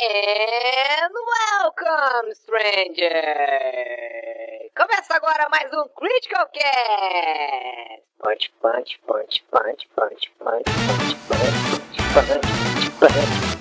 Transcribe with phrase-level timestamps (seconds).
[0.00, 3.10] And welcome, stranger!
[4.76, 8.04] Começa agora mais um Critical Cast!
[8.22, 13.58] Punch, punch, punch, punch, punch, punch, punch, punch, punch, punch, punch.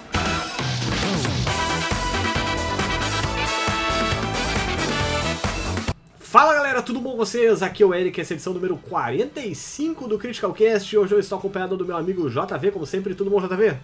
[6.20, 7.64] Fala galera, tudo bom com vocês?
[7.64, 10.96] Aqui é o Eric, essa é a edição número 45 do Critical Cast.
[10.96, 13.16] Hoje eu estou acompanhado do meu amigo JV, como sempre.
[13.16, 13.76] Tudo bom, JV?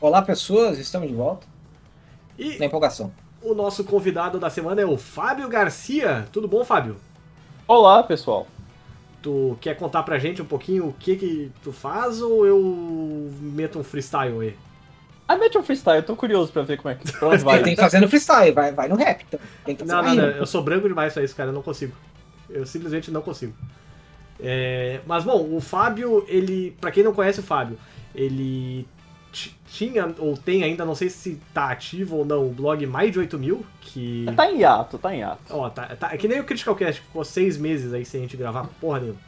[0.00, 1.55] Olá pessoas, estamos de volta.
[2.38, 3.12] E Na empolgação.
[3.42, 6.26] o nosso convidado da semana é o Fábio Garcia.
[6.32, 6.96] Tudo bom, Fábio?
[7.66, 8.46] Olá, pessoal.
[9.22, 13.78] Tu quer contar pra gente um pouquinho o que que tu faz ou eu meto
[13.78, 14.56] um freestyle aí?
[15.26, 17.60] Ah, mete um freestyle, eu tô curioso pra ver como é que pra onde vai.
[17.62, 19.24] Tem que fazer no freestyle, vai, vai no rap.
[19.26, 19.40] Então.
[19.64, 21.62] Tem que fazer Não, não, não, eu sou branco demais pra isso, cara, eu não
[21.62, 21.92] consigo.
[22.48, 23.52] Eu simplesmente não consigo.
[24.38, 27.76] É, mas bom, o Fábio, ele, Pra quem não conhece o Fábio,
[28.14, 28.86] ele
[29.66, 33.18] tinha ou tem ainda, não sei se tá ativo ou não, o blog Mais de
[33.18, 34.26] 8 mil, que...
[34.36, 35.42] Tá em hiato, tá em hiato.
[35.50, 38.22] Ó, tá, tá- é que nem o Critical Cast, ficou seis meses aí sem a
[38.22, 39.20] gente gravar porra nenhuma.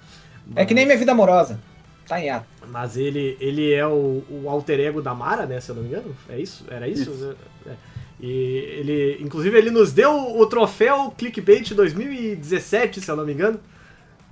[0.57, 1.61] É que nem minha vida amorosa.
[2.07, 2.47] Tá em ato.
[2.69, 5.61] Mas ele, ele é o, o alter ego da Mara, né?
[5.61, 6.17] Se eu não me engano.
[6.29, 6.65] É isso?
[6.71, 7.11] Era isso?
[7.11, 7.37] Isso.
[7.67, 7.73] É.
[8.21, 8.33] E
[8.79, 13.61] ele, inclusive, ele nos deu o troféu Clickbait 2017, se eu não me engano.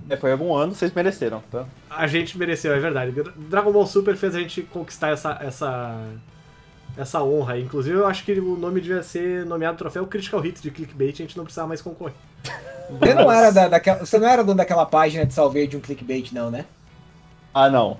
[0.09, 1.65] É, foi algum ano, vocês mereceram, tá?
[1.89, 3.13] A gente mereceu, é verdade.
[3.35, 5.99] Dragon Ball Super fez a gente conquistar essa, essa,
[6.97, 7.59] essa honra.
[7.59, 11.17] Inclusive, eu acho que o nome devia ser nomeado troféu Critical Hit de Clickbait, a
[11.17, 12.15] gente não precisava mais concorrer.
[12.89, 15.81] Você não era, da, daquela, você não era dono daquela página de salveio de um
[15.81, 16.65] clickbait, não, né?
[17.53, 17.97] Ah, não.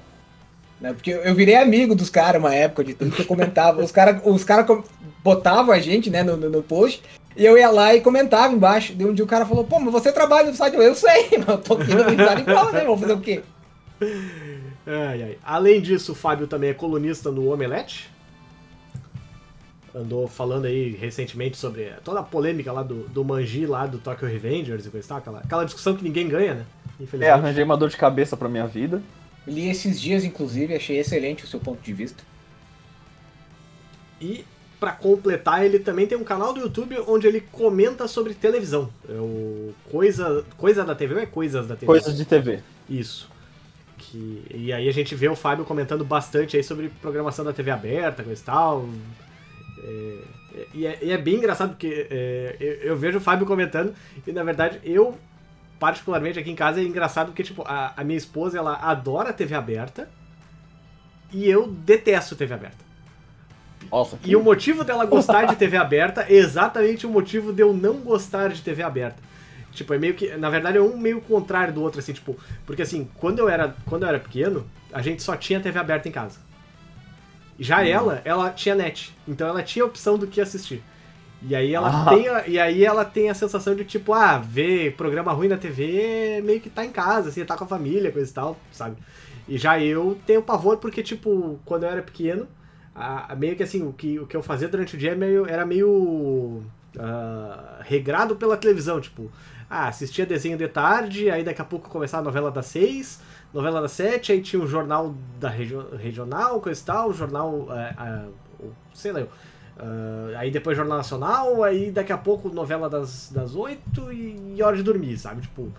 [0.80, 3.84] Né, Porque eu eu virei amigo dos caras uma época de tudo que eu comentava.
[3.84, 4.66] Os caras os cara
[5.24, 7.04] botavam a gente, né, no, no, no post,
[7.38, 8.96] e eu ia lá e comentava embaixo.
[8.96, 10.74] De um dia o cara falou, pô, mas você trabalha no site?
[10.74, 12.84] Eu, eu sei, mas eu tô aqui no site igual, né?
[12.84, 13.44] Vou fazer o quê?
[14.86, 15.38] Ai, ai.
[15.44, 18.10] Além disso, o Fábio também é colunista no Omelete.
[19.94, 24.28] Andou falando aí recentemente sobre toda a polêmica lá do, do Manji, lá do Tokyo
[24.28, 25.18] Revengers e coisa e tal.
[25.20, 26.66] Aquela, aquela discussão que ninguém ganha, né?
[27.00, 27.32] É, Infelizmente.
[27.32, 29.02] arranjei uma dor de cabeça pra minha vida.
[29.46, 32.24] Li esses dias, inclusive, achei excelente o seu ponto de vista.
[34.20, 34.44] E
[34.80, 38.90] pra completar, ele também tem um canal do YouTube onde ele comenta sobre televisão.
[39.10, 41.86] É o Coisa, coisa da TV ou é Coisas da TV?
[41.86, 42.60] Coisas de TV.
[42.90, 43.30] Isso.
[43.98, 47.72] Que, e aí a gente vê o Fábio comentando bastante aí sobre programação da TV
[47.72, 48.88] aberta, coisa e tal.
[49.84, 50.18] É,
[50.74, 53.94] e, é, e é bem engraçado porque é, eu, eu vejo o Fábio comentando
[54.26, 55.18] e na verdade eu,
[55.80, 59.56] particularmente aqui em casa, é engraçado porque tipo, a, a minha esposa ela adora TV
[59.56, 60.08] aberta
[61.32, 62.87] e eu detesto TV aberta.
[63.92, 67.74] Nossa, E o motivo dela gostar de TV aberta é exatamente o motivo de eu
[67.74, 69.18] não gostar de TV aberta.
[69.72, 70.36] Tipo, é meio que.
[70.38, 72.36] Na verdade, é um meio contrário do outro, assim, tipo.
[72.66, 76.10] Porque assim, quando eu era, quando eu era pequeno, a gente só tinha TV aberta
[76.10, 76.40] em casa.
[77.60, 79.16] Já ela, ela tinha net.
[79.28, 80.84] Então ela tinha a opção do que assistir.
[81.42, 82.10] E aí ela Ah.
[82.10, 85.58] tem a, e aí ela tem a sensação de tipo, ah, ver programa ruim na
[85.58, 88.96] TV meio que tá em casa, assim, tá com a família, coisa e tal, sabe?
[89.48, 92.48] E já eu tenho pavor porque, tipo, quando eu era pequeno,
[92.98, 95.18] a- a- meio que assim, o que, o que eu fazia durante o dia era
[95.20, 96.64] meio, era meio
[97.00, 99.30] ah, regrado pela televisão, tipo,
[99.70, 103.22] ah, assistia desenho de tarde, aí daqui a pouco começava a novela das seis,
[103.54, 108.26] novela das sete, aí tinha o jornal da regio- regional, coisa e tal, jornal, ah,
[108.60, 109.22] o- sei lá,
[109.78, 114.64] ah, aí depois jornal nacional, aí daqui a pouco novela das, das oito e, e
[114.64, 115.72] hora de dormir, sabe, tipo,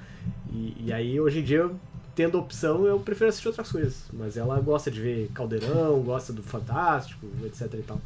[0.51, 1.77] e, e aí hoje em dia eu
[2.19, 4.03] tendo opção, eu prefiro assistir outras coisas.
[4.13, 8.01] Mas ela gosta de ver Caldeirão, gosta do Fantástico, etc e tal.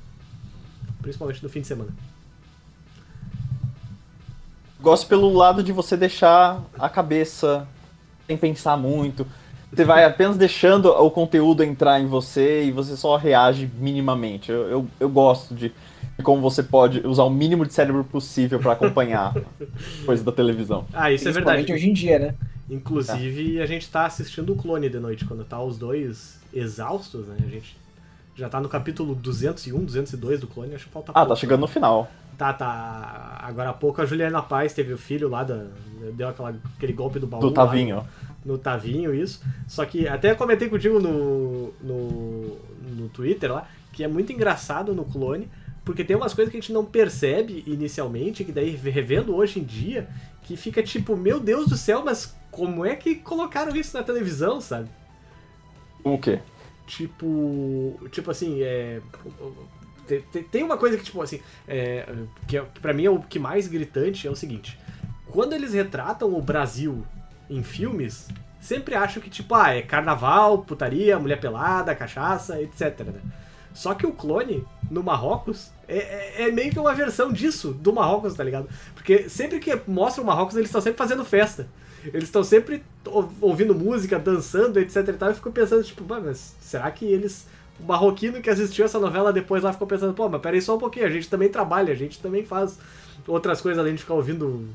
[1.00, 1.88] Principalmente no fim de semana.
[4.78, 7.66] Gosto pelo lado de você deixar a cabeça
[8.26, 9.26] sem pensar muito.
[9.72, 14.52] Você vai apenas deixando o conteúdo entrar em você e você só reage minimamente.
[14.52, 15.72] Eu, eu, eu gosto de,
[16.18, 19.34] de como você pode usar o mínimo de cérebro possível pra acompanhar
[20.04, 20.84] coisa da televisão.
[20.92, 21.72] Ah, isso é verdade.
[21.72, 22.34] hoje em dia, né?
[22.75, 27.37] Inclusive, a gente tá assistindo o clone de noite, quando tá os dois exaustos, né?
[27.44, 27.77] A gente
[28.34, 31.28] já tá no capítulo 201, 202 do clone, acho que falta Ah, pouco.
[31.28, 32.10] tá chegando no final.
[32.39, 33.39] Tá, tá.
[33.42, 35.66] Agora há pouco a Juliana Paz teve o filho lá, da,
[36.15, 37.41] deu aquela, aquele golpe do baú.
[37.41, 37.53] Do lá.
[37.54, 38.04] Tavinho.
[38.45, 39.42] no Tavinho, isso.
[39.68, 42.59] Só que até comentei contigo no, no,
[42.97, 45.47] no Twitter lá, que é muito engraçado no clone,
[45.84, 49.65] porque tem umas coisas que a gente não percebe inicialmente, que daí revendo hoje em
[49.65, 50.09] dia,
[50.42, 54.60] que fica tipo, meu Deus do céu, mas como é que colocaram isso na televisão,
[54.60, 54.89] sabe?
[56.04, 56.39] O quê?
[56.87, 57.99] Tipo.
[58.13, 59.01] Tipo assim, é.
[60.51, 62.04] Tem, uma coisa que, tipo assim, é,
[62.47, 64.78] que, é- que pra mim é o que mais gritante é o seguinte.
[65.31, 67.03] Quando eles retratam o Brasil
[67.49, 68.28] em filmes,
[68.60, 73.01] sempre acham que, tipo, ah, é carnaval, putaria, mulher pelada, cachaça, etc.
[73.01, 73.21] né?
[73.74, 77.92] Só que o clone, no Marrocos é, é, é meio que uma versão disso, do
[77.92, 78.69] Marrocos, tá ligado?
[78.95, 81.66] Porque sempre que mostra o Marrocos, eles estão sempre fazendo festa.
[82.04, 85.28] Eles estão sempre ou- ouvindo música, dançando, etc e tal.
[85.28, 87.47] Eu fico pensando, tipo, "Pô, mas será que eles.
[87.80, 90.78] O marroquino que assistiu essa novela depois lá ficou pensando, pô, mas peraí só um
[90.78, 92.78] pouquinho, a gente também trabalha, a gente também faz
[93.27, 94.68] outras coisas além de ficar ouvindo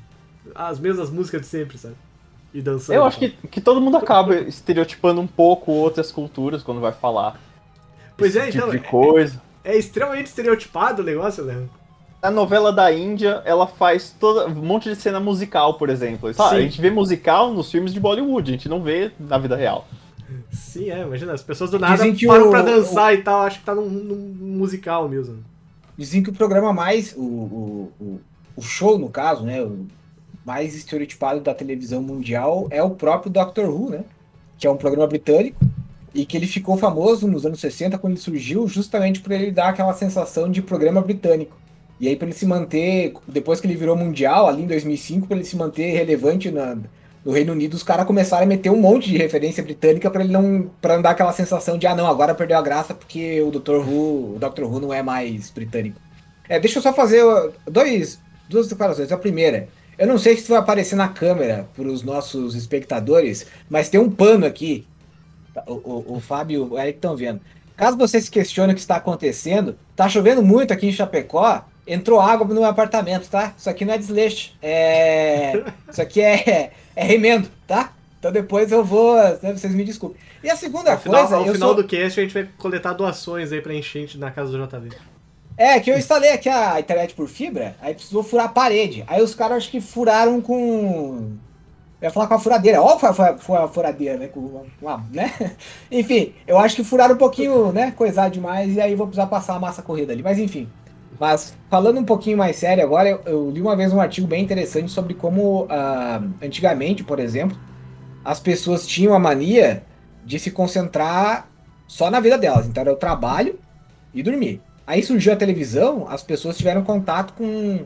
[0.56, 1.96] as mesmas músicas de sempre, sabe?
[2.54, 2.96] E dançando.
[2.96, 7.40] Eu acho que, que todo mundo acaba estereotipando um pouco outras culturas quando vai falar.
[8.18, 8.70] Pois esse é, tipo então.
[8.72, 9.42] de coisa.
[9.64, 11.64] É, é extremamente estereotipado o negócio, né?
[12.22, 16.34] A novela da Índia, ela faz toda, um monte de cena musical, por exemplo.
[16.34, 16.56] Tá, Sim.
[16.56, 19.88] a gente vê musical nos filmes de Bollywood, a gente não vê na vida real.
[20.52, 23.60] Sim, é, imagina, as pessoas do nada Dizem param o- pra dançar e tal, acho
[23.60, 25.44] que tá num, num musical mesmo.
[25.98, 27.14] Dizem que o programa mais.
[27.16, 28.20] O, o, o,
[28.56, 29.62] o show, no caso, né?
[29.62, 29.86] O
[30.46, 34.04] mais estereotipado da televisão mundial é o próprio Doctor Who, né?
[34.58, 35.60] Que é um programa britânico
[36.14, 39.70] e que ele ficou famoso nos anos 60 quando ele surgiu, justamente por ele dar
[39.70, 41.56] aquela sensação de programa britânico.
[42.00, 45.38] E aí, para ele se manter, depois que ele virou mundial, ali em 2005, para
[45.38, 46.78] ele se manter relevante na,
[47.26, 50.32] no Reino Unido, os caras começaram a meter um monte de referência britânica para ele
[50.32, 50.70] não.
[50.80, 53.78] para dar aquela sensação de, ah, não, agora perdeu a graça porque o Dr.
[53.78, 54.64] Who, o Dr.
[54.64, 56.00] Who não é mais britânico.
[56.48, 57.24] É, deixa eu só fazer
[57.66, 59.12] dois, duas declarações.
[59.12, 59.68] A primeira,
[59.98, 64.10] eu não sei se vai aparecer na câmera para os nossos espectadores, mas tem um
[64.10, 64.86] pano aqui.
[65.66, 67.42] O, o, o Fábio e o Eric estão vendo.
[67.76, 72.20] Caso você se questione o que está acontecendo, tá chovendo muito aqui em Chapecó, entrou
[72.20, 73.54] água no meu apartamento, tá?
[73.58, 74.54] Isso aqui não é desleixo.
[74.62, 75.64] É...
[75.90, 77.94] Isso aqui é, é remendo, tá?
[78.20, 79.16] Então depois eu vou.
[79.16, 80.20] né, Vocês me desculpem.
[80.44, 81.36] E a segunda Ao final, coisa.
[81.38, 84.32] ao eu final sou- do cast a gente vai coletar doações aí pra enchente na
[84.32, 84.90] casa do JV.
[85.56, 89.04] É, que eu instalei aqui a internet por fibra, aí precisou furar a parede.
[89.08, 91.32] Aí os caras acho que furaram com.
[92.00, 92.82] Eu ia falar com a furadeira.
[92.82, 94.28] Ó, foi, foi, a furadeira, né?
[94.28, 94.64] Com
[95.12, 95.34] né?
[95.92, 97.92] Enfim, eu acho que furaram um pouquinho, né?
[97.92, 100.22] Coisar demais, e aí vou precisar passar a massa corrida ali.
[100.22, 100.70] Mas enfim.
[101.20, 104.44] Mas falando um pouquinho mais sério agora, eu, eu li uma vez um artigo bem
[104.44, 107.58] interessante sobre como ah, antigamente, por exemplo,
[108.24, 109.84] as pessoas tinham a mania
[110.24, 111.48] de se concentrar
[111.88, 112.68] só na vida delas.
[112.68, 113.58] Então era o trabalho
[114.14, 114.62] e dormir.
[114.86, 117.86] Aí surgiu a televisão, as pessoas tiveram contato com,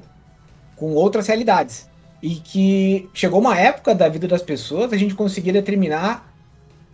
[0.75, 1.89] com outras realidades.
[2.21, 6.31] E que chegou uma época da vida das pessoas, a gente conseguia determinar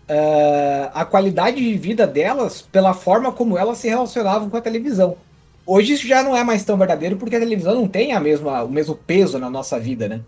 [0.10, 5.18] ah, a qualidade de vida delas pela forma como elas se relacionavam com a televisão.
[5.66, 8.64] Hoje isso já não é mais tão verdadeiro porque a televisão não tem a mesma,
[8.64, 10.22] o mesmo peso na nossa vida, né?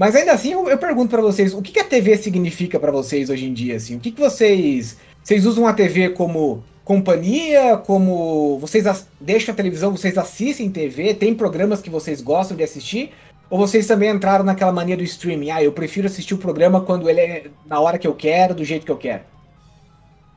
[0.00, 2.90] Mas ainda assim, eu, eu pergunto pra vocês, o que, que a TV significa pra
[2.90, 3.76] vocês hoje em dia?
[3.76, 3.96] Assim?
[3.96, 4.96] O que, que vocês.
[5.22, 7.76] Vocês usam a TV como companhia?
[7.76, 8.58] Como.
[8.58, 8.86] Vocês
[9.20, 11.12] deixam a televisão, vocês assistem TV?
[11.12, 13.12] Tem programas que vocês gostam de assistir?
[13.50, 15.50] Ou vocês também entraram naquela mania do streaming?
[15.50, 18.64] Ah, eu prefiro assistir o programa quando ele é na hora que eu quero, do
[18.64, 19.22] jeito que eu quero.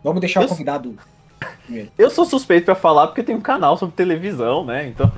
[0.04, 0.96] Vamos deixar Eu- o convidado.
[1.98, 4.88] Eu sou suspeito pra falar porque tem um canal sobre televisão, né?
[4.88, 5.12] Então,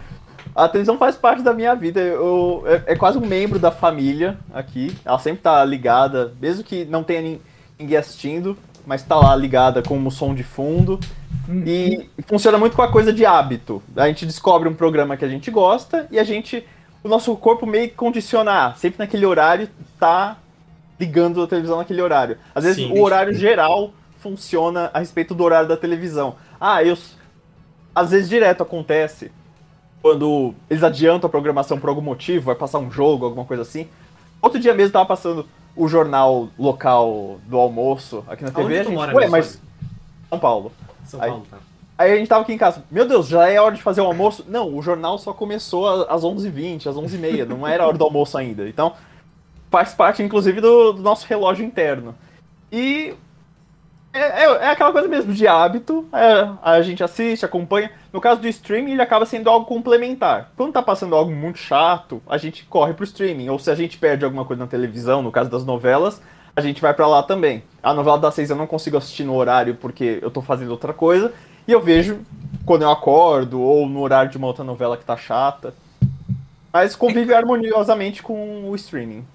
[0.53, 1.99] a televisão faz parte da minha vida.
[2.01, 4.95] Eu, é, é quase um membro da família aqui.
[5.05, 7.41] Ela sempre tá ligada, mesmo que não tenha nin-
[7.79, 10.99] ninguém assistindo, mas tá lá ligada como som de fundo.
[11.65, 13.81] E funciona muito com a coisa de hábito.
[13.95, 16.65] A gente descobre um programa que a gente gosta e a gente.
[17.05, 18.51] O nosso corpo meio que condiciona.
[18.69, 19.69] ah, Sempre naquele horário
[19.99, 20.37] tá
[20.99, 22.39] ligando a televisão naquele horário.
[22.55, 26.35] Às vezes Sim, o horário geral funciona a respeito do horário da televisão.
[26.59, 26.97] Ah, eu.
[27.93, 29.31] Às vezes direto acontece.
[30.01, 33.87] Quando eles adiantam a programação por algum motivo, vai passar um jogo, alguma coisa assim.
[34.41, 38.79] Outro dia mesmo tava passando o jornal local do almoço aqui na Aonde TV.
[38.79, 39.61] A gente, Ué, mesmo, mas.
[40.27, 40.71] São Paulo.
[41.05, 41.57] São Aí- Paulo, tá.
[41.97, 44.05] Aí a gente tava aqui em casa, meu Deus, já é hora de fazer o
[44.05, 44.43] almoço?
[44.49, 48.67] Não, o jornal só começou às 11h20, às 11h30, não era hora do almoço ainda.
[48.67, 48.93] Então,
[49.71, 52.13] faz parte, inclusive, do, do nosso relógio interno.
[52.69, 53.13] E
[54.13, 57.91] é, é- é aquela coisa mesmo, de hábito, é, a gente assiste, acompanha.
[58.11, 60.51] No caso do streaming, ele acaba sendo algo complementar.
[60.57, 63.49] Quando tá passando algo muito chato, a gente corre pro streaming.
[63.49, 66.21] Ou se a gente perde alguma coisa na televisão, no caso das novelas,
[66.55, 67.63] a gente vai pra lá também.
[67.83, 70.93] A novela das seis eu não consigo assistir no horário porque eu tô fazendo outra
[70.93, 71.33] coisa.
[71.67, 72.19] E eu vejo
[72.65, 75.73] quando eu acordo, ou no horário de uma outra novela que tá chata.
[76.73, 79.25] Mas convive harmoniosamente com o streaming.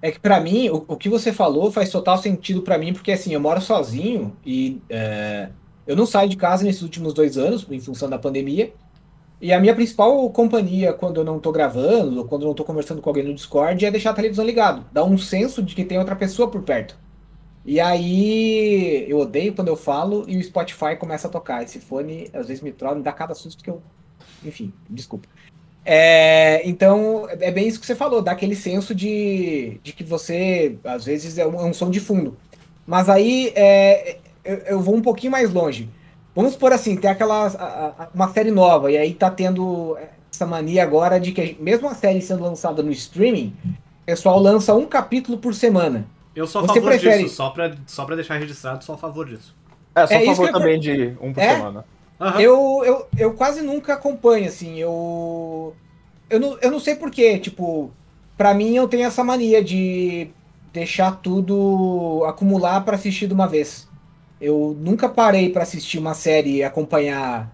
[0.00, 3.12] É que pra mim, o, o que você falou faz total sentido pra mim, porque
[3.12, 5.48] assim, eu moro sozinho e é,
[5.86, 8.72] eu não saio de casa nesses últimos dois anos, em função da pandemia.
[9.40, 12.64] E a minha principal companhia quando eu não tô gravando, ou quando eu não tô
[12.64, 14.84] conversando com alguém no Discord, é deixar a televisão ligado.
[14.92, 16.96] Dá um senso de que tem outra pessoa por perto.
[17.66, 21.64] E aí, eu odeio quando eu falo e o Spotify começa a tocar.
[21.64, 23.82] Esse fone, às vezes, me trola, me dá cada susto que eu.
[24.44, 25.26] Enfim, desculpa.
[25.84, 30.78] É, então, é bem isso que você falou, dá aquele senso de, de que você,
[30.84, 32.36] às vezes, é um, é um som de fundo.
[32.86, 35.88] Mas aí, é, eu, eu vou um pouquinho mais longe.
[36.36, 37.46] Vamos por assim, tem aquela.
[37.48, 39.96] a- a- uma série nova, e aí tá tendo
[40.32, 43.56] essa mania agora de que, mesmo a série sendo lançada no streaming,
[44.02, 46.06] o pessoal lança um capítulo por semana.
[46.36, 48.98] Eu sou a Você favor prefere- disso, só pra, só pra deixar registrado, sou a
[48.98, 49.54] favor disso.
[49.94, 51.54] É, só É a isso favor que eu- também de um por É?
[51.56, 51.84] semana.
[52.20, 52.40] Aham.
[52.40, 55.74] Eu, eu, eu quase nunca acompanho, assim, eu.
[56.28, 57.90] Eu não, eu não sei porquê, tipo,
[58.36, 60.28] pra mim eu tenho essa mania de
[60.72, 63.88] deixar tudo acumular pra assistir de uma vez.
[64.40, 67.50] Eu nunca parei pra assistir uma série e acompanhar,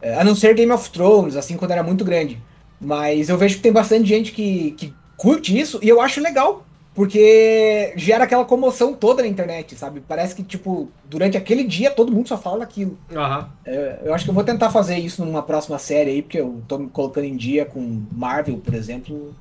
[0.00, 2.40] eh, a não ser Game of Thrones, assim, quando era muito grande.
[2.80, 6.64] Mas eu vejo que tem bastante gente que, que curte isso e eu acho legal,
[6.94, 10.02] porque gera aquela comoção toda na internet, sabe?
[10.06, 12.98] Parece que, tipo, durante aquele dia todo mundo só fala daquilo.
[13.14, 13.48] Aham.
[13.64, 16.62] É, Eu acho que eu vou tentar fazer isso numa próxima série aí, porque eu
[16.68, 19.34] tô me colocando em dia com Marvel, por exemplo,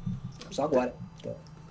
[0.50, 0.94] só agora.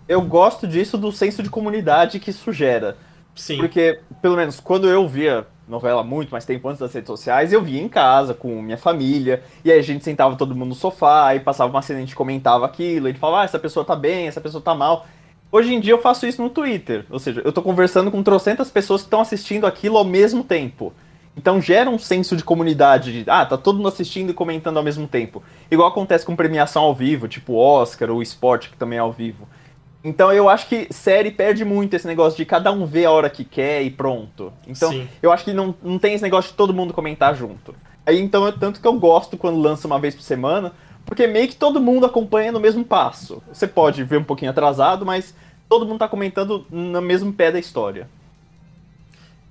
[0.06, 2.96] Eu gosto disso do senso de comunidade que isso gera.
[3.34, 3.58] Sim.
[3.58, 7.62] Porque, pelo menos, quando eu via novela muito mais tempo antes das redes sociais, eu
[7.62, 11.28] via em casa com minha família, e aí a gente sentava todo mundo no sofá,
[11.28, 13.94] aí passava uma cena, a gente comentava aquilo, a gente falava, ah, essa pessoa tá
[13.94, 15.06] bem, essa pessoa tá mal.
[15.52, 18.70] Hoje em dia eu faço isso no Twitter, ou seja, eu tô conversando com trocentas
[18.70, 20.92] pessoas que estão assistindo aquilo ao mesmo tempo.
[21.36, 24.82] Então gera um senso de comunidade, de, ah, tá todo mundo assistindo e comentando ao
[24.82, 25.42] mesmo tempo.
[25.70, 29.48] Igual acontece com premiação ao vivo, tipo Oscar ou esporte, que também é ao vivo.
[30.04, 33.28] Então eu acho que série perde muito esse negócio de cada um ver a hora
[33.28, 34.52] que quer e pronto.
[34.66, 35.08] Então Sim.
[35.22, 37.74] eu acho que não, não tem esse negócio de todo mundo comentar junto.
[38.06, 40.72] Aí então é tanto que eu gosto quando lança uma vez por semana,
[41.04, 43.42] porque meio que todo mundo acompanha no mesmo passo.
[43.52, 45.34] Você pode ver um pouquinho atrasado, mas
[45.68, 48.08] todo mundo tá comentando no mesmo pé da história.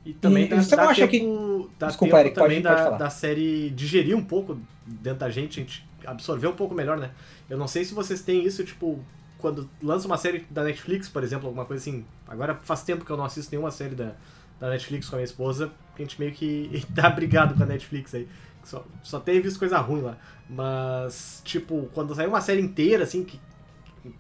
[0.05, 2.61] E também E dá, você não dá acha tempo, dá Desculpa, tempo Eric, pode- também
[2.63, 2.97] pode da, falar.
[2.97, 7.11] da série digerir um pouco dentro da gente, a gente absorver um pouco melhor, né?
[7.49, 8.99] Eu não sei se vocês têm isso, tipo,
[9.37, 12.05] quando lança uma série da Netflix, por exemplo, alguma coisa assim.
[12.27, 14.13] Agora faz tempo que eu não assisto nenhuma série da,
[14.59, 17.65] da Netflix com a minha esposa, porque a gente meio que tá brigado com a
[17.65, 18.27] Netflix aí.
[18.69, 20.17] Só, só tem visto coisa ruim lá.
[20.49, 23.39] Mas, tipo, quando saiu uma série inteira, assim, que,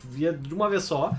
[0.03, 1.13] via de uma vez só,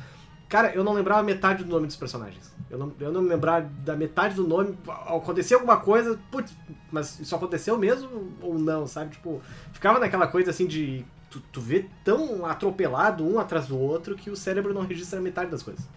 [0.50, 2.52] Cara, eu não lembrava metade do nome dos personagens.
[2.68, 4.76] Eu não, eu não me lembrava da metade do nome.
[5.06, 6.52] Aconteceu alguma coisa, putz,
[6.90, 9.12] mas isso aconteceu mesmo ou não, sabe?
[9.12, 9.40] Tipo,
[9.72, 11.04] ficava naquela coisa assim de.
[11.30, 15.52] Tu, tu vê tão atropelado um atrás do outro que o cérebro não registra metade
[15.52, 15.88] das coisas,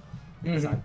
[0.45, 0.59] Uhum.
[0.59, 0.83] sabe?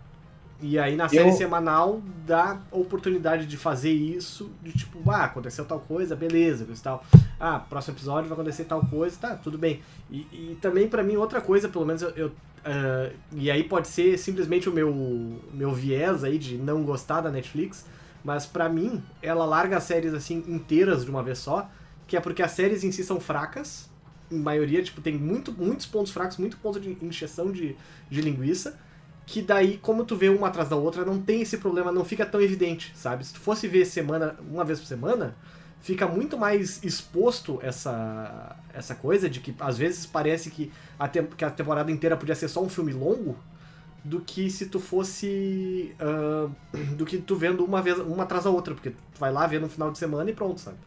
[0.61, 5.65] E aí na série Eu- semanal dá oportunidade de fazer isso, de tipo, ah, aconteceu
[5.65, 7.05] tal coisa, beleza, e tal.
[7.39, 9.81] Ah, próximo episódio vai acontecer tal coisa, tá, tudo bem.
[10.11, 12.33] E, e também pra mim outra coisa, pelo menos eu, eu,
[12.65, 17.31] ah, e aí pode ser simplesmente o meu meu viés aí de não gostar da
[17.31, 17.87] Netflix,
[18.25, 21.71] mas pra mim ela larga as séries assim inteiras de uma vez só,
[22.09, 23.89] que é porque as séries em si são fracas,
[24.29, 27.77] em maioria tipo tem muito, muitos pontos fracos, muito ponto de encheção de,
[28.11, 28.77] de linguiça
[29.31, 32.25] que daí, como tu vê uma atrás da outra, não tem esse problema, não fica
[32.25, 33.23] tão evidente, sabe?
[33.27, 35.37] Se tu fosse ver semana, uma vez por semana,
[35.83, 41.27] fica muito mais exposto essa essa coisa de que às vezes parece que a, tem-
[41.27, 43.37] que a temporada inteira podia ser só um filme longo,
[44.03, 45.95] do que se tu fosse.
[46.01, 46.49] ah,
[46.97, 49.61] do que tu vendo uma vez, uma atrás da outra, porque tu vai lá ver
[49.61, 50.79] no final de semana e pronto, sabe?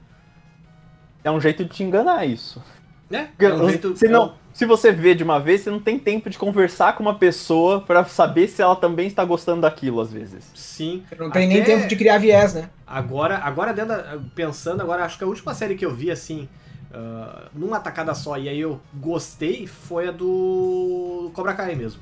[1.24, 2.60] É um jeito de te enganar isso.
[3.07, 3.29] Né?
[3.38, 5.98] É um jeito- se, é não, se você vê de uma vez, você não tem
[5.98, 10.12] tempo de conversar com uma pessoa pra saber se ela também está gostando daquilo, às
[10.12, 10.43] vezes.
[10.55, 11.03] Sim.
[11.17, 12.70] Não tem nem Até- tempo de criar viés, né?
[12.86, 16.48] Agora, agora dentro da- pensando, agora acho que a última série que eu vi assim,
[16.93, 22.01] ah, numa tacada só, e aí eu gostei, foi a do Cobra Kai mesmo.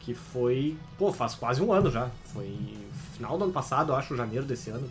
[0.00, 2.08] Que foi, pô, faz quase um ano já.
[2.32, 2.52] Foi
[3.14, 4.90] final do ano passado, acho, janeiro desse ano,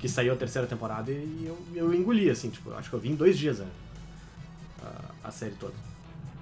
[0.00, 3.00] que saiu a terceira temporada e eu, eu engoli, assim, tipo, eu acho que eu
[3.00, 3.66] vi em dois dias a,
[5.28, 5.74] a série toda.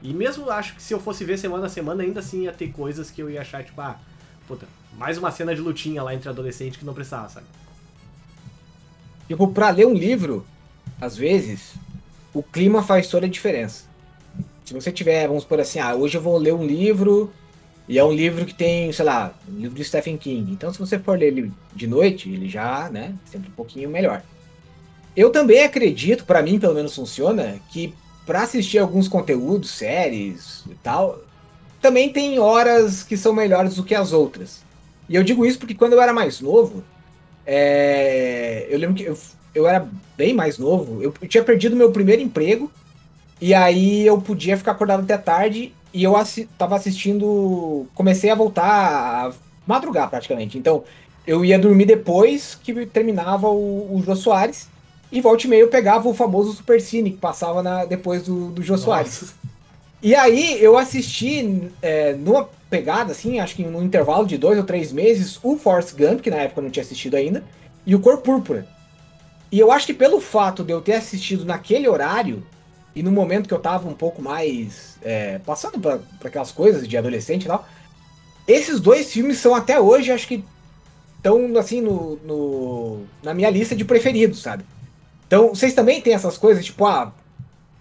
[0.04, 2.68] E mesmo acho que se eu fosse ver semana a semana, ainda assim ia ter
[2.68, 3.98] coisas que eu ia achar, tipo, ah,
[4.46, 4.68] puta,
[4.98, 7.46] mais uma cena de lutinha lá entre adolescentes que não precisava, sabe?
[9.26, 10.44] Tipo, pra ler um livro,
[11.00, 11.72] às vezes,
[12.34, 13.84] o clima faz toda a diferença.
[14.66, 17.32] Se você tiver, vamos por assim, ah, hoje eu vou ler um livro,
[17.88, 20.52] e é um livro que tem, sei lá, um livro de Stephen King.
[20.52, 24.22] Então, se você for ler ele de noite, ele já, né, sempre um pouquinho melhor.
[25.16, 27.94] Eu também acredito, pra mim pelo menos funciona, que
[28.26, 31.20] pra assistir alguns conteúdos, séries e tal,
[31.80, 34.62] também tem horas que são melhores do que as outras.
[35.08, 36.82] E eu digo isso porque quando eu era mais novo,
[37.46, 39.18] é, eu lembro que eu,
[39.54, 41.02] eu era bem mais novo.
[41.02, 42.70] Eu, eu tinha perdido meu primeiro emprego.
[43.40, 45.74] E aí eu podia ficar acordado até tarde.
[45.92, 47.86] E eu assi tava assistindo.
[47.94, 49.32] Comecei a voltar a
[49.66, 50.56] madrugar praticamente.
[50.58, 50.84] Então
[51.26, 54.68] eu ia dormir depois que terminava o, o Jô Soares.
[55.14, 58.50] E volta e meia eu pegava o famoso Super Cine que passava na, depois do,
[58.50, 59.32] do Jô Soares.
[60.02, 64.64] E aí eu assisti é, numa pegada, assim, acho que num intervalo de dois ou
[64.64, 67.44] três meses, o Forrest Gump, que na época eu não tinha assistido ainda,
[67.86, 68.66] e o Cor Púrpura.
[69.52, 72.44] E eu acho que pelo fato de eu ter assistido naquele horário,
[72.92, 76.96] e no momento que eu tava um pouco mais é, passando por aquelas coisas de
[76.96, 77.64] adolescente e tal,
[78.48, 80.44] esses dois filmes são até hoje, acho que
[81.18, 84.64] estão assim no, no, na minha lista de preferidos, sabe?
[85.26, 87.12] Então, vocês também têm essas coisas, tipo, ah,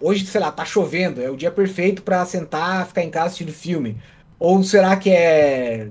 [0.00, 3.52] hoje, sei lá, tá chovendo, é o dia perfeito para sentar, ficar em casa assistindo
[3.52, 3.96] filme.
[4.38, 5.88] Ou será que é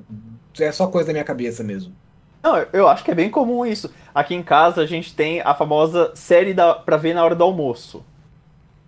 [0.60, 1.95] é só coisa da minha cabeça mesmo?
[2.43, 3.91] Não, eu acho que é bem comum isso.
[4.13, 7.43] Aqui em casa a gente tem a famosa série da, pra ver na hora do
[7.43, 8.05] almoço.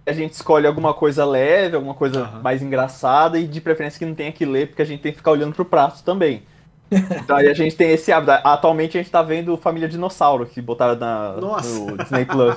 [0.06, 2.42] A gente escolhe alguma coisa leve, alguma coisa uhum.
[2.42, 5.18] mais engraçada e de preferência que não tenha que ler, porque a gente tem que
[5.18, 6.44] ficar olhando pro prato também.
[6.92, 8.32] Então aí a gente tem esse hábito.
[8.44, 12.56] Atualmente a gente tá vendo Família Dinossauro, que botaram na, no Disney Plus.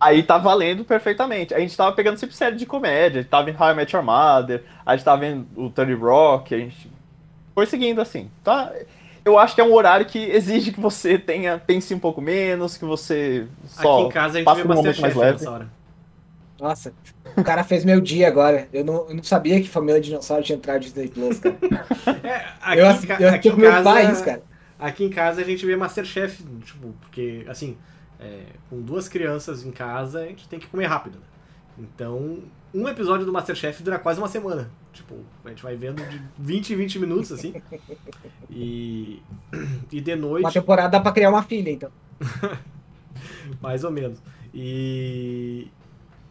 [0.00, 1.54] Aí tá valendo perfeitamente.
[1.54, 3.94] A gente tava pegando sempre série de comédia, a gente tava em How I Met
[3.94, 6.90] Your Mother, a gente tava vendo o Tony Rock, a gente
[7.54, 8.30] foi seguindo assim.
[8.42, 8.72] Tá?
[9.24, 12.76] Eu acho que é um horário que exige que você tenha, pense um pouco menos,
[12.76, 15.46] que você só Aqui em casa a gente vê um momento mais leve.
[16.60, 16.92] Nossa,
[17.36, 18.68] o cara fez meu dia agora.
[18.72, 21.56] Eu não, eu não sabia que Família Dinossauro tinha entrado de Disney Plus, cara.
[22.24, 24.42] É, aqui, eu, eu aqui, aqui em casa, país, cara.
[24.78, 27.76] Aqui em casa a gente vê Masterchef, tipo, porque, assim,
[28.18, 31.18] é, com duas crianças em casa, a gente tem que comer rápido.
[31.18, 31.24] Né?
[31.78, 32.38] Então,
[32.72, 34.70] um episódio do Masterchef dura quase uma semana.
[34.92, 37.54] Tipo, a gente vai vendo de 20 em 20 minutos, assim.
[38.48, 39.22] E,
[39.90, 40.44] e de noite.
[40.44, 41.90] Uma temporada dá pra criar uma filha, então.
[43.60, 44.18] Mais ou menos.
[44.52, 45.68] E.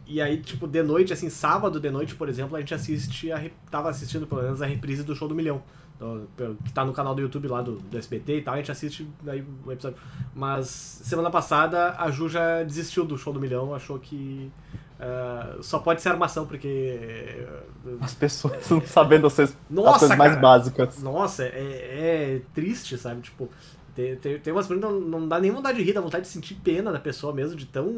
[0.06, 3.42] E aí, tipo, de noite, assim, sábado de noite, por exemplo, a gente assiste, a,
[3.70, 5.62] tava assistindo pelo menos a reprise do show do Milhão.
[5.98, 6.28] Do,
[6.64, 9.08] que tá no canal do YouTube lá do, do SBT e tal, a gente assiste
[9.26, 9.96] aí o episódio.
[10.34, 14.50] Mas semana passada a Ju já desistiu do show do Milhão, achou que
[14.94, 17.44] Uh, só pode ser armação, porque.
[17.84, 21.02] Uh, As pessoas não sabendo as, Nossa, as coisas mais básicas.
[21.02, 23.20] Nossa, é, é, triste, sabe?
[23.20, 23.50] Tipo,
[23.94, 26.24] tem, tem, tem umas perguntas que não, não dá nem vontade de rir, dá vontade
[26.24, 27.88] de sentir pena da pessoa mesmo, de tão,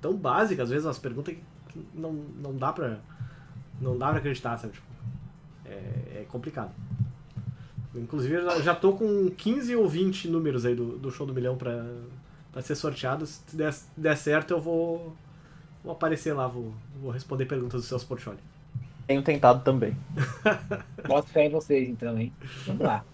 [0.00, 1.34] tão básica, às vezes, umas perguntas
[1.68, 2.98] que, não, não dá pra.
[3.80, 4.74] Não dá pra acreditar, sabe?
[4.74, 4.86] Tipo,
[5.64, 6.70] é, é complicado.
[7.94, 11.56] Inclusive, eu já, tô com 15 ou 20 números aí do, do show do milhão
[11.56, 11.84] pra,
[12.50, 13.26] pra ser sorteado.
[13.26, 15.14] Se der, der certo, eu vou
[15.82, 18.38] Vou aparecer lá, vou, vou responder perguntas do seus portfólio.
[19.06, 19.96] Tenho tentado também.
[21.04, 22.32] Posso ficar em vocês então, hein?
[22.66, 23.04] Vamos lá.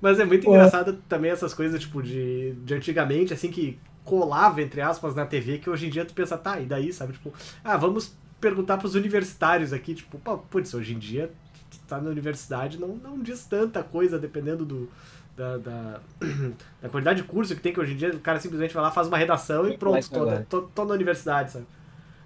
[0.00, 4.80] Mas é muito engraçado também essas coisas, tipo, de, de antigamente, assim, que colava, entre
[4.80, 7.12] aspas, na TV, que hoje em dia tu pensa, tá, e daí, sabe?
[7.12, 10.18] Tipo, ah, vamos perguntar pros universitários aqui, tipo,
[10.50, 11.30] putz, hoje em dia
[11.88, 14.90] tá na universidade, não, não diz tanta coisa, dependendo do,
[15.36, 16.00] da, da,
[16.80, 18.90] da, qualidade de curso que tem, que hoje em dia o cara simplesmente vai lá,
[18.90, 21.66] faz uma redação e pronto, tô, tô, tô na universidade, sabe?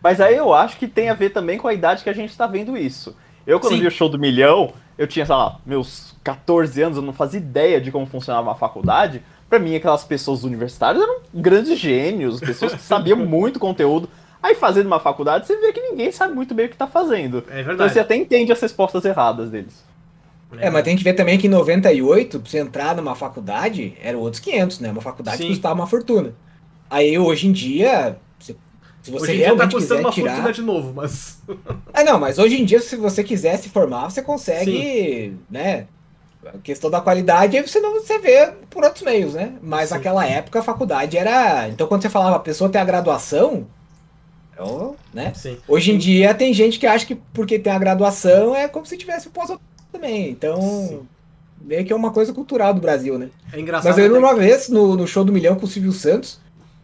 [0.03, 2.37] Mas aí eu acho que tem a ver também com a idade que a gente
[2.37, 3.17] tá vendo isso.
[3.47, 3.81] Eu, quando Sim.
[3.81, 7.39] vi o show do Milhão, eu tinha, sei lá, meus 14 anos, eu não fazia
[7.39, 9.23] ideia de como funcionava uma faculdade.
[9.49, 14.09] Pra mim, aquelas pessoas universitárias eram grandes gênios, pessoas que sabiam muito conteúdo.
[14.43, 17.39] Aí, fazendo uma faculdade, você vê que ninguém sabe muito bem o que tá fazendo.
[17.49, 17.75] É verdade.
[17.75, 19.85] Então você até entende as respostas erradas deles.
[20.59, 24.17] É, mas tem que ver também que em 98, pra você entrar numa faculdade, era
[24.17, 24.91] outros 500, né?
[24.91, 25.49] Uma faculdade Sim.
[25.49, 26.33] custava uma fortuna.
[26.89, 28.17] Aí, hoje em dia,
[29.07, 30.33] se você hoje em dia tá custando uma tirar...
[30.33, 31.39] fortuna de novo, mas.
[31.95, 35.39] é, não, mas hoje em dia, se você quiser se formar, você consegue, Sim.
[35.49, 35.87] né?
[36.45, 39.53] A questão da qualidade, você não você vê por outros meios, né?
[39.63, 39.95] Mas Sim.
[39.95, 41.69] naquela época a faculdade era.
[41.69, 43.67] Então quando você falava a pessoa tem a graduação,
[44.59, 45.33] eu, né?
[45.35, 45.57] Sim.
[45.69, 48.97] Hoje em dia tem gente que acha que porque tem a graduação é como se
[48.97, 49.57] tivesse o pós
[49.93, 50.31] também.
[50.31, 50.61] Então.
[50.61, 51.01] Sim.
[51.61, 53.31] Meio que é uma coisa cultural do Brasil, né?
[53.53, 53.91] É engraçado.
[53.91, 56.39] Mas eu lembro uma vez no, no show do Milhão com o Silvio Santos,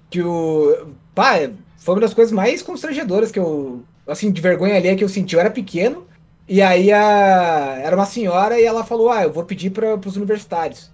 [0.09, 0.87] que o.
[1.15, 1.35] Pá,
[1.83, 5.35] foi uma das coisas mais constrangedoras que eu, assim, de vergonha ali que eu senti.
[5.35, 6.07] Eu era pequeno,
[6.49, 10.17] e aí a, era uma senhora e ela falou: Ah, eu vou pedir para os
[10.17, 10.91] universitários.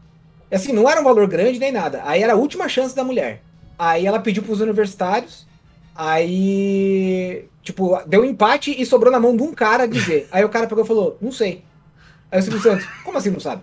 [0.50, 2.02] E assim, não era um valor grande nem nada.
[2.04, 3.42] Aí era a última chance da mulher.
[3.78, 5.46] Aí ela pediu para os universitários,
[5.94, 10.26] aí, tipo, deu um empate e sobrou na mão de um cara dizer.
[10.32, 11.64] Aí o cara pegou e falou: Não sei.
[12.32, 13.62] Aí o Silvio Santos: Como assim não sabe?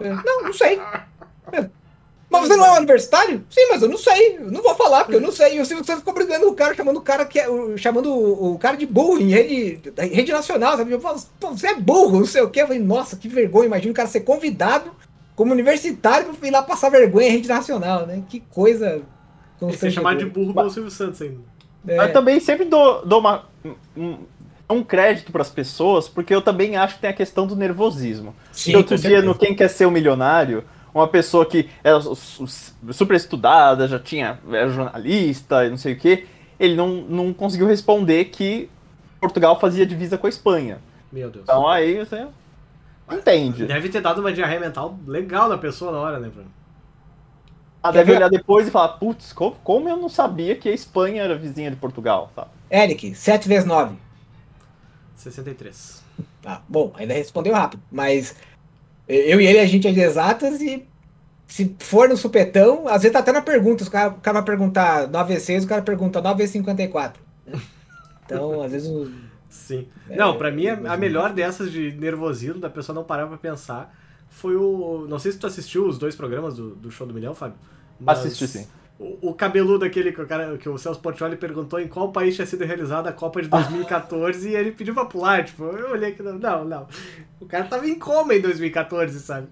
[0.00, 0.78] Eu, não, não sei.
[2.32, 3.44] Mas você não é um universitário?
[3.50, 4.38] Sim, mas eu não sei.
[4.38, 5.56] Eu não vou falar, porque eu não sei.
[5.56, 8.58] E o Silvio Santos ficou brigando o cara, chamando o cara que é, chamando o,
[8.58, 10.90] cara de burro em rede, rede nacional, sabe?
[10.90, 12.62] Eu falo, você é burro, não sei o quê.
[12.62, 13.66] Eu falei, nossa, que vergonha.
[13.66, 14.90] Imagina o cara ser convidado
[15.36, 18.22] como universitário pra ir lá passar vergonha em rede nacional, né?
[18.28, 19.02] Que coisa.
[19.76, 21.40] Ser chamado de burro pelo Silvio Santos ainda.
[21.86, 21.98] É.
[21.98, 23.44] Eu também sempre dou, dou uma,
[23.96, 24.18] um,
[24.70, 28.34] um crédito para as pessoas, porque eu também acho que tem a questão do nervosismo.
[28.52, 33.88] Sim, outro dia, no Quem Quer Ser o Milionário, uma pessoa que era super estudada,
[33.88, 36.26] já tinha, era jornalista e não sei o que,
[36.58, 38.68] ele não, não conseguiu responder que
[39.20, 40.78] Portugal fazia divisa com a Espanha.
[41.10, 41.44] Meu Deus.
[41.44, 42.26] Então aí você
[43.10, 43.66] entende.
[43.66, 46.50] Deve ter dado uma diarreia mental legal na pessoa na hora, né, Bruno?
[47.82, 51.22] Ah, deve olhar depois e falar, putz, como, como eu não sabia que a Espanha
[51.22, 52.46] era vizinha de Portugal, tá?
[52.70, 53.96] Eric, 7 vezes 9.
[55.16, 56.02] 63.
[56.44, 58.36] Ah, bom, ainda respondeu rápido, mas
[59.08, 60.86] eu e ele, a gente é de exatas e
[61.46, 64.44] se for no supetão, às vezes tá até na pergunta, o cara, o cara vai
[64.44, 67.22] perguntar 9 vezes 6, o cara pergunta 9 vezes 54.
[67.46, 67.60] né?
[68.24, 69.10] Então, às vezes o...
[69.48, 69.86] Sim.
[70.08, 73.36] É, não, pra mim, a, a melhor dessas de nervosismo, da pessoa não parar pra
[73.36, 73.94] pensar,
[74.30, 75.06] foi o.
[75.08, 77.58] Não sei se tu assistiu os dois programas do, do Show do Milhão, Fábio.
[78.00, 78.66] mas Assisti sim.
[79.02, 82.36] O, o cabeludo aquele que o, cara, que o Celso Portioli perguntou em qual país
[82.36, 85.44] tinha sido realizada a Copa de 2014 e ele pediu pra pular.
[85.44, 86.86] Tipo, eu olhei aqui, não, não.
[87.40, 89.48] O cara tava em coma em 2014, sabe?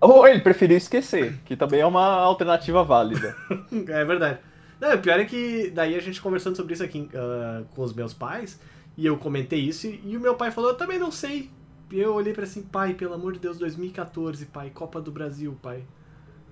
[0.00, 3.36] Ou ele preferiu esquecer, que também é uma alternativa válida.
[3.88, 4.38] É verdade.
[4.80, 7.92] Não, o pior é que daí a gente conversando sobre isso aqui ah, com os
[7.92, 8.60] meus pais,
[8.96, 11.50] e eu comentei isso, e o meu pai falou, eu também não sei.
[11.90, 15.58] E eu olhei pra assim, pai, pelo amor de Deus, 2014, pai, Copa do Brasil,
[15.60, 15.82] pai.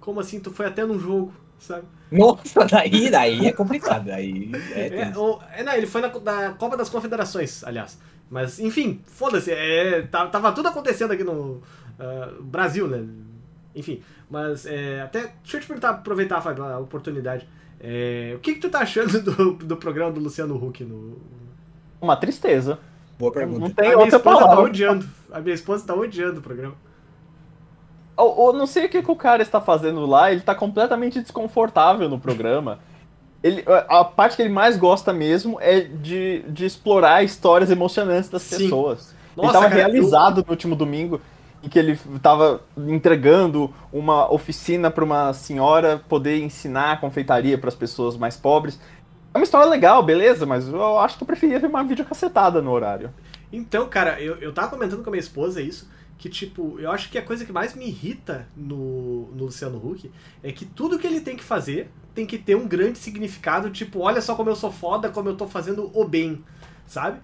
[0.01, 0.41] Como assim?
[0.41, 1.85] Tu foi até num jogo, sabe?
[2.11, 4.07] Nossa, daí, daí é complicado.
[4.07, 7.99] Daí é, É, ou- é, não, ele foi na, na Copa das Confederações, aliás.
[8.31, 9.51] Mas, enfim, foda-se.
[9.53, 11.63] É, tá- tava tudo acontecendo aqui no
[11.99, 13.05] ah, Brasil, né?
[13.75, 15.33] Enfim, mas é, até.
[15.43, 17.47] Deixa eu te perguntar, aproveitar, Fábio, a oportunidade.
[17.79, 21.19] É, o que, que tu tá achando do, do programa do Luciano Huck no.
[22.01, 22.79] Uma tristeza.
[23.19, 23.75] Boa Não pergunta.
[23.75, 24.65] tem a minha outra esposa tá palavra.
[24.65, 25.09] odiando.
[25.31, 26.75] A minha esposa tá odiando o programa.
[28.17, 31.21] Ou, ou não sei o que, que o cara está fazendo lá, ele tá completamente
[31.21, 32.79] desconfortável no programa.
[33.43, 38.43] Ele, a parte que ele mais gosta mesmo é de, de explorar histórias emocionantes das
[38.43, 38.65] Sim.
[38.65, 39.15] pessoas.
[39.37, 41.21] Nossa, ele tava cara, eu- realizado no último domingo,
[41.63, 47.75] em que ele tava entregando uma oficina para uma senhora poder ensinar confeitaria para as
[47.75, 48.81] pessoas mais pobres.
[49.35, 52.71] É uma história legal, beleza, mas eu acho que eu preferia ver uma videocacetada no
[52.71, 53.11] horário.
[53.53, 57.11] Então, cara, eu, eu tava comentando com a minha esposa isso, que, tipo, eu acho
[57.11, 60.11] que a coisa que mais me irrita no, no Luciano Huck
[60.43, 64.01] é que tudo que ele tem que fazer tem que ter um grande significado, tipo,
[64.01, 66.43] olha só como eu sou foda, como eu tô fazendo o bem,
[66.87, 67.21] sabe?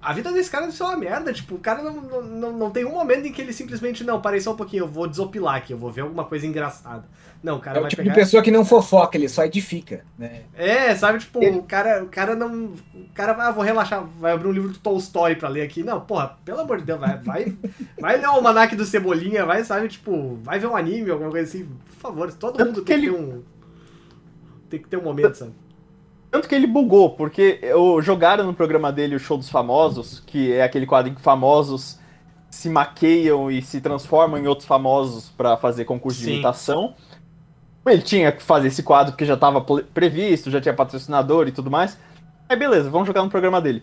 [0.00, 2.84] A vida desse cara deve ser uma merda, tipo, o cara não, não, não, tem
[2.84, 5.72] um momento em que ele simplesmente, não, parei só um pouquinho, eu vou desopilar aqui,
[5.72, 7.08] eu vou ver alguma coisa engraçada.
[7.46, 8.12] Não, o cara É o vai tipo pegar...
[8.14, 10.40] de pessoa que não fofoca, ele só edifica, né?
[10.52, 12.64] É, sabe, tipo, Ele- o cara, o cara não.
[12.92, 15.84] O cara vai, ah, vou relaxar, vai abrir um livro do Tolstói pra ler aqui.
[15.84, 17.56] Não, porra, pelo amor de Deus, vai, vai,
[18.00, 21.48] vai ler o almanac do Cebolinha, vai, sabe, tipo, vai ver um anime, alguma coisa
[21.48, 21.68] assim.
[21.92, 23.42] Por favor, todo Tanto mundo que tem que ele- ter um.
[24.68, 25.52] Tem que ter um momento, sabe?
[26.32, 30.52] Tanto que ele bugou, porque eu, jogaram no programa dele o Show dos Famosos, que
[30.52, 32.00] é aquele quadro em que famosos
[32.50, 36.24] se maqueiam e se transformam em outros famosos pra fazer concurso Sim.
[36.26, 36.94] de imitação.
[37.86, 41.70] Ele tinha que fazer esse quadro porque já estava previsto, já tinha patrocinador e tudo
[41.70, 41.98] mais.
[42.48, 43.82] Aí beleza, vamos jogar no programa dele.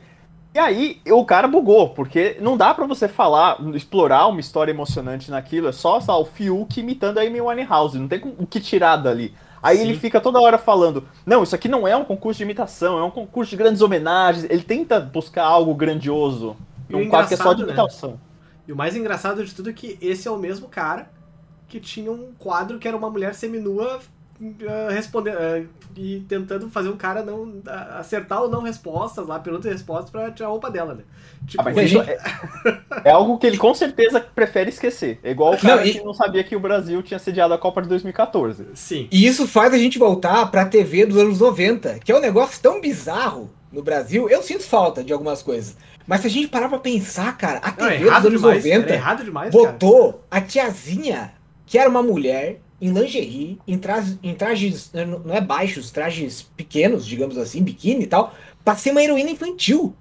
[0.53, 5.31] E aí o cara bugou, porque não dá pra você falar, explorar uma história emocionante
[5.31, 8.97] naquilo, é só, só o Fiuk imitando a Amy Winehouse, não tem o que tirar
[8.97, 9.33] dali.
[9.63, 9.83] Aí Sim.
[9.83, 13.03] ele fica toda hora falando, não, isso aqui não é um concurso de imitação, é
[13.03, 14.45] um concurso de grandes homenagens.
[14.49, 16.55] Ele tenta buscar algo grandioso
[16.87, 17.69] E num quadro que é só de né?
[17.69, 18.19] imitação.
[18.67, 21.09] E o mais engraçado de tudo é que esse é o mesmo cara
[21.73, 23.99] que tinha um quadro que era uma mulher seminua
[24.67, 25.63] ah, respondendo ah,
[25.95, 30.12] e tentando fazer um cara não ah, acertar ou não respostas lá, perguntas e respostas
[30.12, 31.03] pra tirar a roupa dela, né?
[31.47, 32.17] Tipo, Ah, mas isso é,
[33.05, 35.19] é algo que ele com certeza prefere esquecer.
[35.23, 37.57] É igual o cara Não, e- que não sabia que o Brasil tinha sediado a
[37.57, 38.67] Copa de 2014.
[38.75, 39.07] sim.
[39.12, 42.62] E isso faz a gente voltar pra TV dos anos 90, que é um negócio
[42.62, 44.29] tão bizarro no Brasil.
[44.29, 45.75] Eu sinto falta de algumas coisas.
[46.05, 48.63] Mas se a gente parar pra pensar, cara, a Não, é TV dos anos demais.
[48.65, 49.71] 90 Era errado demais, cara.
[49.71, 51.33] botou a tiazinha,
[51.73, 56.43] que era uma mulher, em lingerie, em, trajes, em trajes, né, não é baixos, trajes
[56.55, 58.31] pequenos, digamos assim, biquíni e tal,
[58.63, 59.95] pra ser uma heroína infantil.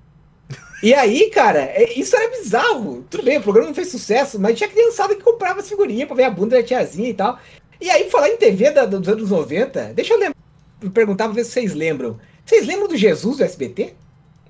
[0.83, 3.07] E aí, cara, é- isso era bizarro.
[3.09, 6.15] Tudo bem, o programa não fez sucesso, mas tinha criançada que comprava as figurinhas pra
[6.15, 7.39] ver a bunda da tiazinha e tal.
[7.81, 10.37] E aí, falar em TV da- dos anos 90, deixa eu lembrar,
[10.93, 12.19] perguntar pra ver se vocês lembram.
[12.45, 13.95] Vocês lembram do Jesus do SBT?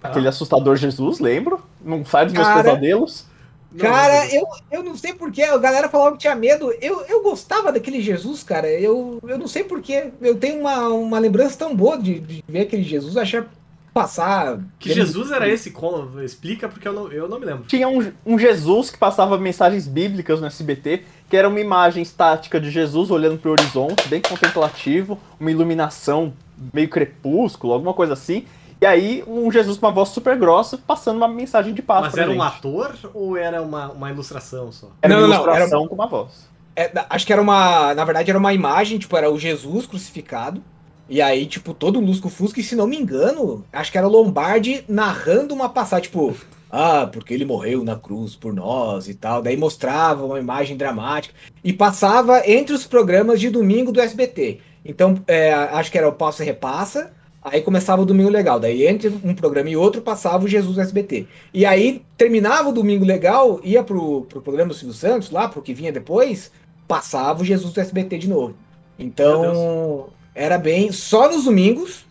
[0.02, 1.62] Aquele assustador Jesus, lembro.
[1.80, 3.30] Não sai dos meus Cara, pesadelos.
[3.72, 6.72] Não, Cara, não, eu, eu não sei porquê, a galera falava que tinha medo.
[6.80, 8.68] Eu, eu gostava daquele Jesus, cara.
[8.68, 10.10] Eu, eu não sei porquê.
[10.20, 13.48] Eu tenho uma, uma lembrança tão boa de, de ver aquele Jesus, achar
[13.92, 14.58] passar.
[14.78, 15.70] Que Jesus era esse?
[15.70, 16.20] Como?
[16.22, 17.64] Explica, porque eu não, eu não me lembro.
[17.66, 22.60] Tinha um, um Jesus que passava mensagens bíblicas no SBT, que era uma imagem estática
[22.60, 26.32] de Jesus olhando pro horizonte, bem contemplativo, uma iluminação
[26.72, 28.44] meio crepúsculo, alguma coisa assim.
[28.82, 32.14] E aí, um Jesus com uma voz super grossa passando uma mensagem de paz Mas
[32.14, 32.42] pra era um gente.
[32.42, 34.88] ator ou era uma, uma ilustração só?
[35.00, 36.50] Era Não, uma não, não, ilustração com uma voz.
[36.74, 37.94] É, acho que era uma.
[37.94, 40.60] Na verdade, era uma imagem, tipo, era o Jesus crucificado.
[41.08, 44.10] E aí, tipo, todo Lusco Fusco, e se não me engano, acho que era o
[44.10, 46.34] Lombardi narrando uma passagem, tipo,
[46.68, 49.40] ah, porque ele morreu na cruz por nós e tal.
[49.42, 51.32] Daí mostrava uma imagem dramática.
[51.62, 54.58] E passava entre os programas de domingo do SBT.
[54.84, 57.12] Então, é, acho que era o Passa e Repassa.
[57.44, 58.60] Aí começava o Domingo Legal.
[58.60, 61.26] Daí, entre um programa e outro, passava o Jesus SBT.
[61.52, 65.60] E aí, terminava o Domingo Legal, ia pro, pro programa do Silvio Santos, lá, pro
[65.60, 66.52] que vinha depois,
[66.86, 68.54] passava o Jesus SBT de novo.
[68.98, 70.92] Então, era bem.
[70.92, 72.04] Só nos domingos.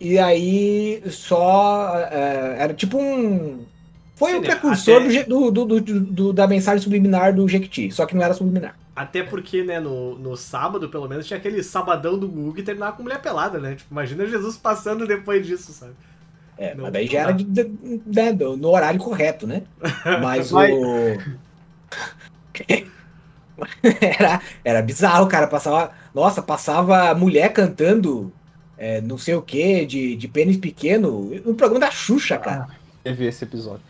[0.00, 1.94] E aí, só.
[2.10, 3.60] é, era tipo um.
[4.16, 7.90] Foi o precursor Até- do, do- do- do- da mensagem subliminar do Jequiti.
[7.92, 8.76] Só que não era subliminar.
[8.96, 12.96] Até porque, né, no, no sábado, pelo menos, tinha aquele sabadão do Google que terminava
[12.96, 13.74] com mulher pelada, né?
[13.74, 15.92] Tipo, imagina Jesus passando depois disso, sabe?
[16.56, 19.62] É, Não, mas daí já era de- de- né, do- no horário correto, né?
[20.22, 20.58] Mas o.
[24.00, 25.46] Era, era bizarro, cara.
[25.46, 25.92] Passava.
[26.12, 28.32] Nossa, passava mulher cantando
[28.76, 32.68] é, não sei o que, de, de pênis pequeno, no programa da Xuxa, cara.
[33.02, 33.82] Teve esse episódio.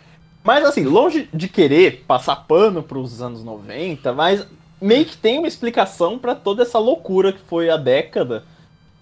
[0.43, 4.47] Mas assim, longe de querer passar pano pros anos 90, mas
[4.85, 8.45] meio que tem uma explicação pra toda essa loucura que foi a década.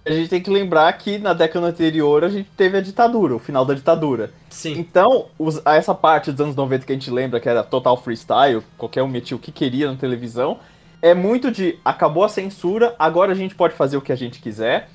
[0.05, 3.39] A gente tem que lembrar que na década anterior a gente teve a ditadura, o
[3.39, 4.31] final da ditadura.
[4.51, 4.73] Sim.
[4.79, 8.63] Então, os- essa parte dos anos 90 que a gente lembra que era total freestyle,
[8.77, 10.59] qualquer um metia o que queria na televisão,
[11.01, 14.41] é muito de acabou a censura, agora a gente pode fazer o que a gente
[14.41, 14.89] quiser.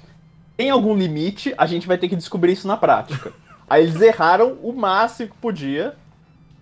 [0.58, 3.32] Tem algum limite, a gente vai ter que descobrir isso na prática.
[3.70, 5.94] Aí eles erraram o máximo que podia.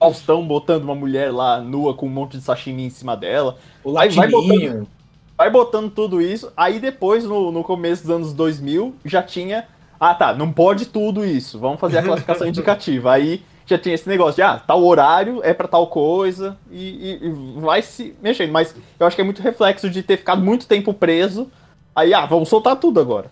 [0.06, 3.58] Faustão botando uma mulher lá nua com um monte de sashimi em cima dela.
[3.84, 4.88] O Vai- vai latininho.
[5.38, 6.52] Vai botando tudo isso.
[6.56, 9.68] Aí depois, no, no começo dos anos 2000, já tinha.
[10.00, 11.60] Ah, tá, não pode tudo isso.
[11.60, 13.12] Vamos fazer a classificação indicativa.
[13.13, 16.58] Aí já tinha esse negócio de, ah, tal horário é pra tal coisa.
[16.72, 18.52] E, e- e vai se mexendo.
[18.52, 21.50] Mas eu acho que é muito reflexo de ter ficado muito tempo preso.
[21.96, 23.30] Aí, ah, vamos soltar tudo agora.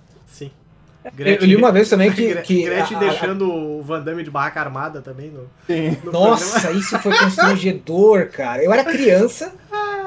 [1.03, 1.23] Sim.
[1.23, 2.33] Eu, li uma vez também que.
[2.41, 5.97] Que Gretchen a- a- deixando o Van Damme de barraca armada também no, Sim.
[6.03, 8.63] no Nossa, isso foi constrangedor, cara.
[8.63, 9.53] Eu era criança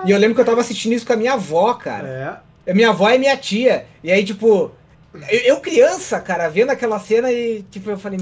[0.04, 2.42] e eu lembro que eu tava assistindo isso com a minha avó, cara.
[2.66, 2.70] É.
[2.70, 3.86] A Minha avó é minha tia.
[4.02, 4.72] E aí, tipo,
[5.30, 8.18] eu, eu criança, cara, vendo aquela cena e, tipo, eu falei.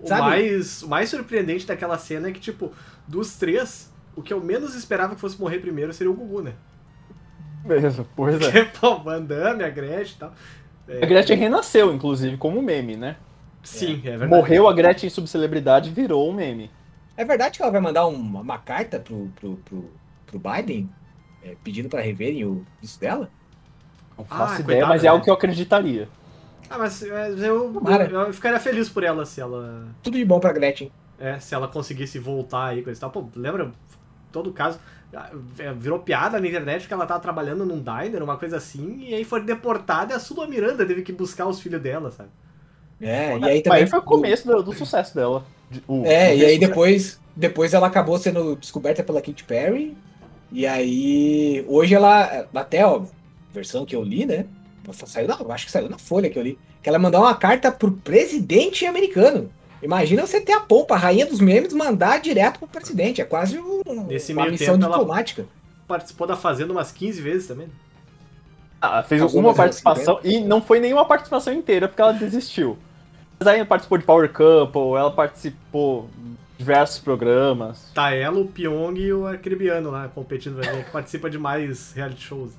[0.00, 0.20] O Sabe?
[0.22, 2.72] mais, o mais surpreendente daquela cena é que, tipo,
[3.08, 6.52] dos três, o que eu menos esperava que fosse morrer primeiro seria o Gugu, né?
[7.64, 8.38] Mesmo, pois é.
[8.38, 10.32] Porque, pô, Van Damme, a Gretchen e tal.
[10.88, 13.16] É, A Gretchen renasceu, inclusive, como meme, né?
[13.62, 14.48] Sim, é, verdade.
[14.48, 16.70] Morreu a Gretchen subcelebridade virou um meme.
[17.16, 20.96] É verdade que ela vai mandar uma, uma carta pro, pro, pro, pro Biden
[21.40, 23.34] é, pedindo pra reverem o, isso dela?
[24.18, 25.08] Não Ah, faço ideia, coitada, mas é né?
[25.08, 26.08] algo que eu acreditaria.
[26.68, 29.96] Ah, mas mas eu, eu, eu ficaria feliz por ela se ela.
[30.02, 30.90] Tudo de bom pra Gretchen.
[31.16, 33.10] É, se ela conseguisse voltar aí com esse tal.
[33.10, 33.72] Pô, lembra
[34.30, 34.80] todo o caso?
[35.14, 35.30] Ah,
[35.76, 39.24] Virou piada na internet que ela tava trabalhando num diner, uma coisa assim, e aí
[39.24, 42.30] foi deportada e a Sula Miranda teve que buscar os filhos dela, sabe?
[43.00, 43.80] É, e aí também.
[43.82, 45.44] Mas foi o começo do, do sucesso dela.
[45.70, 49.96] De- o- É, e aí depois, depois ela acabou sendo descoberta pela Katy Perry.
[50.50, 53.06] E aí, hoje ela, até ó, a
[53.52, 54.46] versão que eu li, né?
[54.92, 56.58] Saiu na, acho que saiu na Folha que eu li.
[56.82, 59.50] Que ela mandou uma carta pro presidente americano.
[59.82, 63.20] Imagina você ter a pompa, a rainha dos memes, mandar direto pro presidente.
[63.20, 65.46] É quase um- Nesse uma missão tempo, ela- diplomática.
[65.86, 67.68] Participou da Fazenda umas 15 vezes também.
[68.80, 72.78] Ah, fez Algumas uma participação e não foi nenhuma participação inteira porque ela desistiu.
[73.38, 77.90] Mas aí ela participou de Power Couple, ela participou de diversos programas.
[77.94, 82.52] Tá ela, o Pyong e o Arcribiano lá competindo que participa de mais reality shows.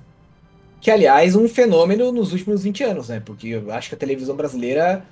[0.82, 3.22] Que, aliás, um fenômeno nos últimos 20 anos, né?
[3.24, 5.04] Porque eu acho que a televisão brasileira,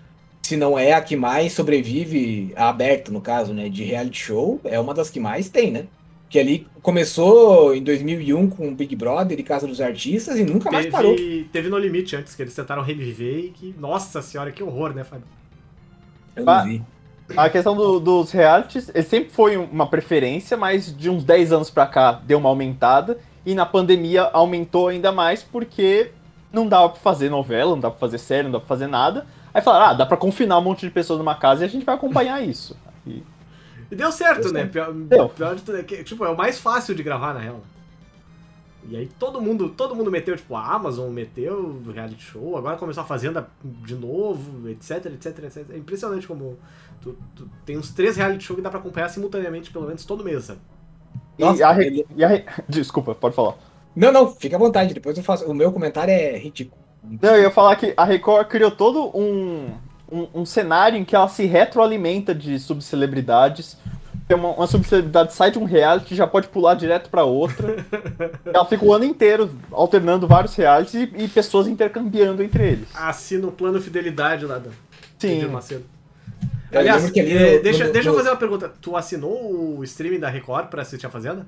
[0.41, 3.67] se não é a que mais sobrevive, a aberta, no caso, né?
[3.69, 5.86] De reality show, é uma das que mais tem, né?
[6.30, 10.86] Que ali começou em 2001 com Big Brother e Casa dos Artistas e nunca mais
[10.88, 11.15] parou.
[11.15, 13.76] Teve, teve No Limite antes, que eles tentaram reviver e que.
[13.80, 15.26] Nossa senhora, que horror, né, Fábio?
[16.36, 16.82] Eu não Ah, vi.
[17.36, 21.69] A questão do- dos realities, ele sempre foi uma preferência, mas de uns 10 anos
[21.69, 23.17] pra cá deu uma aumentada.
[23.45, 26.12] E na pandemia aumentou ainda mais porque
[26.52, 29.26] não dava pra fazer novela, não dava pra fazer série, não dava pra fazer nada.
[29.58, 31.84] Aí falaram, ah, dá pra confinar um monte de pessoas numa casa e a gente
[31.84, 32.78] vai acompanhar isso.
[33.08, 33.24] E
[33.89, 34.65] E deu certo, Deu né?
[34.67, 35.30] Pior, Deu.
[35.30, 37.62] pior de tudo é que, tipo, é o mais fácil de gravar, na real.
[38.88, 41.56] E aí todo mundo, todo mundo meteu, tipo, a Amazon meteu
[41.88, 45.65] o reality show, agora começou a Fazenda de novo, etc, etc, etc.
[45.72, 46.60] É impressionante como
[47.02, 50.24] tu, tu- tem uns três reality shows que dá pra acompanhar simultaneamente, pelo menos todo
[50.24, 50.60] mês, sabe?
[51.39, 53.56] E Nossa, a Re- ele- e a Re- Desculpa, pode falar.
[53.96, 55.46] Não, não, fica à vontade, depois eu faço.
[55.50, 56.80] O meu comentário é ridículo.
[57.22, 59.72] Não, eu ia falar que a Record criou todo um,
[60.12, 63.78] um, um cenário em que ela se retroalimenta de subcelebridades.
[64.28, 67.86] Tem uma, uma subcelebridade sai de um reality já pode pular direto pra outra.
[68.46, 72.89] ela fica o ano inteiro alternando vários realities e, e pessoas intercambiando entre eles.
[72.93, 74.70] Assina o plano fidelidade lá da
[75.17, 75.41] Sim.
[75.41, 78.72] Eu Aliás, eh, deixa, no- deixa eu fazer uma pergunta.
[78.82, 81.48] Tu assinou o streaming da Record pra assistir a Fazenda?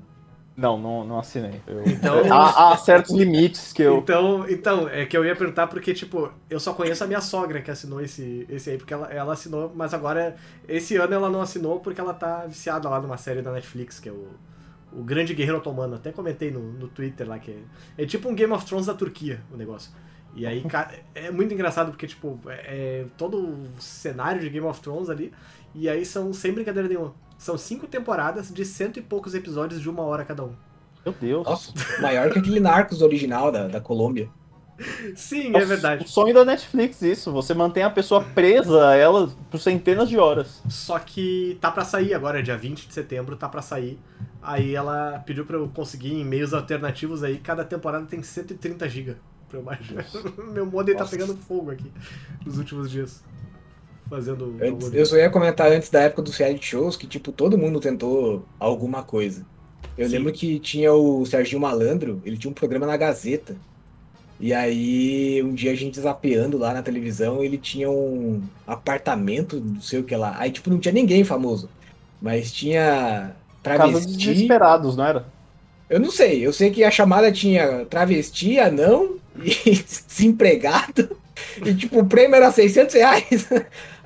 [0.59, 1.61] Não, não, não assinei.
[1.65, 3.97] Eu- Então- há, há certos limites que eu.
[3.97, 7.61] Então, então, é que eu ia perguntar porque, tipo, eu só conheço a minha sogra
[7.61, 10.35] que assinou esse, esse aí, porque ela, ela assinou, mas agora,
[10.67, 14.09] esse ano ela não assinou porque ela tá viciada lá numa série da Netflix, que
[14.09, 14.27] é o,
[14.91, 15.95] o Grande Guerreiro Otomano.
[15.95, 17.51] Até comentei no, no Twitter lá que
[17.97, 19.91] é, é tipo um Game of Thrones da Turquia, o negócio.
[20.35, 20.63] E aí,
[21.15, 25.31] é muito engraçado porque, tipo, é, é todo o cenário de Game of Thrones ali,
[25.73, 29.89] e aí são, sem brincadeira nenhuma, são cinco temporadas de cento e poucos episódios de
[29.89, 30.51] uma hora cada um.
[31.05, 31.47] Meu Deus.
[31.47, 31.71] Nossa,
[32.01, 34.29] maior que aquele Narcos original da, da Colômbia.
[35.15, 36.05] Sim, é verdade.
[36.05, 37.31] O sonho da Netflix, isso.
[37.31, 40.61] Você mantém a pessoa presa a ela por centenas de horas.
[40.69, 43.97] Só que tá pra sair agora, dia 20 de setembro, tá pra sair.
[44.41, 49.15] Aí ela pediu pra eu conseguir em meios alternativos aí, cada temporada tem 130 GB
[49.47, 50.05] pra eu baixar.
[50.51, 51.91] Meu modem tá pegando fogo aqui
[52.45, 53.23] nos últimos dias.
[54.09, 57.57] Fazendo Antes- eu só ia comentar antes da época dos reality shows que, tipo, todo
[57.57, 59.45] mundo tentou alguma coisa.
[59.97, 60.13] Eu Sim.
[60.17, 63.55] lembro que tinha o Serginho Malandro, ele tinha um programa na Gazeta.
[64.39, 69.81] E aí, um dia a gente zapeando lá na televisão, ele tinha um apartamento, não
[69.81, 70.35] sei o que lá.
[70.39, 71.69] Aí, tipo, não tinha ninguém famoso.
[72.21, 74.27] Mas tinha Casa dos travesti.
[74.27, 75.25] desesperados, não era?
[75.89, 81.17] Eu não sei, eu sei que a chamada tinha travesti, anão e desempregado.
[81.65, 83.47] E, tipo, o prêmio era 600 reais.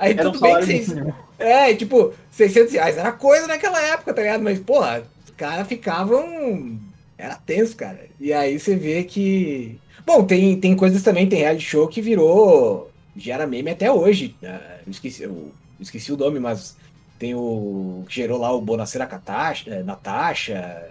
[0.04, 1.16] Aí Era um tudo bem que mínimo.
[1.40, 4.44] é, tipo, 600 reais era coisa naquela época, tá ligado?
[4.44, 6.80] Mas, porra, os caras ficavam.
[7.18, 8.08] Era tenso, cara.
[8.20, 9.80] E aí você vê que.
[10.06, 12.92] Bom, tem, tem coisas também, tem reality show que virou.
[13.16, 14.36] gera meme até hoje.
[14.44, 16.76] Ah, Eu esqueci, eu esqueci o nome, mas
[17.18, 18.04] tem o.
[18.08, 20.90] que gerou lá o Bonacera Catasha, eh, Natasha,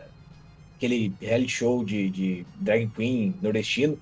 [0.77, 3.99] aquele reality show de, de drag queen nordestino.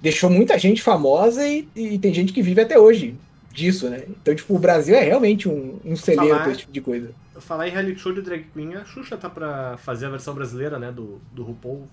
[0.00, 3.14] Deixou muita gente famosa e, e tem gente que vive até hoje
[3.52, 4.04] disso, né?
[4.08, 7.10] Então, tipo, o Brasil é realmente um, um celeiro Falar- pra esse tipo de coisa.
[7.38, 10.78] Falar em reality show de drag queen, a Xuxa tá pra fazer a versão brasileira,
[10.78, 11.88] né, do, do RuPaul,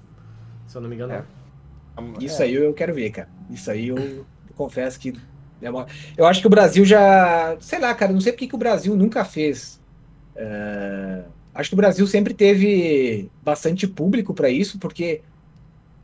[0.67, 1.13] se eu não me engano.
[1.13, 1.17] É.
[1.17, 2.23] É.
[2.23, 3.29] Isso aí eu quero ver, cara.
[3.49, 5.13] Isso aí eu, eu confesso que.
[5.61, 5.87] É uma...
[6.15, 7.57] Eu acho que o Brasil já.
[7.59, 9.79] Sei lá, cara, não sei porque que o Brasil nunca fez.
[10.35, 15.21] É, Acho que o Brasil sempre teve bastante público pra isso, porque.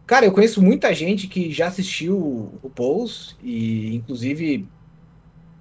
[0.05, 2.17] Cara, eu conheço muita gente que já assistiu
[2.61, 4.67] o Pose, e inclusive,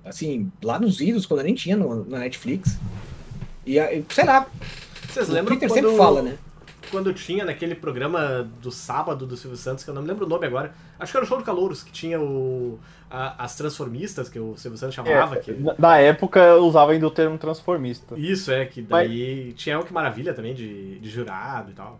[0.05, 2.79] assim, lá nos vídeos, quando eu nem tinha no, na Netflix.
[3.67, 3.77] E,
[4.11, 4.47] sei lá,
[5.09, 6.37] Vocês o lembram Twitter quando, sempre fala, né?
[6.91, 10.29] quando tinha naquele programa do sábado do Silvio Santos, que eu não me lembro o
[10.29, 12.79] nome agora, acho que era o Show de Calouros, que tinha o,
[13.11, 15.37] a- as transformistas, que o Silvio Santos chamava.
[15.37, 15.53] que...
[15.53, 18.15] Na- Na época eu usava ainda o termo transformista.
[18.19, 21.99] Isso, é, que daí tinha o que maravilha também de, de jurado e tal.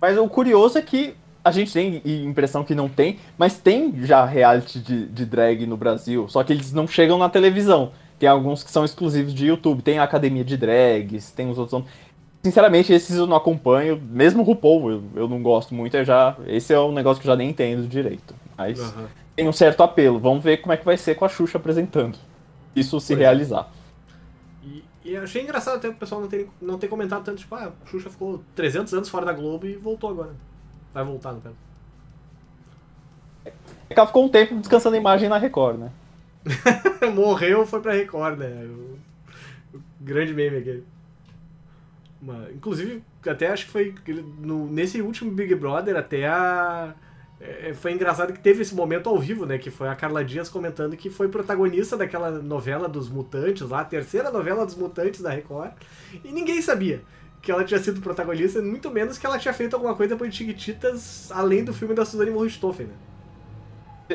[0.00, 1.14] Mas o curioso é que
[1.46, 5.76] a gente tem impressão que não tem, mas tem já reality de, de drag no
[5.76, 7.92] Brasil, só que eles não chegam na televisão.
[8.18, 11.84] Tem alguns que são exclusivos de YouTube, tem a Academia de Drags, tem os outros.
[12.42, 16.36] Sinceramente, esses eu não acompanho, mesmo o RuPaul eu, eu não gosto muito, eu já,
[16.48, 18.34] esse é um negócio que eu já nem entendo direito.
[18.58, 19.06] Mas Aham.
[19.36, 22.18] tem um certo apelo, vamos ver como é que vai ser com a Xuxa apresentando.
[22.74, 23.22] Isso se Pois é.
[23.22, 23.70] realizar.
[24.64, 27.54] E, e eu achei engraçado até o pessoal não ter, não ter comentado tanto, tipo,
[27.54, 30.34] ah, a Xuxa ficou 300 anos fora da Globo e voltou agora.
[30.96, 31.54] Vai voltar, no caso.
[33.44, 35.90] É que ela ficou um tempo descansando a imagem na Record, né?
[37.14, 38.46] Morreu, foi pra Record, né?
[38.64, 38.98] O,
[39.76, 40.82] o grande meme aqui.
[42.22, 43.94] Uma- inclusive, até acho que foi
[44.38, 46.94] no- nesse último Big Brother, até a.
[47.38, 49.58] é, foi engraçado que teve esse momento ao vivo, né?
[49.58, 53.84] Que foi a Carla Dias comentando que foi protagonista daquela novela dos Mutantes, lá, a
[53.84, 55.72] terceira novela dos Mutantes da Record.
[56.24, 57.02] E ninguém sabia
[57.42, 60.36] que ela tinha sido protagonista, muito menos que ela tinha feito alguma coisa depois de
[60.38, 62.94] Chiquititas, além do filme da Suzane von Richthofen, né?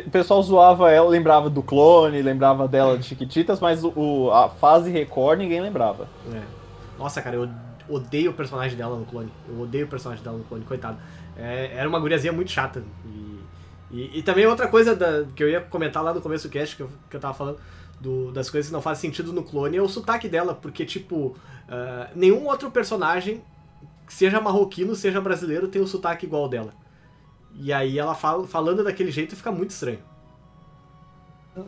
[0.05, 4.89] O pessoal zoava ela, lembrava do clone, lembrava dela de Chiquititas, mas o, a fase
[4.89, 6.07] Record ninguém lembrava.
[6.33, 6.41] É.
[6.97, 7.49] Nossa, cara, eu
[7.89, 9.31] odeio o personagem dela no clone.
[9.49, 10.97] Eu odeio o personagem dela no clone, coitado.
[11.35, 12.81] É, era uma guriazinha muito chata.
[13.05, 13.39] E,
[13.91, 16.75] e, e também outra coisa da- que eu ia comentar lá no começo do cast,
[16.77, 17.57] que eu, que eu tava falando,
[18.01, 21.35] do- das coisas que não fazem sentido no clone, é o sotaque dela, porque, tipo,
[21.69, 23.41] ah, nenhum outro personagem,
[24.07, 26.73] seja marroquino, seja brasileiro, tem o sotaque igual dela.
[27.53, 29.99] E aí ela fala, falando daquele jeito fica muito estranho.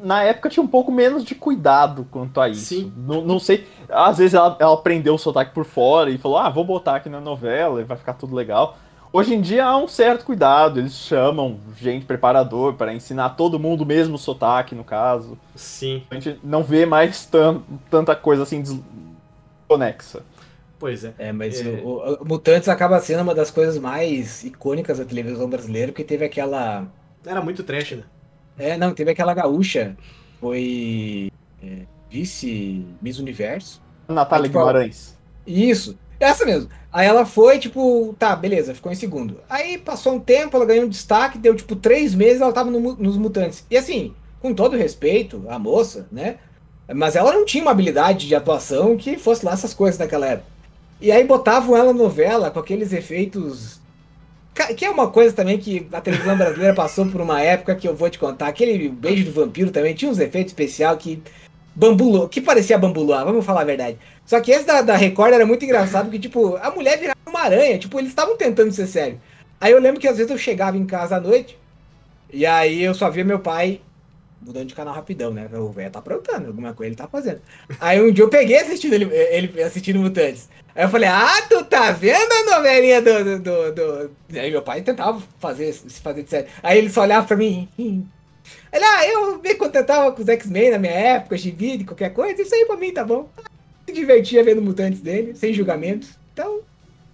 [0.01, 2.65] Na época tinha um pouco menos de cuidado quanto a isso.
[2.67, 2.93] Sim.
[2.95, 6.49] Não, não sei, às vezes ela, ela aprendeu o sotaque por fora e falou, ah,
[6.49, 8.77] vou botar aqui na novela e vai ficar tudo legal.
[9.15, 13.81] Hoje em dia há um certo cuidado, eles chamam gente preparador para ensinar todo mundo
[13.81, 15.37] o mesmo sotaque, no caso.
[15.55, 16.01] Sim.
[16.09, 17.61] A gente não vê mais tan-
[17.91, 20.23] tanta coisa assim desconexa.
[20.79, 21.13] Pois é.
[21.19, 21.79] É, mas É.
[21.83, 26.03] O, o- o Mutantes acaba sendo uma das coisas mais icônicas da televisão brasileira, porque
[26.03, 26.87] teve aquela.
[27.23, 28.03] Era muito trash, né?
[28.57, 29.95] É, não, teve aquela gaúcha,
[30.41, 31.31] foi
[31.63, 33.79] é, vice Miss Universo.
[34.07, 35.17] Natália Tipo, Guimarães.
[35.45, 36.69] Isso, essa mesmo.
[36.91, 39.39] Aí ela foi, tipo, tá, beleza, ficou em segundo.
[39.49, 42.95] Aí passou um tempo, ela ganhou um destaque, deu tipo três meses, ela tava no
[42.95, 43.65] nos Mutantes.
[43.69, 46.37] E assim, com todo respeito à moça, né?
[46.93, 50.53] Mas ela não tinha uma habilidade de atuação que fosse lá essas coisas naquela época.
[50.99, 53.81] E aí botavam ela novela com aqueles efeitos.
[54.77, 57.95] Que é uma coisa também que a televisão brasileira passou por uma época que eu
[57.95, 58.47] vou te contar.
[58.47, 61.21] Aquele beijo do vampiro também tinha uns efeitos especiais que.
[61.75, 63.97] Bambulo, que parecia bambuloar, vamos falar a verdade.
[64.25, 67.41] Só que esse da, da Record era muito engraçado, porque, tipo, a mulher virava uma
[67.41, 67.79] aranha.
[67.79, 69.19] Tipo, eles estavam tentando ser sério.
[69.59, 71.57] Aí eu lembro que às vezes eu chegava em casa à noite,
[72.31, 73.81] e aí eu só via meu pai
[74.45, 75.47] mudando de canal rapidão, né?
[75.53, 77.41] O velho tá aprontando, alguma coisa ele tá fazendo.
[77.79, 80.49] Aí um dia eu peguei assistindo ele, ele assistindo Mutantes.
[80.75, 83.23] Aí eu falei, ah, tu tá vendo a novelinha do.
[83.23, 84.11] do, do, do...
[84.37, 86.49] Aí meu pai tentava fazer, se fazer de sério.
[86.61, 87.69] Aí ele só olhava pra mim.
[88.73, 92.41] Ele, ah, eu me contentava com os X-Men na minha época, gibi, de qualquer coisa,
[92.41, 93.29] isso aí pra mim tá bom.
[93.85, 96.09] Se divertia vendo Mutantes dele, sem julgamentos.
[96.33, 96.61] Então,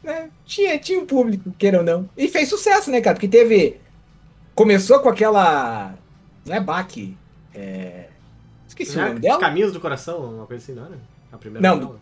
[0.02, 2.10] né, tinha, tinha um público, queira ou não.
[2.16, 3.16] E fez sucesso, né, cara?
[3.16, 3.78] Porque teve.
[4.56, 5.94] Começou com aquela.
[6.46, 6.88] Não é Bach.
[7.54, 8.06] É...
[8.68, 9.40] Esqueci o Não é nome dela.
[9.40, 10.98] Caminhos do Coração, uma coisa assim, não era?
[11.32, 12.00] A primeira Não, novela.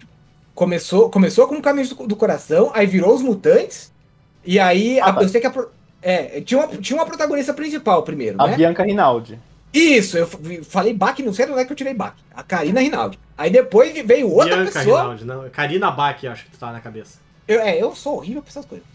[0.53, 3.91] Começou, começou com Caminhos do, do Coração, aí virou os Mutantes.
[4.45, 5.53] E aí, Ah, a- eu sei que a,
[6.01, 8.55] é, tinha, uma, tinha uma protagonista principal primeiro, A né?
[8.57, 9.39] Bianca Rinaldi.
[9.73, 10.27] Isso, eu
[10.63, 12.15] falei Bach, não sei de onde é que eu tirei Bach.
[12.33, 13.19] A Karina Rinaldi.
[13.37, 15.01] Aí depois veio outra Bianca pessoa.
[15.01, 15.49] Rinaldi, não.
[15.49, 17.19] Karina Bach, acho que tu tá na cabeça.
[17.47, 18.85] Eu, é, eu sou horrível pra essas coisas.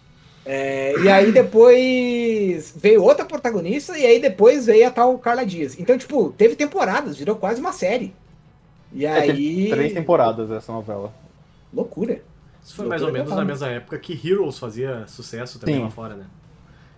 [0.45, 5.79] É, e aí depois veio outra protagonista, e aí depois veio a tal Carla Dias.
[5.79, 8.13] Então, tipo, teve temporadas, virou quase uma série.
[8.93, 9.71] E É, teve aí.
[9.71, 11.13] três temporadas essa novela.
[11.73, 12.23] Loucura.
[12.63, 15.83] Isso foi mais ou Loucura menos na mesma época que Heroes fazia sucesso também Sim.
[15.83, 16.25] lá fora, né?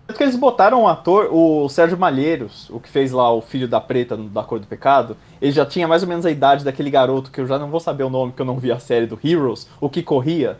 [0.07, 3.67] Tanto que eles botaram um ator, o Sérgio Malheiros, o que fez lá o Filho
[3.67, 6.63] da Preta no da Cor do Pecado, ele já tinha mais ou menos a idade
[6.63, 8.77] daquele garoto que eu já não vou saber o nome, porque eu não vi a
[8.79, 10.57] série do Heroes, o que corria.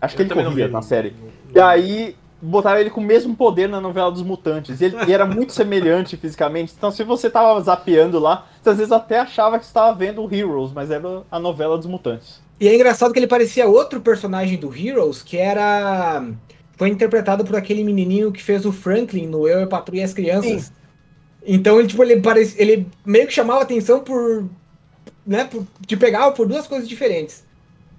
[0.00, 1.14] Acho que Eu ele corria vi, na não- série.
[1.18, 4.78] não- E aí botaram ele com o mesmo poder na novela dos Mutantes.
[4.78, 6.74] E ele e era muito semelhante fisicamente.
[6.76, 10.34] Então, se você tava zapeando lá, você às vezes até achava que estava vendo o
[10.34, 12.42] Heroes, mas era a novela dos Mutantes.
[12.60, 16.22] E é engraçado que ele parecia outro personagem do Heroes, que era.
[16.76, 20.12] Foi interpretado por aquele menininho que fez o Franklin no Eu, a Patrulha e as
[20.12, 20.72] Crianças.
[21.46, 24.48] Então ele, tipo, ele, parece, ele meio que chamava atenção por.
[25.26, 27.44] Né, por, te pegava por duas coisas diferentes.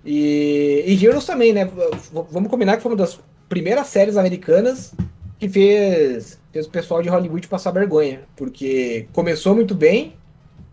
[0.05, 1.65] E, e Heroes também, né?
[1.65, 3.19] V- Vamos combinar que foi uma das
[3.49, 4.93] primeiras séries americanas
[5.39, 8.21] que fez, fez o pessoal de Hollywood passar vergonha.
[8.35, 10.13] Porque começou muito bem,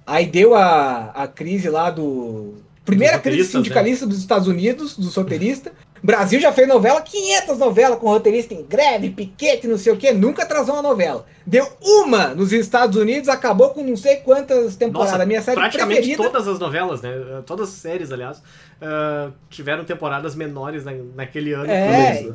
[0.07, 2.55] aí deu a, a crise lá do.
[2.85, 3.45] Primeira crise né?
[3.45, 5.73] sindicalista dos Estados Unidos, dos roteiristas.
[6.03, 10.11] Brasil já fez novela, 500 novelas com roteirista em greve, piquete, não sei o que,
[10.13, 11.25] nunca atrasou uma novela.
[11.47, 15.13] Deu uma nos Estados Unidos, acabou com não sei quantas temporadas.
[15.13, 16.25] Nossa, minha série praticamente preferida.
[16.25, 17.11] todas as novelas, né?
[17.47, 18.43] Todas as séries, aliás,
[18.81, 21.71] ah, tiveram temporadas menores na- naquele ano.
[21.71, 22.29] É.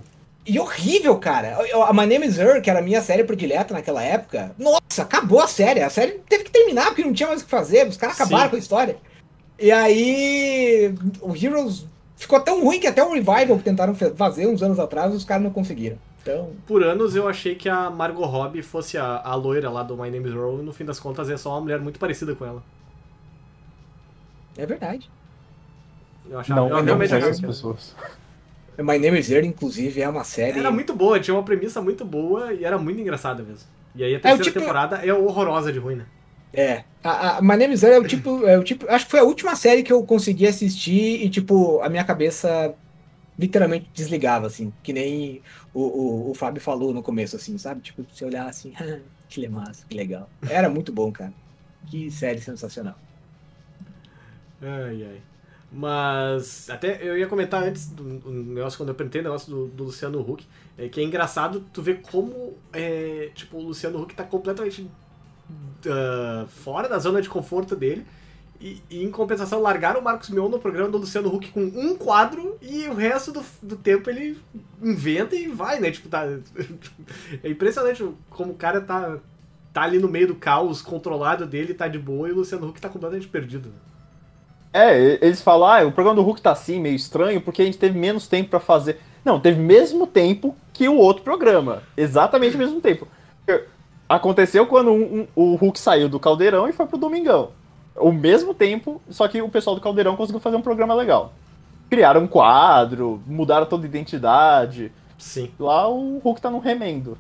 [0.46, 1.58] E horrível, cara.
[1.88, 5.42] A My Name is Earl, que era a minha série predileta naquela época, nossa, acabou
[5.42, 5.82] a série.
[5.82, 7.86] A série teve que terminar porque não tinha mais o que fazer.
[7.86, 8.24] Os caras Sim.
[8.24, 8.96] acabaram com a história.
[9.60, 11.86] E aí, o Heroes
[12.18, 15.44] ficou tão ruim que até o Revival que tentaram fazer uns anos atrás, os caras
[15.44, 15.98] não conseguiram.
[16.22, 19.96] Então, Por anos eu achei que a Margot Robbie fosse a, a loira lá do
[19.96, 22.36] My Name is Earl e no fim das contas é só uma mulher muito parecida
[22.36, 22.62] com ela.
[24.58, 25.10] é verdade.
[26.30, 27.96] Eu achava, Não, eu não realmente conheço achava as pessoas.
[28.78, 30.60] My Name is Earl, inclusive, é uma série.
[30.60, 33.68] Era muito boa, tinha uma premissa muito boa e era muito engraçada mesmo.
[33.96, 36.06] E aí a É, terceira tipo- temporada é horrorosa de ruim, né?
[36.58, 36.84] É.
[37.04, 38.90] A, a My Name is Earl é o tipo, é o tipo.
[38.90, 42.74] Acho que foi a última série que eu consegui assistir e, tipo, a minha cabeça
[43.38, 44.74] literalmente desligava, assim.
[44.82, 45.42] Que nem
[45.72, 47.82] o, o, o Fábio falou no começo, assim, sabe?
[47.82, 49.00] Tipo, você olhar assim, "Ah,
[49.30, 50.28] que massa, que legal.
[50.50, 51.32] Era muito bom, cara.
[51.86, 52.96] Que série sensacional.
[54.60, 55.22] Ai, ai.
[55.72, 59.84] Mas até eu ia comentar antes do, negócio, quando eu apresentei o negócio do, do
[59.84, 60.44] Luciano Huck,
[60.78, 64.90] é que é engraçado tu ver como é, tipo, o Luciano Huck tá completamente
[65.86, 68.06] ah, fora da zona de conforto dele.
[68.60, 71.96] E, e, em compensação largaram o Marcos Mion no programa do Luciano Huck com um
[71.96, 74.36] quadro e o resto do, do tempo ele
[74.82, 75.92] inventa e vai, né?
[75.92, 76.24] Tipo, tá.
[77.44, 79.20] É impressionante como o cara tá,
[79.72, 82.82] tá ali no meio do caos controlado dele, tá de boa, e o Luciano Huck
[82.82, 83.72] tá completamente perdido.
[84.74, 87.78] É, eles falam, ah, o programa do Hulk tá assim, meio estranho, porque a gente
[87.78, 89.00] teve menos tempo pra fazer.
[89.24, 91.84] Não, teve mesmo tempo que o outro programa.
[91.96, 93.08] Exatamente o mesmo tempo.
[94.08, 97.50] Aconteceu quando um- um- o Hulk saiu do Caldeirão e foi pro Domingão.
[97.96, 101.34] O mesmo tempo, só que o pessoal do Caldeirão conseguiu fazer um programa legal.
[101.90, 104.92] criaram um quadro, mudaram toda a identidade.
[105.18, 105.50] Sim.
[105.58, 107.18] Lá o Hulk tá no remendo.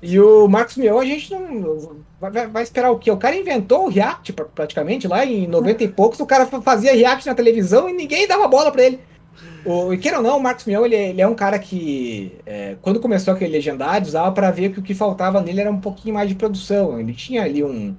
[0.00, 1.96] E o Marcos Mion, a gente não.
[2.20, 3.10] Vai, vai, esperar o quê?
[3.10, 6.20] O cara inventou o React praticamente lá em 90 e poucos.
[6.20, 9.00] O cara fazia React na televisão e ninguém dava bola para ele.
[9.64, 12.76] O, e queira ou não, o Marcos Mion ele, ele é um cara que, é,
[12.82, 16.14] quando começou aquele legendário, usava para ver que o que faltava nele era um pouquinho
[16.14, 16.98] mais de produção.
[17.00, 17.94] Ele tinha ali um.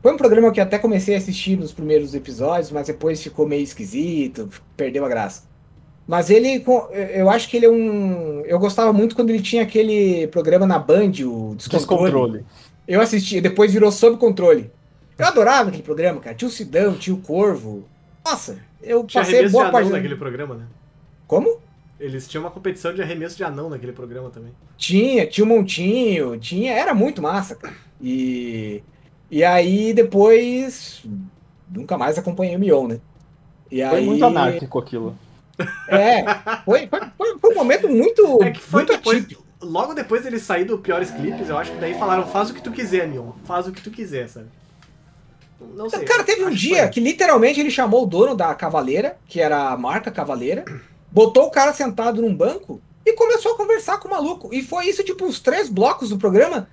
[0.00, 3.62] Foi um programa que até comecei a assistir nos primeiros episódios, mas depois ficou meio
[3.62, 5.44] esquisito, perdeu a graça.
[6.06, 6.64] Mas ele,
[7.14, 8.42] eu acho que ele é um.
[8.44, 11.78] Eu gostava muito quando ele tinha aquele programa na Band, o Descontrole.
[11.78, 12.44] Descontrole.
[12.86, 14.70] Eu assisti, depois virou Sob Controle.
[15.16, 16.34] Eu adorava aquele programa, cara.
[16.34, 17.84] Tinha o Sidão, tinha o Corvo.
[18.24, 20.66] Nossa, eu tinha passei boa parte naquele programa, né?
[21.26, 21.60] Como?
[21.98, 24.52] Eles tinham uma competição de arremesso de anão naquele programa também.
[24.76, 27.74] Tinha, tinha um montinho, tinha, era muito massa, cara.
[28.00, 28.82] E
[29.30, 31.02] e aí depois
[31.70, 33.00] nunca mais acompanhei o Mion, né?
[33.70, 34.04] E foi aí...
[34.04, 35.16] muito anárquico aquilo.
[35.88, 36.24] É,
[36.64, 38.42] foi, foi, foi, foi um momento muito.
[38.42, 39.26] É que foi depois.
[39.60, 42.62] Logo depois dele sair do Piores Clipes, eu acho que daí falaram: faz o que
[42.62, 43.32] tu quiser, Mion.
[43.44, 44.46] Faz o que tu quiser, sabe?
[45.74, 46.04] Não sei.
[46.04, 49.70] Cara, teve um dia que, que literalmente ele chamou o dono da Cavaleira, que era
[49.70, 50.64] a marca Cavaleira,
[51.10, 54.48] botou o cara sentado num banco e começou a conversar com o maluco.
[54.52, 56.68] E foi isso, tipo, uns três blocos do programa.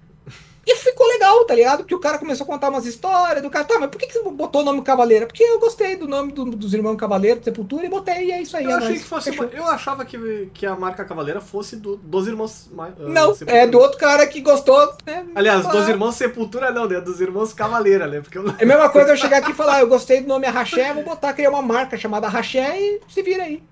[0.72, 1.80] E ficou legal, tá ligado?
[1.80, 3.66] Porque o cara começou a contar umas histórias do cara.
[3.66, 5.26] Tá, mas por que, que você botou o nome Cavaleira?
[5.26, 8.56] Porque eu gostei do nome do, dos irmãos Cavaleiro Sepultura e botei, e é isso
[8.56, 8.66] aí.
[8.66, 11.98] Eu, é achei que fosse uma, eu achava que, que a marca Cavaleira fosse do,
[11.98, 12.68] dos irmãos.
[12.68, 13.58] Uh, não, Sepultura.
[13.58, 14.94] é do outro cara que gostou.
[15.08, 15.26] Né?
[15.34, 17.02] Aliás, dos irmãos Sepultura não, né?
[17.02, 18.22] Dos irmãos Cavaleira, né?
[18.22, 18.48] Porque eu...
[18.60, 20.94] É a mesma coisa eu chegar aqui e falar, ah, eu gostei do nome Arraché,
[20.94, 23.64] vou botar, criar uma marca chamada Arraché e se vira aí.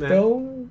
[0.00, 0.06] É.
[0.06, 0.70] Então.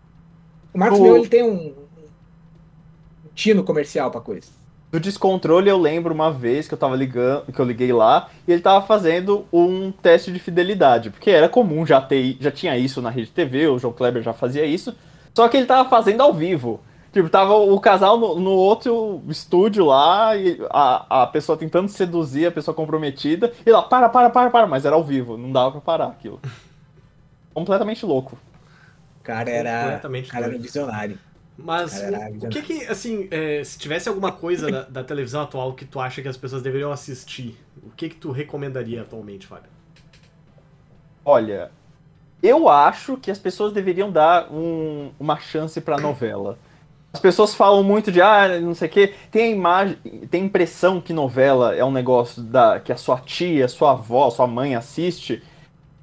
[0.74, 1.04] O Marcos o...
[1.04, 4.63] Meu, ele tem um, um tino comercial pra coisa.
[4.94, 8.52] Do descontrole eu lembro uma vez que eu tava ligando, que eu liguei lá, e
[8.52, 13.02] ele tava fazendo um teste de fidelidade, porque era comum já ter, já tinha isso
[13.02, 14.96] na rede TV, o João Kleber já fazia isso,
[15.34, 16.80] só que ele tava fazendo ao vivo.
[17.12, 22.46] Tipo, tava o casal no, no outro estúdio lá, e a, a pessoa tentando seduzir
[22.46, 25.72] a pessoa comprometida, e lá, para, para, para, para, mas era ao vivo, não dava
[25.72, 26.40] pra parar aquilo.
[27.52, 28.38] Completamente louco.
[29.20, 31.18] O cara era, cara era visionário.
[31.58, 35.74] Mas o, o, que que, assim, é, se tivesse alguma coisa da, da, televisão atual
[35.74, 39.70] que tu acha que as pessoas deveriam assistir, o que que tu recomendaria atualmente, Fábio?
[41.24, 41.72] Olha,
[42.42, 46.58] eu acho que as pessoas deveriam dar um, uma chance pra novela.
[47.14, 49.96] As pessoas falam muito de, ah, não sei o quê, tem a imagem,
[50.32, 54.32] tem a impressão que novela é um negócio da, que a sua tia, sua avó,
[54.32, 55.44] sua mãe assiste,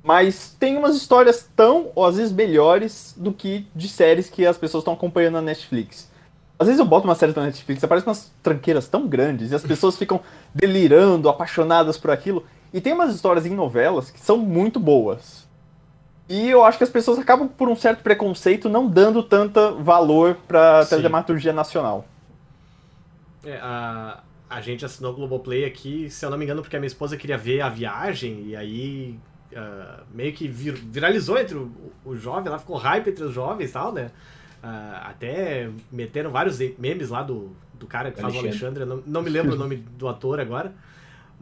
[0.02, 4.56] mas tem umas histórias tão, ou às vezes melhores, do que de séries que as
[4.56, 6.10] pessoas estão acompanhando na Netflix.
[6.58, 9.62] Às vezes eu boto uma série na Netflix, aparece umas tranqueiras tão grandes e as
[9.62, 10.20] pessoas ficam
[10.54, 12.44] delirando, apaixonadas por aquilo.
[12.72, 15.48] E tem umas histórias em novelas que são muito boas.
[16.28, 20.36] E eu acho que as pessoas acabam, por um certo preconceito, não dando tanta valor
[20.46, 20.98] pra Sim.
[20.98, 22.04] dramaturgia nacional.
[23.44, 26.78] É, a, a gente assinou o Globoplay aqui, se eu não me engano, porque a
[26.78, 29.18] minha esposa queria ver a viagem, e aí
[29.52, 31.70] uh, meio que vir, viralizou entre o,
[32.04, 34.10] o, jovem, lá ficou hype entre os jovens e tal, né?
[34.62, 38.48] Uh, até meteram vários memes lá do, do cara que Alexandre.
[38.48, 40.72] faz o Alexandre, não, não me lembro o nome do ator agora.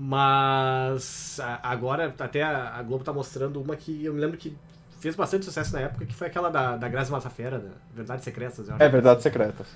[0.01, 4.57] Mas agora até a Globo tá mostrando uma que eu me lembro que
[5.01, 8.69] fez bastante sucesso na época, que foi aquela da, da Grazi Massafera, da Verdades Secretas.
[8.79, 9.67] É, Verdades Secretas.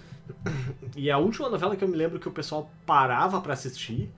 [0.95, 4.13] E a última novela que eu me lembro que o pessoal parava para assistir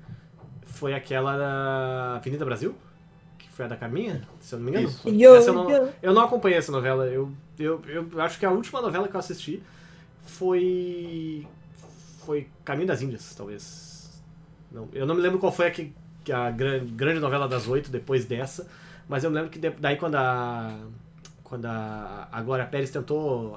[0.66, 2.74] foi aquela da Avenida Brasil?
[3.54, 4.88] Foi a da Carminha, se eu não me engano.
[4.88, 5.08] Isso.
[5.50, 7.06] eu, não, eu não acompanhei essa novela.
[7.06, 9.62] Eu, eu, eu acho que a última novela que eu assisti
[10.26, 11.46] foi.
[12.26, 14.20] Foi Caminho das Índias, talvez.
[14.72, 15.92] Não, eu não me lembro qual foi a, que,
[16.32, 18.66] a grande novela das oito depois dessa,
[19.08, 20.76] mas eu me lembro que daí quando a.
[21.44, 23.56] Quando a, a Glória Pérez tentou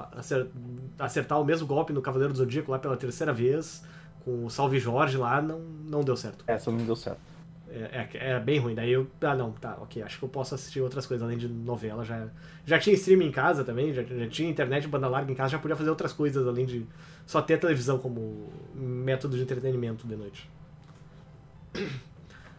[0.99, 3.81] acertar o mesmo golpe no Cavaleiro do Zodíaco lá pela terceira vez,
[4.23, 6.43] com o Salve Jorge lá, não, não deu certo.
[6.45, 7.36] Essa não deu certo.
[7.77, 8.73] É, é, é, bem ruim.
[8.73, 9.07] Daí eu.
[9.21, 10.01] Ah, não, tá, ok.
[10.01, 12.03] Acho que eu posso assistir outras coisas além de novela.
[12.03, 12.27] Já,
[12.65, 15.59] já tinha streaming em casa também, já, já tinha internet banda larga em casa, já
[15.59, 16.85] podia fazer outras coisas além de
[17.25, 20.49] só ter a televisão como método de entretenimento de noite.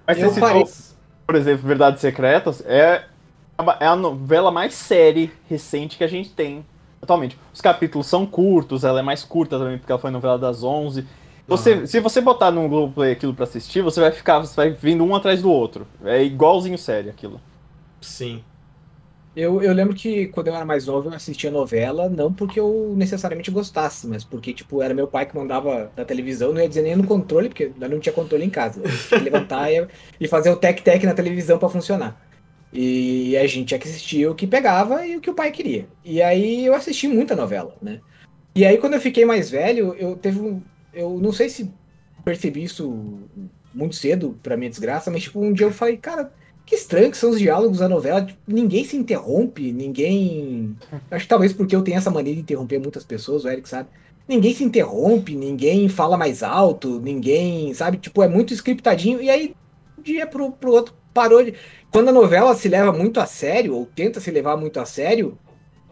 [0.06, 0.68] Mas você citou,
[1.26, 3.04] por exemplo, Verdades Secretas, é,
[3.80, 6.64] é a novela mais série recente que a gente tem
[7.00, 7.38] atualmente.
[7.52, 11.06] Os capítulos são curtos, ela é mais curta também, porque ela foi novela das 11.
[11.49, 11.86] Você, uhum.
[11.86, 15.14] Se você botar no Globoplay aquilo pra assistir, você vai ficar, você vai vindo um
[15.14, 15.86] atrás do outro.
[16.05, 17.40] É igualzinho série aquilo.
[18.01, 18.44] Sim.
[19.34, 22.92] Eu, eu lembro que quando eu era mais novo eu assistia novela, não porque eu
[22.96, 26.82] necessariamente gostasse, mas porque, tipo, era meu pai que mandava da televisão, não ia dizer
[26.82, 28.80] nem no controle, porque não tinha controle em casa.
[28.84, 29.86] Eu tinha que levantar e,
[30.20, 32.20] e fazer o tec-tec na televisão para funcionar.
[32.72, 35.86] E a gente tinha que assistir o que pegava e o que o pai queria.
[36.05, 38.01] E aí eu assisti muita novela, né?
[38.55, 40.61] E aí quando eu fiquei mais velho, eu teve um.
[40.99, 41.72] Eu não sei se
[42.24, 43.20] percebi isso
[43.72, 46.32] muito cedo, pra minha desgraça, mas tipo, um dia eu falei, cara,
[46.66, 48.24] que estranho que são os diálogos da novela.
[48.24, 50.76] Tipo, ninguém se interrompe, ninguém.
[51.09, 53.88] Acho que talvez porque eu tenho essa mania de interromper muitas pessoas, o Eric sabe.
[54.26, 57.96] Ninguém se interrompe, ninguém fala mais alto, ninguém, sabe?
[57.96, 59.22] Tipo, é muito scriptadinho.
[59.22, 59.55] E aí,
[59.96, 61.55] um dia pro, pro outro, parou de.
[61.92, 65.38] Quando a novela se leva muito a sério, ou tenta se levar muito a sério,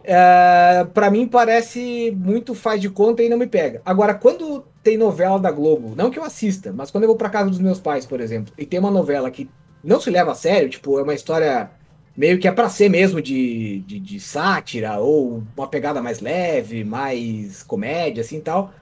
[0.03, 3.81] é, para mim parece muito faz de conta e não me pega.
[3.83, 7.29] Agora, quando tem novela da Globo, não que eu assista, mas quando eu vou pra
[7.29, 9.49] casa dos meus pais, por exemplo, e tem uma novela que
[9.83, 11.69] não se leva a sério, tipo, é uma história
[12.15, 16.85] meio que é para ser mesmo de, de, de, sátira ou uma pegada mais leve,
[16.85, 18.73] mais comédia, assim tal.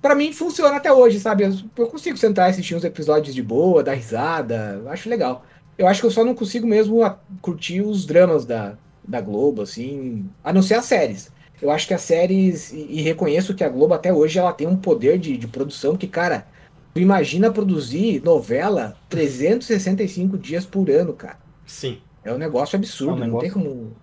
[0.00, 1.44] Para mim funciona até hoje, sabe?
[1.44, 5.44] Eu consigo sentar e assistir uns episódios de boa, dar risada, acho legal.
[5.76, 7.00] Eu acho que eu só não consigo mesmo
[7.42, 11.30] curtir os dramas da, da Globo, assim, a não ser as séries.
[11.60, 14.66] Eu acho que as séries, e, e reconheço que a Globo até hoje ela tem
[14.66, 16.46] um poder de, de produção que, cara,
[16.94, 21.38] tu imagina produzir novela 365 dias por ano, cara.
[21.66, 21.98] Sim.
[22.24, 23.32] É um negócio absurdo, é um negócio...
[23.32, 23.96] não tem como,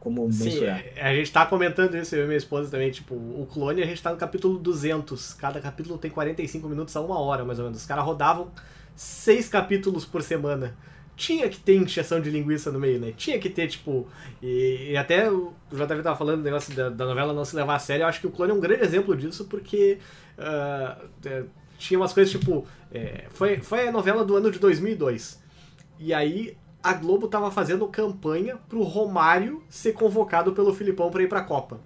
[0.00, 0.84] como Sim, mensurar.
[0.96, 3.86] É, a gente tá comentando isso, eu e minha esposa também, tipo, o Clone a
[3.86, 7.64] gente tá no capítulo 200, cada capítulo tem 45 minutos a uma hora, mais ou
[7.64, 7.80] menos.
[7.80, 8.48] Os caras rodavam
[8.94, 10.76] seis capítulos por semana.
[11.16, 13.12] Tinha que ter injeção de linguiça no meio, né?
[13.16, 14.08] Tinha que ter, tipo.
[14.42, 17.76] E, e até o JV tava falando do negócio da, da, novela não se levar
[17.76, 18.02] a sério.
[18.02, 19.98] Eu acho que o Clone é um grande exemplo disso, porque.
[20.38, 21.46] Uh,
[21.78, 22.66] tinha umas coisas tipo.
[22.92, 25.42] É, foi, foi a novela do ano de 2002.
[25.98, 31.28] E aí a Globo tava fazendo campanha pro Romário ser convocado pelo Filipão para ir
[31.28, 31.80] pra Copa.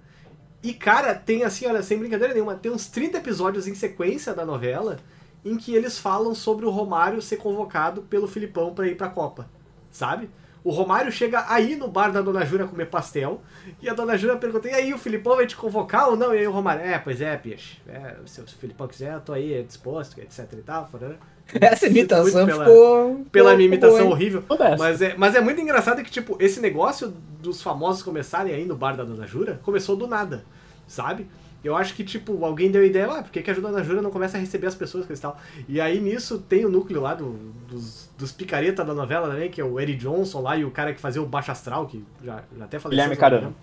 [0.61, 4.45] E, cara, tem assim, olha, sem brincadeira nenhuma, tem uns 30 episódios em sequência da
[4.45, 4.99] novela
[5.45, 9.49] em que eles falam sobre o Romário ser convocado pelo Filipão para ir pra Copa.
[9.91, 10.31] Sabe?
[10.65, 13.41] O Romário chega aí no bar da Dona Júlia comer pastel,
[13.81, 16.35] e a Dona Júlia pergunta, e aí, o Filipão vai te convocar ou não?
[16.35, 17.79] E aí o Romário, é, pois é, peixe.
[17.89, 20.91] É, se o Filipão quiser, eu tô aí disposto, etc e tal.
[21.61, 23.27] Essa imitação pela, ficou...
[23.33, 24.43] Pela minha imitação horrível.
[24.79, 28.77] Mas é, mas é muito engraçado que, tipo, esse negócio dos famosos começarem aí no
[28.77, 30.45] bar da Dona Júlia começou do nada,
[30.87, 31.27] sabe?
[31.63, 34.01] Eu acho que, tipo, alguém deu a ideia, ah, por que, que a Dona Júlia
[34.01, 35.37] não começa a receber as pessoas com esse tal?
[35.69, 37.33] E aí nisso tem o núcleo lá do,
[37.69, 40.95] dos, dos picareta da novela também, que é o Eddie Johnson lá e o cara
[40.95, 43.55] que fazia o Baixo Astral, que já, já até falei Guilherme Caramba.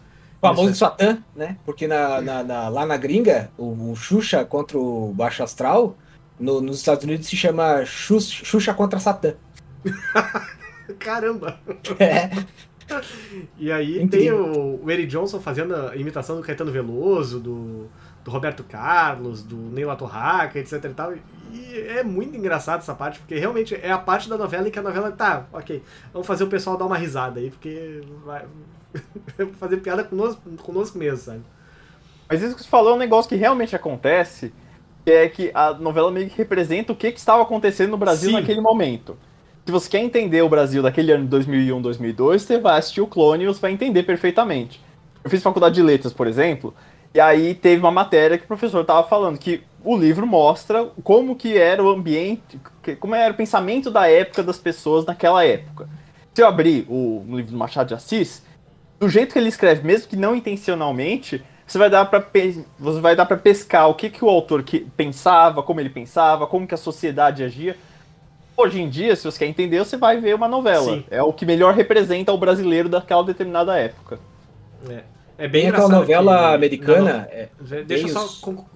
[0.41, 1.58] O famoso Satã, né?
[1.66, 5.98] Porque na, na, na, lá na gringa, o, o Xuxa contra o Baixo Astral,
[6.38, 9.34] no, nos Estados Unidos se chama Xuxa, Xuxa contra Satã.
[11.00, 11.60] Caramba!
[12.00, 12.30] É.
[13.57, 14.09] E aí Incrível.
[14.09, 17.88] tem o, o Eric Johnson fazendo a imitação do Caetano Veloso, do,
[18.23, 21.13] do Roberto Carlos, do Neil Torraca, etc e tal.
[21.51, 24.79] E é muito engraçado essa parte, porque realmente é a parte da novela em que
[24.79, 25.81] a novela tá, ok,
[26.11, 28.45] vamos fazer o pessoal dar uma risada aí, porque vai
[29.57, 31.41] fazer piada conosco, conosco mesmo, sabe?
[32.29, 34.53] Mas isso que você falou é um negócio que realmente acontece,
[35.05, 38.31] que é que a novela meio que representa o que, que estava acontecendo no Brasil
[38.31, 38.36] Sim.
[38.36, 39.17] naquele momento
[39.66, 43.07] se você quer entender o Brasil daquele ano de 2001, 2002, você vai assistir o
[43.07, 44.80] Clone e você vai entender perfeitamente.
[45.24, 46.72] Eu fiz faculdade de letras, por exemplo,
[47.11, 51.36] e aí teve uma matéria que o professor estava falando que o livro mostra como
[51.36, 52.59] que era o ambiente,
[52.99, 55.89] como era o pensamento da época das pessoas naquela época.
[56.32, 58.43] Se eu abrir o livro do Machado de Assis,
[58.99, 62.24] do jeito que ele escreve, mesmo que não intencionalmente, você vai dar para
[62.78, 66.45] você vai dar para pescar o que, que o autor que pensava, como ele pensava,
[66.45, 67.76] como que a sociedade agia
[68.58, 70.95] Hoje em dia, se você quer entender, você vai ver uma novela.
[70.95, 71.06] Sim.
[71.10, 74.20] É o que melhor representa o brasileiro daquela determinada época.
[74.89, 75.03] É.
[75.38, 77.28] É bem Tem aquela novela que, americana.
[77.60, 78.26] Não, é, deixa, só,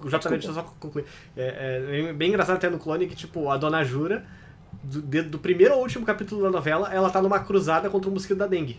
[0.06, 1.06] já deixa eu só concluir.
[1.34, 4.26] É, é, bem engraçado até no clone que, tipo, a dona Jura,
[4.82, 8.36] do, do primeiro ao último capítulo da novela, ela tá numa cruzada contra o mosquito
[8.36, 8.78] da dengue.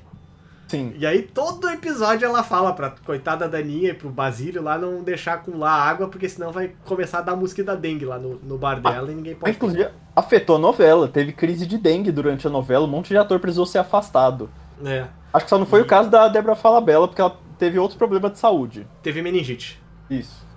[0.72, 0.94] Sim.
[0.98, 5.34] E aí todo episódio ela fala pra coitada Daninha e pro Basílio lá não deixar
[5.34, 8.80] acumular água, porque senão vai começar a dar mosquito da dengue lá no, no bar
[8.80, 9.52] dela ah, e ninguém pode.
[9.52, 11.10] Inclusive, afetou a novela.
[11.10, 14.50] Teve crise de dengue durante a novela, um monte de ator precisou ser afastado.
[14.86, 15.08] É.
[15.34, 15.84] Acho que só não foi e...
[15.84, 18.88] o caso da Débora Falabella, porque ela teve outros problemas de saúde.
[19.04, 19.78] Teve meningite.
[20.10, 20.48] Isso.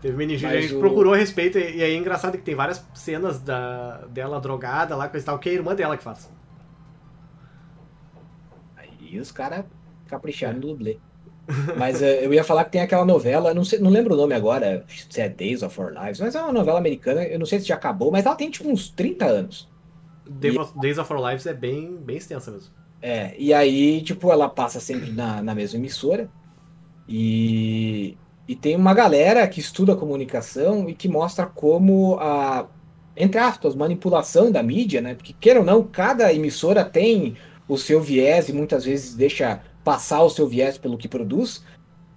[0.00, 0.80] Teve meningite, Mas a gente o...
[0.80, 5.08] procurou a respeito, e aí é engraçado que tem várias cenas da, dela drogada lá,
[5.08, 6.37] coisa e tal, que é a irmã dela que faz.
[9.10, 9.64] E os caras
[10.06, 10.98] capricharam no dublê.
[11.76, 14.34] Mas uh, eu ia falar que tem aquela novela, não, sei, não lembro o nome
[14.34, 17.58] agora, se é Days of Our Lives, mas é uma novela americana, eu não sei
[17.58, 19.68] se já acabou, mas ela tem tipo uns 30 anos.
[20.28, 22.70] Days of Our Lives é bem, bem extensa mesmo.
[23.00, 26.28] É, e aí, tipo, ela passa sempre na, na mesma emissora.
[27.08, 32.66] E, e tem uma galera que estuda comunicação e que mostra como a,
[33.16, 35.14] entre aspas, manipulação da mídia, né?
[35.14, 37.36] Porque, queira ou não, cada emissora tem
[37.68, 41.62] o seu viés e muitas vezes deixa passar o seu viés pelo que produz,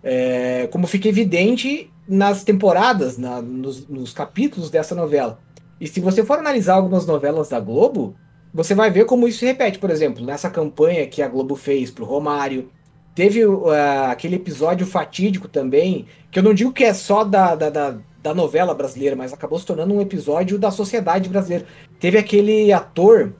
[0.03, 5.39] é, como fica evidente nas temporadas, na, nos, nos capítulos dessa novela.
[5.79, 8.15] E se você for analisar algumas novelas da Globo,
[8.53, 9.79] você vai ver como isso se repete.
[9.79, 12.69] Por exemplo, nessa campanha que a Globo fez pro Romário,
[13.15, 13.69] teve uh,
[14.09, 18.33] aquele episódio fatídico também, que eu não digo que é só da, da, da, da,
[18.33, 21.65] novela brasileira, mas acabou se tornando um episódio da sociedade brasileira.
[21.99, 23.33] Teve aquele ator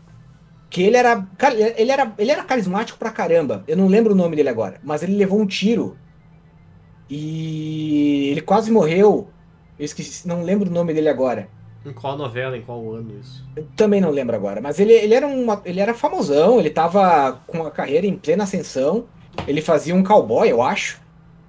[0.71, 3.63] que ele era, cara, ele era, ele era carismático pra caramba.
[3.67, 5.97] Eu não lembro o nome dele agora, mas ele levou um tiro
[7.09, 9.29] e ele quase morreu.
[9.77, 11.49] Eu esqueci, não lembro o nome dele agora.
[11.85, 13.43] Em qual novela, em qual ano isso?
[13.53, 17.41] Eu também não lembro agora, mas ele, ele, era, uma, ele era famosão, ele tava
[17.45, 19.05] com a carreira em plena ascensão,
[19.45, 21.01] ele fazia um cowboy, eu acho.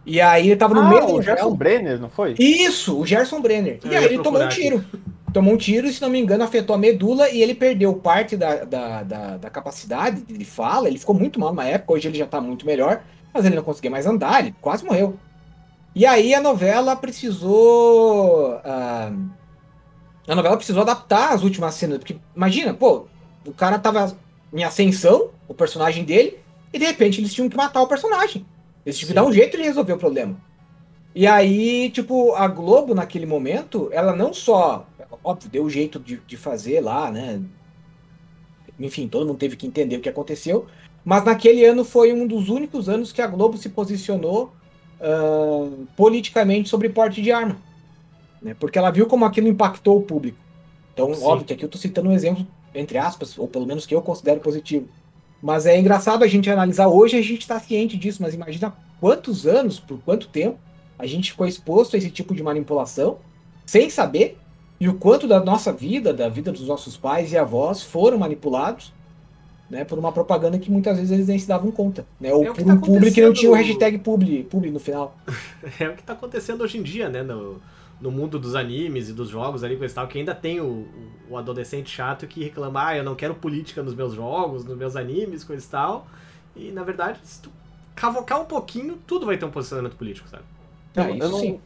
[0.04, 1.14] E aí ele tava no ah, meio do.
[1.14, 2.34] O Gerson Brenner, não foi?
[2.40, 3.78] Isso, o Gerson Brenner.
[3.84, 4.78] E aí ele tomou um tiro.
[4.78, 5.12] Aqui.
[5.32, 8.36] Tomou um tiro e, se não me engano, afetou a medula e ele perdeu parte
[8.36, 10.88] da, da, da, da capacidade de fala.
[10.88, 13.02] Ele ficou muito mal na época, hoje ele já tá muito melhor,
[13.32, 15.16] mas ele não conseguia mais andar, ele quase morreu.
[15.94, 18.56] E aí a novela precisou.
[18.56, 19.30] Uh,
[20.26, 21.98] a novela precisou adaptar as últimas cenas.
[21.98, 23.06] Porque, imagina, pô,
[23.46, 24.16] o cara tava
[24.52, 26.38] em ascensão, o personagem dele,
[26.72, 28.46] e de repente eles tinham que matar o personagem.
[28.84, 30.36] Eles tinham que dar um jeito de resolver o problema.
[31.14, 34.86] E aí, tipo, a Globo, naquele momento, ela não só,
[35.22, 37.40] óbvio, deu o jeito de, de fazer lá, né?
[38.78, 40.66] Enfim, todo mundo teve que entender o que aconteceu.
[41.04, 44.52] Mas naquele ano foi um dos únicos anos que a Globo se posicionou
[45.00, 47.56] uh, politicamente sobre porte de arma.
[48.40, 48.54] Né?
[48.58, 50.38] Porque ela viu como aquilo impactou o público.
[50.94, 51.24] Então, Sim.
[51.24, 54.02] óbvio que aqui eu estou citando um exemplo, entre aspas, ou pelo menos que eu
[54.02, 54.88] considero positivo.
[55.42, 59.46] Mas é engraçado a gente analisar hoje, a gente está ciente disso, mas imagina quantos
[59.46, 60.58] anos, por quanto tempo,
[60.98, 63.18] a gente ficou exposto a esse tipo de manipulação,
[63.66, 64.38] sem saber,
[64.82, 68.92] e o quanto da nossa vida, da vida dos nossos pais e avós foram manipulados
[69.70, 72.46] né, por uma propaganda que muitas vezes eles nem se davam conta, né, ou é
[72.52, 75.16] por tá um público que não tinha o hashtag publi, publi no final.
[75.78, 77.62] é o que está acontecendo hoje em dia, né, no,
[78.00, 80.84] no mundo dos animes e dos jogos ali, coisa e tal, que ainda tem o,
[81.30, 84.96] o adolescente chato que reclama, ah, eu não quero política nos meus jogos, nos meus
[84.96, 86.08] animes, coisa e tal,
[86.56, 87.52] e na verdade, se tu
[87.94, 90.42] cavocar um pouquinho, tudo vai ter um posicionamento político, sabe?
[90.96, 91.60] Não, eu não, sim.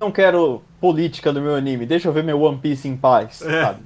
[0.00, 3.62] Não quero política no meu anime, deixa eu ver meu One Piece em paz, é.
[3.62, 3.82] sabe?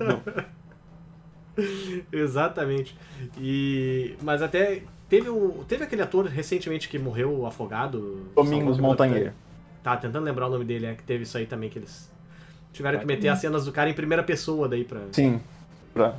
[2.12, 2.96] Exatamente.
[3.38, 8.26] E mas até teve o teve aquele ator recentemente que morreu afogado.
[8.34, 9.32] Domingos Montanheiro.
[9.82, 12.10] Tá tentando lembrar o nome dele, é que teve isso aí também que eles
[12.72, 15.00] tiveram que meter as cenas do cara em primeira pessoa daí pra.
[15.12, 15.40] Sim.
[15.92, 16.16] Pra...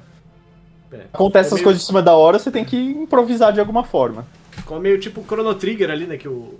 [0.91, 1.63] É, Acontece essas meio...
[1.63, 4.27] coisas em cima da hora, você tem que improvisar de alguma forma.
[4.51, 6.17] Ficou meio tipo Chrono Trigger ali, né?
[6.17, 6.53] Que o,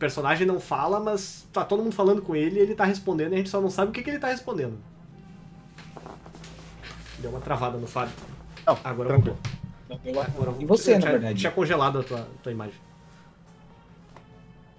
[0.00, 3.34] personagem não fala, mas tá todo mundo falando com ele e ele tá respondendo e
[3.34, 4.76] a gente só não sabe o que, que ele tá respondendo.
[7.18, 8.14] Deu uma travada no Fábio.
[8.66, 9.36] Não, agora voltou.
[9.90, 11.38] Agora e você, na verdade.
[11.38, 12.74] Tinha congelado a tua, tua imagem.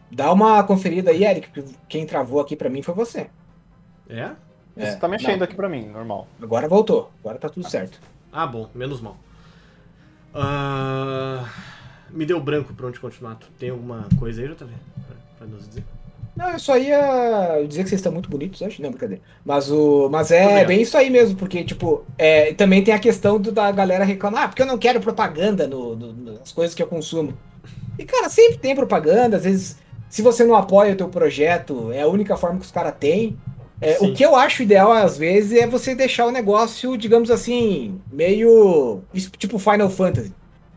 [0.09, 1.49] Dá uma conferida aí, Eric.
[1.87, 3.29] Quem travou aqui pra mim foi você.
[4.09, 4.31] É?
[4.75, 4.85] é.
[4.85, 5.43] Você tá mexendo não.
[5.43, 6.27] aqui pra mim, normal.
[6.41, 7.11] Agora voltou.
[7.19, 7.99] Agora tá tudo certo.
[8.31, 8.69] Ah, bom.
[8.73, 9.17] Menos mal.
[10.33, 10.70] Uh...
[12.21, 13.33] Me deu branco pra onde continuar.
[13.33, 14.67] Tu tem alguma coisa aí, JV?
[15.07, 15.83] Pra, pra nos dizer?
[16.35, 18.79] Não, eu só ia dizer que vocês estão muito bonitos hoje.
[18.79, 19.23] Não, brincadeira.
[19.43, 23.41] Mas, o, mas é bem isso aí mesmo, porque, tipo, é, também tem a questão
[23.41, 26.83] do, da galera reclamar, ah, porque eu não quero propaganda no, no, nas coisas que
[26.83, 27.33] eu consumo.
[27.97, 32.03] E, cara, sempre tem propaganda, às vezes, se você não apoia o teu projeto, é
[32.03, 33.35] a única forma que os caras têm.
[33.81, 37.99] É, o que eu acho ideal, às vezes, é você deixar o negócio, digamos assim,
[38.11, 39.01] meio.
[39.39, 40.31] tipo Final Fantasy.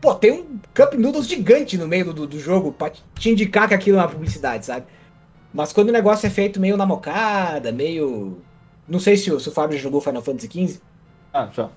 [0.05, 3.73] Pô, tem um Cup Noodles gigante no meio do, do jogo pra te indicar que
[3.73, 4.85] aquilo é uma publicidade, sabe?
[5.51, 8.37] Mas quando o negócio é feito meio na mocada, meio.
[8.87, 10.79] Não sei se o, se o Fábio jogou Final Fantasy XV.
[11.33, 11.71] Ah, já.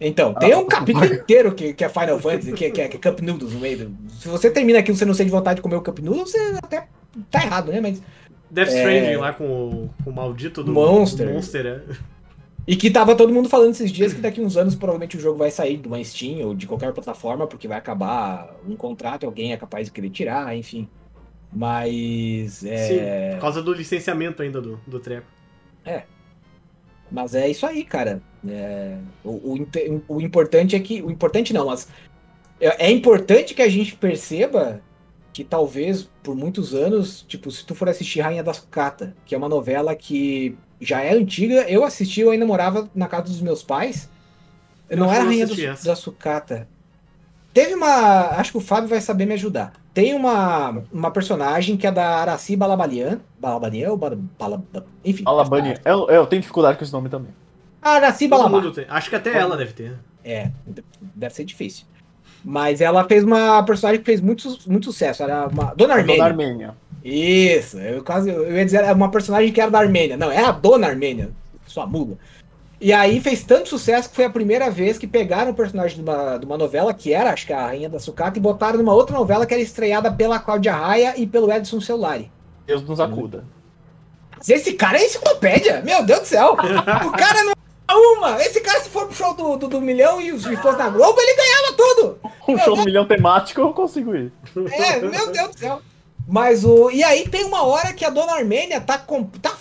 [0.00, 2.96] Então, ah, tem um capítulo inteiro que, que é Final Fantasy, que, que, é, que
[2.96, 3.88] é Cup Noodles no meio.
[3.88, 4.10] Do...
[4.10, 6.58] Se você termina aquilo e você não sente vontade de comer o Cup Noodles, você
[6.60, 6.88] até
[7.30, 7.80] tá errado, né?
[7.80, 8.02] Mas.
[8.50, 9.18] Death Stranding é...
[9.18, 11.28] lá com o, com o maldito do Monster.
[11.28, 11.82] Do Monster é.
[12.68, 15.38] E que tava todo mundo falando esses dias que daqui uns anos provavelmente o jogo
[15.38, 19.26] vai sair de uma Steam ou de qualquer plataforma, porque vai acabar um contrato e
[19.26, 20.86] alguém é capaz de querer tirar, enfim.
[21.50, 22.62] Mas.
[22.62, 22.76] É...
[23.30, 25.26] Sim, por causa do licenciamento ainda do, do treco.
[25.82, 26.02] É.
[27.10, 28.20] Mas é isso aí, cara.
[28.46, 28.98] É...
[29.24, 31.00] O, o, o, importante é que.
[31.00, 31.88] O importante não, mas.
[32.60, 34.82] É, é importante que a gente perceba
[35.32, 39.38] que talvez por muitos anos, tipo, se tu for assistir Rainha da Sucata, que é
[39.38, 43.62] uma novela que já é antiga, eu assisti, eu ainda morava na casa dos meus
[43.62, 44.08] pais.
[44.88, 45.54] Eu não, não era Rainha do,
[45.84, 46.68] da Sucata.
[47.52, 48.28] Teve uma.
[48.38, 49.72] Acho que o Fábio vai saber me ajudar.
[49.92, 53.20] Tem uma, uma personagem que é da Araci Balabalian.
[53.38, 54.00] Balabanian ou.
[55.04, 55.24] Enfim.
[55.24, 55.74] Balabanian.
[55.84, 57.32] Eu, eu tenho dificuldade com esse nome também.
[57.82, 58.62] Araci Balabá.
[58.88, 59.98] Acho que até ela deve ter.
[60.24, 60.50] É,
[61.00, 61.84] deve ser difícil.
[62.44, 65.22] Mas ela fez uma personagem que fez muito, muito sucesso.
[65.22, 65.74] Era uma.
[65.74, 66.16] Dona Armênia.
[66.16, 66.74] Dona Armênia.
[67.04, 68.30] Isso, eu quase.
[68.30, 70.16] Eu ia dizer, é uma personagem que era da Armênia.
[70.16, 71.30] Não, é a Dona Armênia,
[71.66, 72.16] sua mula.
[72.80, 76.02] E aí fez tanto sucesso que foi a primeira vez que pegaram o personagem de
[76.02, 78.94] uma, de uma novela, que era, acho que a Rainha da Sucata, e botaram numa
[78.94, 82.30] outra novela que era estreada pela Cláudia Raia e pelo Edson Celulari.
[82.66, 83.44] Deus nos acuda.
[84.46, 86.52] Esse cara é enciclopédia, meu Deus do céu.
[86.52, 87.52] O cara não
[87.88, 88.40] é uma.
[88.40, 91.18] Esse cara, se for pro show do, do, do milhão e se fosse na Globo,
[91.20, 92.18] ele ganhava tudo.
[92.46, 94.32] Um show do milhão temático eu consigo ir.
[94.70, 95.82] É, meu Deus do céu.
[96.28, 96.90] Mas o.
[96.90, 99.56] E aí tem uma hora que a dona Armênia tá, com, tá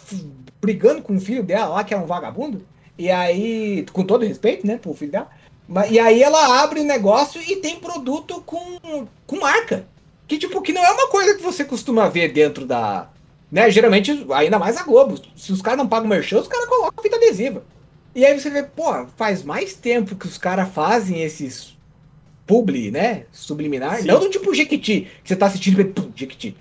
[0.60, 2.68] brigando com o filho dela lá, que é um vagabundo.
[2.98, 5.30] E aí, com todo respeito, né, pro filho dela.
[5.90, 9.88] E aí ela abre o negócio e tem produto com, com marca.
[10.28, 13.08] Que, tipo, que não é uma coisa que você costuma ver dentro da.
[13.50, 15.18] Né, geralmente, ainda mais a Globo.
[15.38, 17.64] Se os caras não pagam merchan, os caras colocam fita adesiva.
[18.14, 21.77] E aí você vê, pô, faz mais tempo que os caras fazem esses
[22.48, 23.26] publi, né?
[23.32, 23.98] Subliminar.
[23.98, 24.08] Sim.
[24.08, 26.56] Não do tipo Jequiti, que você tá assistindo e pum, Jequiti.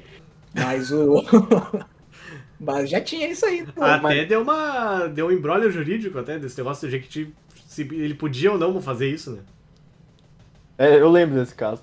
[0.53, 1.24] Mas o.
[2.59, 3.64] Mas já tinha isso aí.
[3.64, 3.82] pô.
[3.82, 5.07] Até deu uma.
[5.07, 7.32] Deu um embrólio jurídico até desse negócio do Jequiti.
[7.66, 9.39] Se ele podia ou não fazer isso, né?
[10.78, 11.82] É, eu lembro desse caso.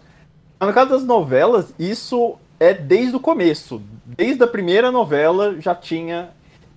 [0.60, 3.82] Mas no caso das novelas, isso é desde o começo.
[4.06, 6.30] Desde a primeira novela já tinha.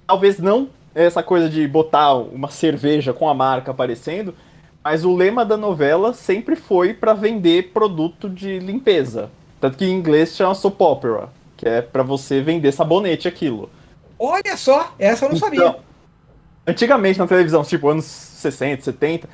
[0.06, 4.34] Talvez não essa coisa de botar uma cerveja com a marca aparecendo,
[4.86, 9.28] mas o lema da novela sempre foi para vender produto de limpeza.
[9.60, 13.68] Tanto que em inglês chama soap opera, que é para você vender sabonete aquilo.
[14.16, 15.58] Olha só, essa eu não sabia.
[15.58, 15.80] Então,
[16.64, 19.28] antigamente na televisão, tipo anos 60, 70,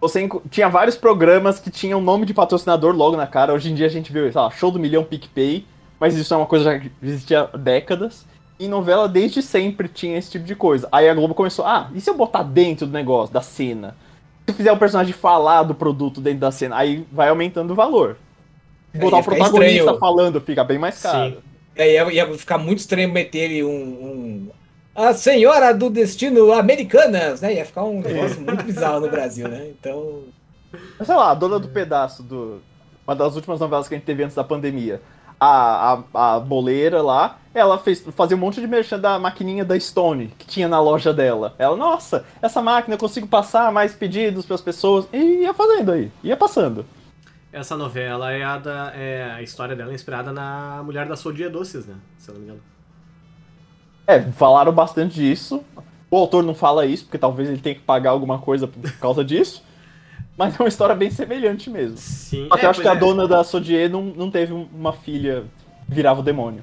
[0.00, 3.54] você tinha vários programas que tinham nome de patrocinador logo na cara.
[3.54, 5.64] Hoje em dia a gente vê, sei lá, Show do Milhão PicPay,
[6.00, 8.26] mas isso é uma coisa que já existia há décadas.
[8.58, 10.88] E novela desde sempre tinha esse tipo de coisa.
[10.90, 13.94] Aí a Globo começou, ah, e se eu botar dentro do negócio, da cena?
[14.48, 18.16] Se fizer o personagem falar do produto dentro da cena, aí vai aumentando o valor.
[18.94, 19.98] Botar o protagonista estranho.
[19.98, 21.32] falando fica bem mais caro.
[21.32, 21.38] Sim.
[21.74, 24.50] É, ia, ia ficar muito estranho meter ele um, um-
[24.94, 27.54] A senhora do destino Americanas, né?
[27.54, 29.68] Ia ficar um negócio muito bizarro no Brasil, né?
[29.78, 30.22] Então.
[30.98, 32.62] Mas, sei lá, a dona do pedaço do.
[33.06, 35.02] Uma das últimas novelas que a gente teve antes da pandemia.
[35.38, 39.78] A, a, a boleira lá, ela fez fazia um monte de merchan da maquininha da
[39.78, 41.54] Stone que tinha na loja dela.
[41.58, 45.06] Ela, nossa, essa máquina eu consigo passar mais pedidos para as pessoas.
[45.12, 46.86] E ia fazendo aí, ia passando.
[47.52, 51.48] Essa novela é a, da, é a história dela é inspirada na Mulher da Sodia
[51.48, 51.94] Doces, né?
[52.18, 52.62] Se eu não me engano.
[54.06, 55.64] É, falaram bastante disso.
[56.10, 59.24] O autor não fala isso, porque talvez ele tenha que pagar alguma coisa por causa
[59.24, 59.62] disso.
[60.36, 61.96] Mas é uma história bem semelhante mesmo.
[61.96, 62.48] Sim.
[62.52, 62.96] Que é, eu acho que a é.
[62.96, 65.44] dona da Sodier não, não teve um- uma filha
[65.88, 66.62] que virava o demônio.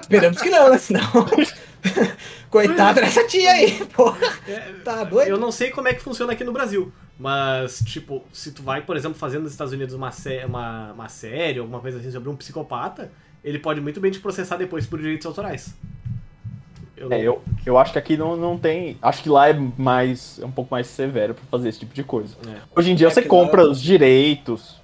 [0.00, 0.78] Esperamos que não, né?
[0.78, 1.02] Senão.
[2.50, 4.18] Coitada dessa tia aí, porra.
[4.48, 5.28] É, Tá doido?
[5.28, 8.82] Eu não sei como é que funciona aqui no Brasil, mas, tipo, se tu vai,
[8.82, 12.28] por exemplo, fazendo nos Estados Unidos uma, sé uma, uma série, alguma coisa assim sobre
[12.28, 13.10] um psicopata,
[13.44, 15.74] ele pode muito bem te processar depois por direitos autorais.
[16.96, 18.96] Eu É, eu, eu acho que aqui não, não tem.
[19.02, 20.38] Acho que lá é mais.
[20.40, 22.34] é um pouco mais severo pra fazer esse tipo de coisa.
[22.48, 22.56] É.
[22.74, 24.80] Hoje em dia É você compra lá- os direitos.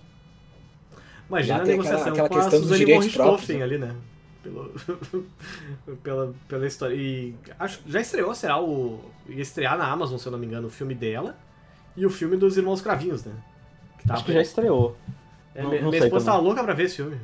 [1.28, 3.64] Imagina a negociação aquela- aquela com a questão Suzane von Richthofen né?
[3.64, 3.94] ali, né?
[4.42, 4.74] Pelo,
[6.02, 6.94] pela, pela história.
[6.94, 8.60] E acho, já estreou, será?
[8.60, 11.36] O, ia estrear na Amazon, se eu não me engano, o filme dela
[11.96, 13.32] e o filme dos Irmãos Cravinhos, né?
[13.98, 14.96] Que tava- Acho que já estreou.
[15.54, 16.38] É, Não- minha não minha sei esposa também.
[16.38, 17.16] tava louca pra ver esse filme.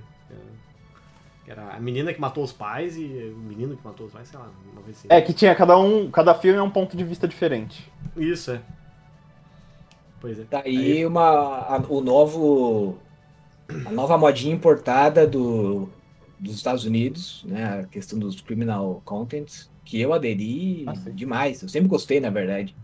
[1.49, 4.39] Era a menina que matou os pais e o menino que matou os pais, sei
[4.39, 5.09] lá, uma vez assim.
[5.09, 6.11] É que tinha cada um.
[6.11, 7.91] Cada filme é um ponto de vista diferente.
[8.17, 8.63] Isso, é.
[10.21, 10.47] Pois é.
[10.51, 12.99] Daí uma, a- o novo.
[13.85, 15.91] A nova modinha importada do,
[16.39, 17.81] dos Estados Unidos, né?
[17.83, 21.63] A questão dos criminal contents, que eu aderi Ah, demais.
[21.63, 22.77] Eu sempre gostei, na verdade.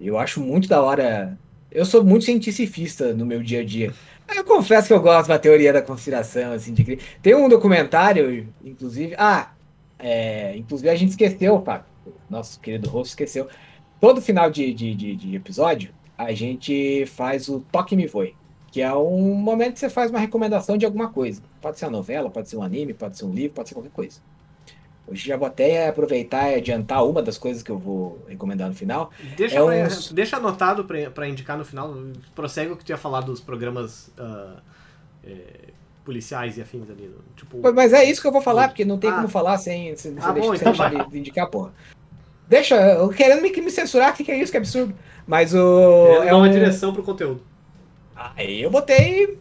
[0.00, 1.40] Eu acho muito da hora.
[1.70, 3.98] Eu sou muito cientificista no meu dia a dia.
[4.34, 9.14] Eu confesso que eu gosto da teoria da conspiração, assim, de Tem um documentário, inclusive.
[9.16, 9.52] Ah,
[9.98, 11.86] é, inclusive a gente esqueceu, pá.
[12.28, 13.48] Nosso querido host esqueceu.
[14.00, 18.34] Todo final de, de, de, de episódio, a gente faz o Toque Me Voe,
[18.70, 21.42] que é um momento que você faz uma recomendação de alguma coisa.
[21.60, 23.92] Pode ser uma novela, pode ser um anime, pode ser um livro, pode ser qualquer
[23.92, 24.20] coisa.
[25.08, 28.74] Hoje já vou até aproveitar e adiantar uma das coisas que eu vou recomendar no
[28.74, 29.10] final.
[29.36, 31.94] Deixa, É uns- deixa anotado pra, pra indicar no final.
[32.34, 34.56] Prossegue o que tu ia falar dos programas ah,
[35.24, 35.36] é,
[36.04, 37.14] policiais e afins ali.
[37.36, 39.14] Tipo, Mas- é isso que eu vou falar, porque não tem Ah.
[39.14, 40.72] como falar sem, sem, Ah, deixar, então
[41.04, 41.72] de, de indicar, porra.
[42.48, 44.50] Deixa, eu querendo me, me censurar, o que, que é isso?
[44.52, 44.94] Que absurdo.
[45.26, 46.06] Mas o.
[46.14, 47.42] querendo É uma um, direção pro conteúdo.
[48.14, 49.38] Aí eu botei.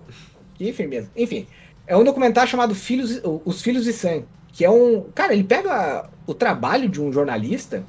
[0.55, 1.09] Que firmeza.
[1.16, 1.47] Enfim,
[1.88, 4.26] é um documentário chamado Filhos, Os Filhos de Sangue.
[4.56, 5.01] Que é um.
[5.14, 7.84] Cara, ele pega o trabalho de um jornalista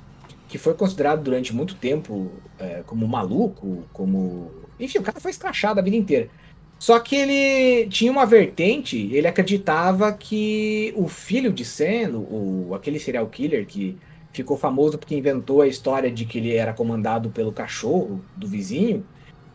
[0.49, 5.79] que foi considerado durante muito tempo é, como maluco, como Enfim, o cara foi escrachado
[5.79, 6.29] a vida inteira.
[6.77, 12.99] Só que ele tinha uma vertente, ele acreditava que o filho de Sen, o, aquele
[12.99, 13.97] serial killer que
[14.33, 19.07] ficou famoso porque inventou a história de que ele era comandado pelo cachorro do vizinho,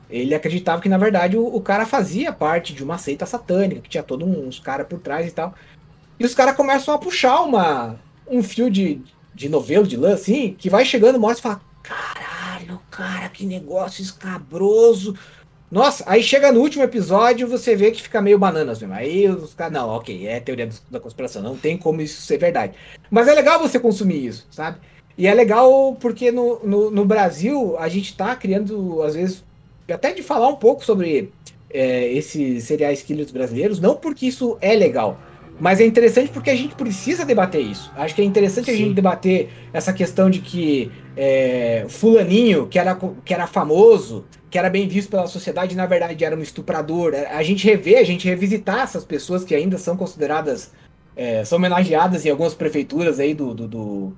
[0.09, 3.89] ele acreditava que na verdade o, o cara fazia parte de uma seita satânica, que
[3.89, 5.53] tinha todos uns caras por trás e tal.
[6.21, 7.99] E os caras começam a puxar uma,
[8.29, 9.01] um fio de,
[9.33, 14.01] de novelo, de lã, assim, que vai chegando, mostra e fala: caralho, cara, que negócio
[14.01, 15.15] escabroso
[15.71, 18.93] nossa, aí chega no último episódio, você vê que fica meio bananas mesmo.
[18.93, 22.73] Aí os caras, não, ok, é teoria da conspiração, não tem como isso ser verdade.
[23.09, 24.79] Mas é legal você consumir isso, sabe?
[25.17, 29.45] E é legal porque no, no, no Brasil a gente tá criando, às vezes,
[29.89, 31.31] até de falar um pouco sobre
[31.69, 35.17] é, esses serial killers brasileiros, não porque isso é legal,
[35.61, 37.91] mas é interessante porque a gente precisa debater isso.
[37.95, 38.71] Acho que é interessante Sim.
[38.71, 44.57] a gente debater essa questão de que é, fulaninho, que era, que era famoso, que
[44.57, 47.13] era bem visto pela sociedade, na verdade era um estuprador.
[47.29, 50.71] A gente rever, a gente revisitar essas pessoas que ainda são consideradas,
[51.15, 54.13] é, são homenageadas em algumas prefeituras aí do, do, do,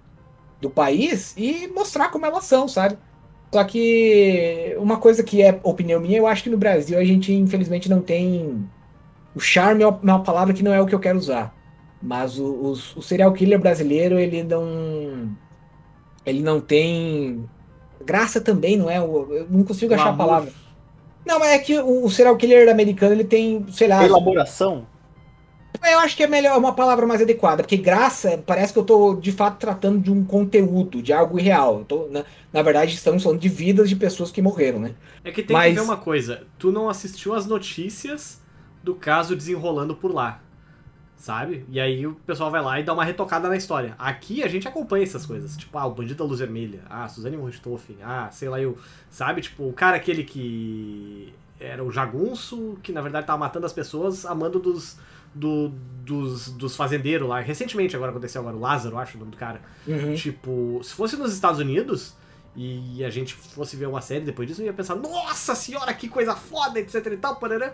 [0.61, 2.97] do, país e mostrar como elas são, sabe?
[3.53, 7.33] Só que uma coisa que é opinião minha, eu acho que no Brasil a gente
[7.33, 8.65] infelizmente não tem.
[9.35, 11.53] O charme é uma palavra que não é o que eu quero usar.
[12.01, 15.35] Mas o, o, o serial killer brasileiro, ele não.
[16.25, 17.49] Ele não tem
[18.05, 18.97] Graça também, não é?
[18.97, 20.21] Eu não consigo o achar amor.
[20.21, 20.53] a palavra.
[21.25, 24.03] Não, mas é que o, o serial killer americano ele tem, sei lá.
[24.05, 24.85] Elaboração?
[25.81, 29.15] Eu acho que é melhor uma palavra mais adequada, porque graça parece que eu tô
[29.15, 31.83] de fato tratando de um conteúdo, de algo irreal.
[31.83, 32.23] Tô, na,
[32.53, 34.91] na verdade, estamos falando de vidas de pessoas que morreram, né?
[35.23, 35.73] É que tem Mas...
[35.73, 38.39] que ver uma coisa: tu não assistiu as notícias
[38.83, 40.41] do caso desenrolando por lá
[41.23, 41.65] sabe?
[41.69, 43.95] E aí o pessoal vai lá e dá uma retocada na história.
[43.97, 47.37] Aqui a gente acompanha essas coisas, tipo, ah, o Bandido da Luz Vermelha, ah, Suzane
[47.37, 48.77] von Richthofen, ah, sei lá, eu,
[49.09, 49.41] sabe?
[49.41, 54.25] Tipo, o cara aquele que era o jagunço, que na verdade tava matando as pessoas
[54.25, 54.99] a mando dos,
[55.33, 55.71] do,
[56.03, 57.39] dos, dos fazendeiros lá.
[57.39, 59.61] Recentemente agora aconteceu agora, o Lázaro, acho o nome do cara.
[59.87, 60.15] Uhum.
[60.15, 62.13] Tipo, se fosse nos Estados Unidos,
[62.55, 66.07] e a gente fosse ver uma série depois disso, eu ia pensar, nossa senhora, que
[66.07, 67.73] coisa foda, etc e tal, parará.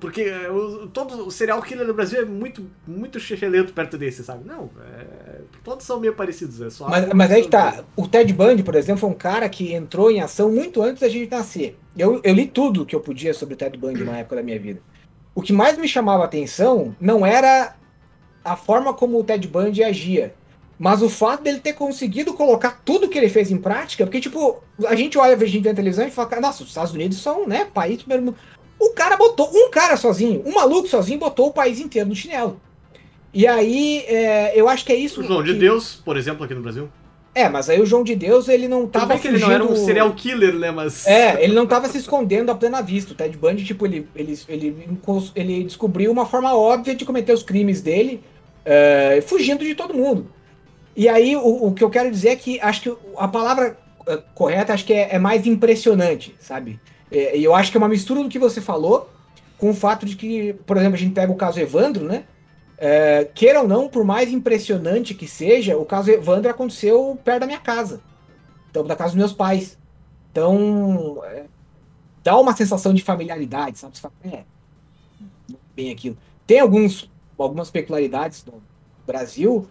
[0.00, 3.18] porque eh, o, todo o serial killer do Brasil é muito, muito
[3.48, 4.46] lento perto desse, sabe?
[4.46, 6.88] Não, é, todos são meio parecidos, é só...
[6.88, 10.10] Mas, mas aí que tá, o Ted Bundy, por exemplo, foi um cara que entrou
[10.10, 11.78] em ação muito antes da gente nascer.
[11.96, 14.58] Eu, eu li tudo que eu podia sobre o Ted Bundy na época da minha
[14.58, 14.80] vida.
[15.34, 17.76] O que mais me chamava a atenção não era
[18.44, 20.34] a forma como o Ted Bundy agia,
[20.78, 24.62] mas o fato dele ter conseguido colocar tudo que ele fez em prática, porque, tipo,
[24.86, 27.46] a gente olha, a gente vê a televisão e fala, nossa, os Estados Unidos são,
[27.46, 28.34] né, país primeiro
[28.78, 32.60] O cara botou, um cara sozinho, um maluco sozinho, botou o país inteiro no chinelo.
[33.32, 35.20] E aí, é, eu acho que é isso.
[35.20, 35.52] O João que...
[35.52, 36.88] de Deus, por exemplo, aqui no Brasil.
[37.34, 39.50] É, mas aí o João de Deus, ele não tava Tudo que fugindo...
[39.50, 41.04] ele não era um serial killer, né, mas...
[41.04, 43.12] É, ele não tava se escondendo a plena vista.
[43.12, 44.98] O Ted Bundy, tipo, ele, ele, ele,
[45.34, 48.22] ele descobriu uma forma óbvia de cometer os crimes dele,
[48.64, 50.28] uh, fugindo de todo mundo.
[50.96, 53.76] E aí, o, o, que eu quero dizer é que acho que a palavra
[54.06, 56.80] uh, correta acho que é, é mais impressionante, sabe?
[57.10, 59.10] É, e eu acho que é uma mistura do que você falou
[59.58, 62.24] com o fato de que, por exemplo, a gente pega o caso Evandro, né?
[62.76, 67.46] É, queira ou não, por mais impressionante que seja, o caso Evandro aconteceu perto da
[67.46, 68.00] minha casa.
[68.70, 69.78] Então, da casa dos meus pais.
[70.30, 71.44] Então, é,
[72.22, 73.96] dá uma sensação de familiaridade, sabe?
[73.96, 74.44] Você fala, é,
[75.74, 76.16] bem aquilo.
[76.46, 78.62] Tem alguns, algumas peculiaridades no
[79.06, 79.68] Brasil,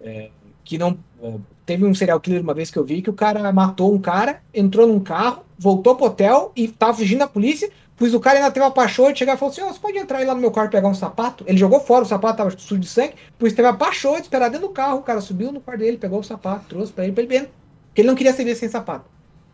[0.00, 0.30] é,
[0.66, 0.98] que não.
[1.22, 3.98] É, teve um serial killer uma vez que eu vi que o cara matou um
[3.98, 8.38] cara, entrou num carro, voltou pro hotel e tava fugindo da polícia, pois o cara
[8.38, 10.40] ainda teve a paixão de chegar e falou assim: oh, você pode entrar lá no
[10.40, 11.44] meu quarto pegar um sapato?
[11.46, 14.50] Ele jogou fora, o sapato tava sujo de sangue, pois teve a paixão de esperar
[14.50, 14.98] dentro do carro.
[14.98, 17.50] O cara subiu no quarto dele, pegou o sapato, trouxe pra ele pra ele ver.
[17.88, 19.06] Porque ele não queria se ver sem sapato.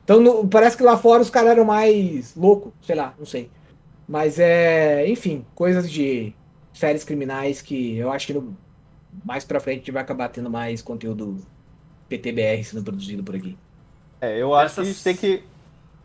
[0.02, 3.50] Então no, parece que lá fora os caras eram mais loucos, sei lá, não sei.
[4.08, 6.34] Mas é, enfim, coisas de
[6.72, 8.56] séries criminais que eu acho que no,
[9.24, 11.38] mais pra frente a gente vai acabar tendo mais conteúdo
[12.08, 13.56] PTBR sendo produzido por aqui.
[14.20, 14.74] É, eu acho Essas...
[14.74, 15.44] que a gente tem que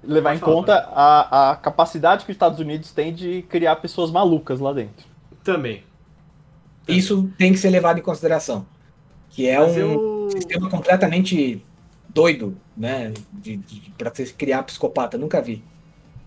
[0.03, 4.59] levar em conta a, a capacidade que os Estados Unidos têm de criar pessoas malucas
[4.59, 5.05] lá dentro.
[5.43, 5.83] Também.
[6.87, 8.65] Isso tem que ser levado em consideração.
[9.29, 10.29] Que é Mas um eu...
[10.31, 11.63] sistema completamente
[12.07, 13.13] doido, né?
[13.33, 15.63] De, de, pra você criar psicopata, nunca vi.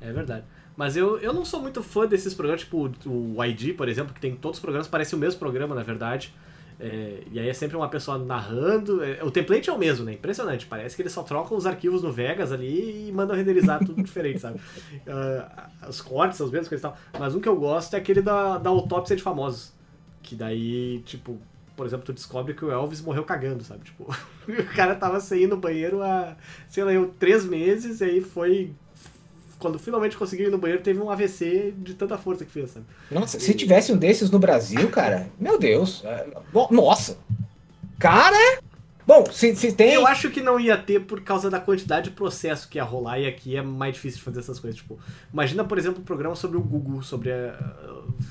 [0.00, 0.44] É verdade.
[0.76, 4.20] Mas eu, eu não sou muito fã desses programas, tipo o ID, por exemplo, que
[4.20, 6.34] tem todos os programas, parece o mesmo programa, na verdade.
[6.80, 9.04] É, e aí é sempre uma pessoa narrando.
[9.04, 10.14] É, o template é o mesmo, né?
[10.14, 10.64] Impressionante.
[10.66, 14.40] Parece que eles só trocam os arquivos no Vegas ali e mandam renderizar tudo diferente,
[14.40, 14.58] sabe?
[14.58, 16.96] Uh, os cortes são os mesmos, coisas e tal.
[17.20, 19.72] Mas um que eu gosto é aquele da, da autópsia de famosos.
[20.22, 21.38] Que daí, tipo,
[21.76, 23.84] por exemplo, tu descobre que o Elvis morreu cagando, sabe?
[23.84, 24.04] Tipo,
[24.48, 26.34] o cara tava sem ir no banheiro há,
[26.68, 28.72] sei lá, eu, três meses e aí foi
[29.60, 32.86] quando finalmente conseguiu ir no banheiro, teve um AVC de tanta força que fez, sabe?
[33.10, 36.02] Nossa, se tivesse um desses no Brasil, cara, meu Deus.
[36.04, 36.26] é,
[36.70, 37.18] Nossa.
[37.98, 38.58] Cara.
[39.10, 39.92] Bom, se, se tem.
[39.92, 43.18] Eu acho que não ia ter por causa da quantidade de processo que ia rolar
[43.18, 44.78] e aqui é mais difícil de fazer essas coisas.
[44.78, 45.00] Tipo,
[45.32, 47.58] imagina, por exemplo, um programa sobre o Google, sobre a,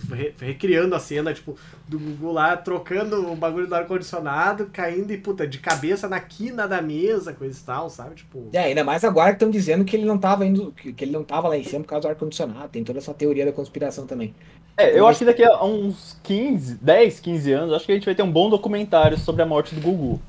[0.10, 5.18] re- recriando a cena, tipo, do Google lá trocando o bagulho do ar-condicionado, caindo e,
[5.18, 8.16] puta, de cabeça na quina da mesa, coisa e tal, sabe?
[8.16, 8.48] Tipo.
[8.54, 11.12] É, ainda mais agora que estão dizendo que ele não tava indo, que, que ele
[11.12, 12.70] não tava lá em cima por causa do ar-condicionado.
[12.70, 14.34] Tem toda essa teoria da conspiração também.
[14.78, 18.06] É, eu acho que daqui a uns 15, 10, 15 anos, acho que a gente
[18.06, 20.22] vai ter um bom documentário sobre a morte do Gugu.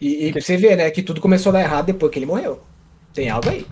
[0.00, 2.26] E, e pra você ver, né, que tudo começou a dar errado depois que ele
[2.26, 2.62] morreu.
[3.12, 3.66] Tem algo aí.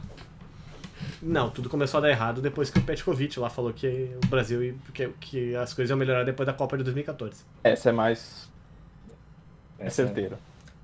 [1.22, 4.62] Não, tudo começou a dar errado depois que o Petkovic lá falou que o Brasil
[4.62, 7.43] ia- que, que as coisas iam melhorar depois da Copa de 2014.
[7.64, 8.49] Essa é mais
[9.79, 10.39] é Essa- certeira.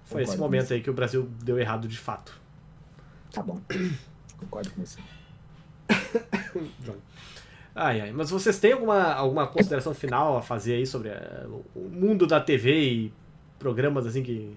[0.05, 2.39] Foi esse Concordo momento aí que o Brasil deu errado de fato.
[3.33, 3.61] Tá bom.
[4.39, 4.99] Concordo com você.
[7.75, 8.13] Ai, ai.
[8.13, 12.39] Mas vocês têm alguma, alguma consideração final a fazer aí sobre eh, o mundo da
[12.41, 13.13] TV e
[13.59, 14.55] programas assim que.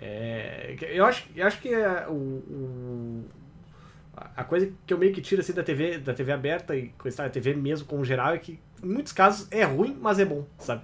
[0.00, 3.24] É, eu, acho, eu acho que é, o, o-
[4.36, 7.14] a coisa que eu meio que tiro assim da TV, da TV aberta e coisa
[7.14, 10.18] e tal, a TV mesmo como geral é que em muitos casos é ruim, mas
[10.18, 10.82] é bom, sabe?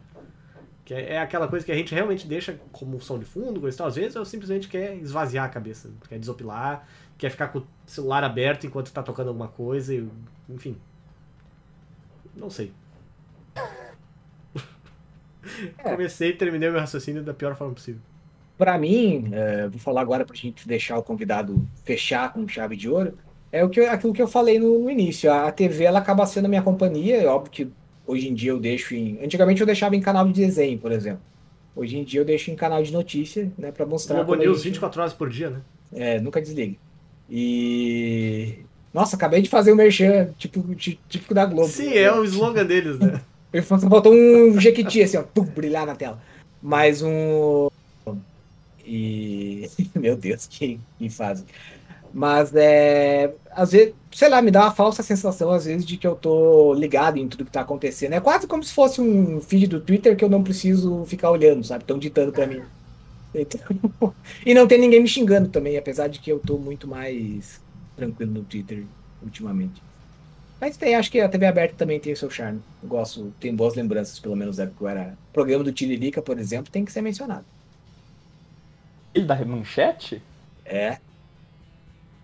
[0.85, 3.77] Que é, é aquela coisa que a gente realmente deixa como som de fundo, coisa
[3.79, 3.89] tal.
[3.89, 6.87] Às vezes eu simplesmente quer esvaziar a cabeça, quer desopilar,
[7.19, 10.09] quer ficar com o celular aberto enquanto tá tocando alguma coisa, e,
[10.49, 10.77] enfim.
[12.37, 12.73] Não sei.
[15.83, 18.01] Comecei e terminei meu raciocínio da pior forma possível.
[18.57, 22.89] Pra mim, é, vou falar agora pra gente deixar o convidado fechar com chave de
[22.89, 23.19] ouro,
[23.51, 25.33] é o que, aquilo que eu falei no, no início.
[25.33, 27.69] A TV ela acaba sendo a minha companhia, é óbvio que
[28.07, 29.19] hoje em dia eu deixo em.
[29.25, 31.21] Antigamente eu deixava em canal de desenho, por exemplo.
[31.75, 34.17] Hoje em dia eu deixo em canal de notícia, né, pra mostrar.
[34.17, 35.61] Globo a News gente- 24 horas por dia, né?
[35.93, 36.77] É, nunca desliga.
[37.29, 38.59] E.
[38.93, 41.69] Nossa, acabei de fazer o merchan tipo, tí- típico da Globo.
[41.69, 43.21] Sim, é o slogan deles, né?
[43.53, 46.21] Ele falou faltou um jequiti, assim, ó, pum, brilhar na tela.
[46.63, 47.69] Mais um.
[48.85, 49.71] E.
[49.95, 51.45] Meu Deus, que, que fase.
[52.13, 53.35] Mas é.
[53.51, 56.73] Às vezes, sei lá, me dá uma falsa sensação, às vezes, de que eu tô
[56.75, 58.13] ligado em tudo que tá acontecendo.
[58.13, 61.65] É quase como se fosse um feed do Twitter que eu não preciso ficar olhando,
[61.65, 61.83] sabe?
[61.83, 62.63] Estão ditando pra mim.
[64.47, 67.61] E não tem ninguém me xingando também, apesar de que eu tô muito mais
[67.97, 68.85] tranquilo no Twitter
[69.21, 69.83] ultimamente.
[70.61, 72.63] Mas tem, acho que a TV aberta também tem o seu charme.
[72.83, 75.19] Eu gosto, tem boas lembranças, pelo menos da época que eu era.
[75.31, 77.45] O programa do Tiririca, por exemplo, tem que ser mencionado.
[79.15, 80.21] Ele da manchete?
[80.65, 80.99] É.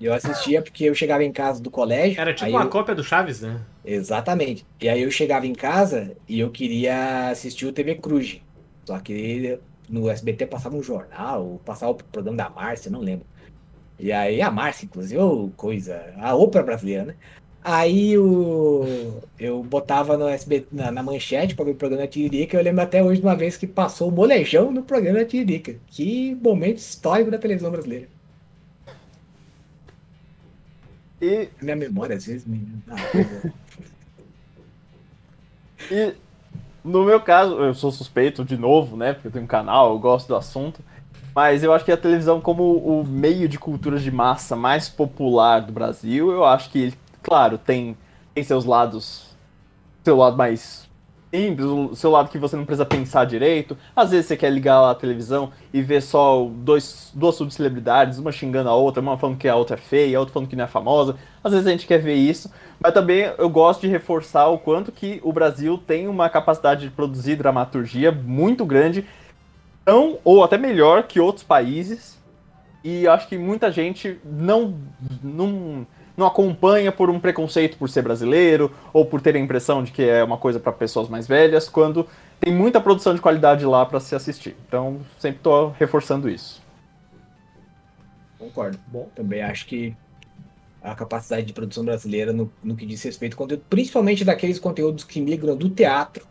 [0.00, 2.18] Eu assistia porque eu chegava em casa do colégio.
[2.20, 3.60] Era tipo uma eu- cópia do Chaves, né?
[3.84, 4.64] Exatamente.
[4.80, 8.40] E aí eu chegava em casa e eu queria assistir o TV Cruz.
[8.84, 13.26] Só que no SBT passava um jornal, passava o programa da Márcia, não lembro.
[13.98, 17.14] E aí a Márcia, inclusive, ô, coisa, a Oprah brasileira, né?
[17.62, 22.56] Aí o, eu botava no SBT, na, na manchete para o programa Tiririca.
[22.56, 25.76] Eu lembro até hoje de uma vez que passou o molejão no programa Tiririca.
[25.88, 28.08] Que momento histórico da televisão brasileira.
[31.20, 32.66] E, Minha memória, às vezes, me.
[32.88, 32.96] Ah,
[35.92, 36.14] e
[36.82, 39.12] no meu caso, eu sou suspeito de novo, né?
[39.12, 40.80] Porque eu tenho um canal, eu gosto do assunto.
[41.34, 45.60] Mas eu acho que a televisão, como o meio de cultura de massa mais popular
[45.60, 46.92] do Brasil, eu acho que,
[47.22, 47.96] claro, tem,
[48.34, 49.30] tem seus lados.
[50.02, 50.90] Seu lado mais
[51.32, 53.76] simples, o seu lado que você não precisa pensar direito.
[53.94, 58.68] Às vezes você quer ligar a televisão e ver só dois, duas subcelebridades, uma xingando
[58.68, 60.68] a outra, uma falando que a outra é feia, a outra falando que não é
[60.68, 61.16] famosa.
[61.42, 62.50] Às vezes a gente quer ver isso.
[62.80, 66.90] Mas também eu gosto de reforçar o quanto que o Brasil tem uma capacidade de
[66.90, 69.06] produzir dramaturgia muito grande,
[69.84, 72.18] tão ou até melhor que outros países.
[72.82, 74.74] E acho que muita gente não,
[75.22, 75.86] não,
[76.20, 80.02] não acompanha por um preconceito por ser brasileiro ou por ter a impressão de que
[80.02, 82.06] é uma coisa para pessoas mais velhas, quando
[82.38, 84.54] tem muita produção de qualidade lá para se assistir.
[84.68, 86.62] Então, sempre estou reforçando isso.
[88.38, 88.78] Concordo.
[88.86, 89.08] Bom.
[89.14, 89.96] Também acho que
[90.82, 95.04] a capacidade de produção brasileira no, no que diz respeito ao conteúdo, principalmente daqueles conteúdos
[95.04, 96.26] que migram do teatro,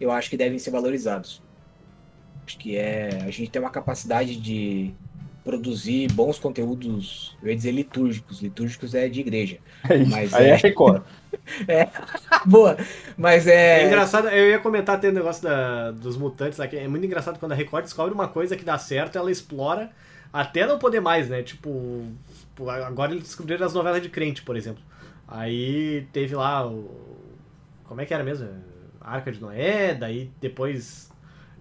[0.00, 1.42] eu acho que devem ser valorizados.
[2.46, 3.22] Acho que é.
[3.22, 4.92] A gente tem uma capacidade de
[5.50, 8.40] produzir bons conteúdos, eu ia dizer litúrgicos.
[8.40, 9.58] Litúrgicos é de igreja.
[9.88, 10.10] É isso.
[10.10, 11.02] Mas Aí é- é Record.
[12.46, 12.76] Boa!
[13.16, 13.86] Mas É é.
[13.86, 17.52] engraçado, eu ia comentar até o negócio da, dos mutantes que é muito engraçado quando
[17.52, 19.90] a Record descobre uma coisa que dá certo, ela explora
[20.32, 21.42] até não poder mais, né?
[21.42, 22.04] Tipo,
[22.86, 24.82] agora eles descobriram as novelas de crente, por exemplo.
[25.26, 27.18] Aí teve lá o.
[27.84, 28.48] Como é que era mesmo?
[29.00, 31.10] Arca de Noé, daí depois.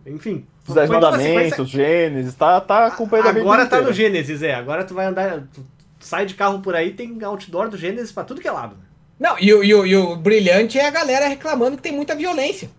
[0.06, 0.46] Enfim.
[0.68, 3.92] Os Dez foi toda a Mandamentos, sequência- Gênesis, tá, tá acompanhando a Agora tá no.
[3.94, 4.54] Gênesis, é.
[4.54, 5.44] Agora tu vai andar.
[5.54, 5.66] tu-
[6.00, 8.76] sai de carro por aí, tem outdoor do Gênesis pra tudo que é lado.
[8.76, 8.82] né?
[9.20, 12.16] Não, e, o- e o- e o brilhante é a galera reclamando que tem muita
[12.16, 12.70] violência.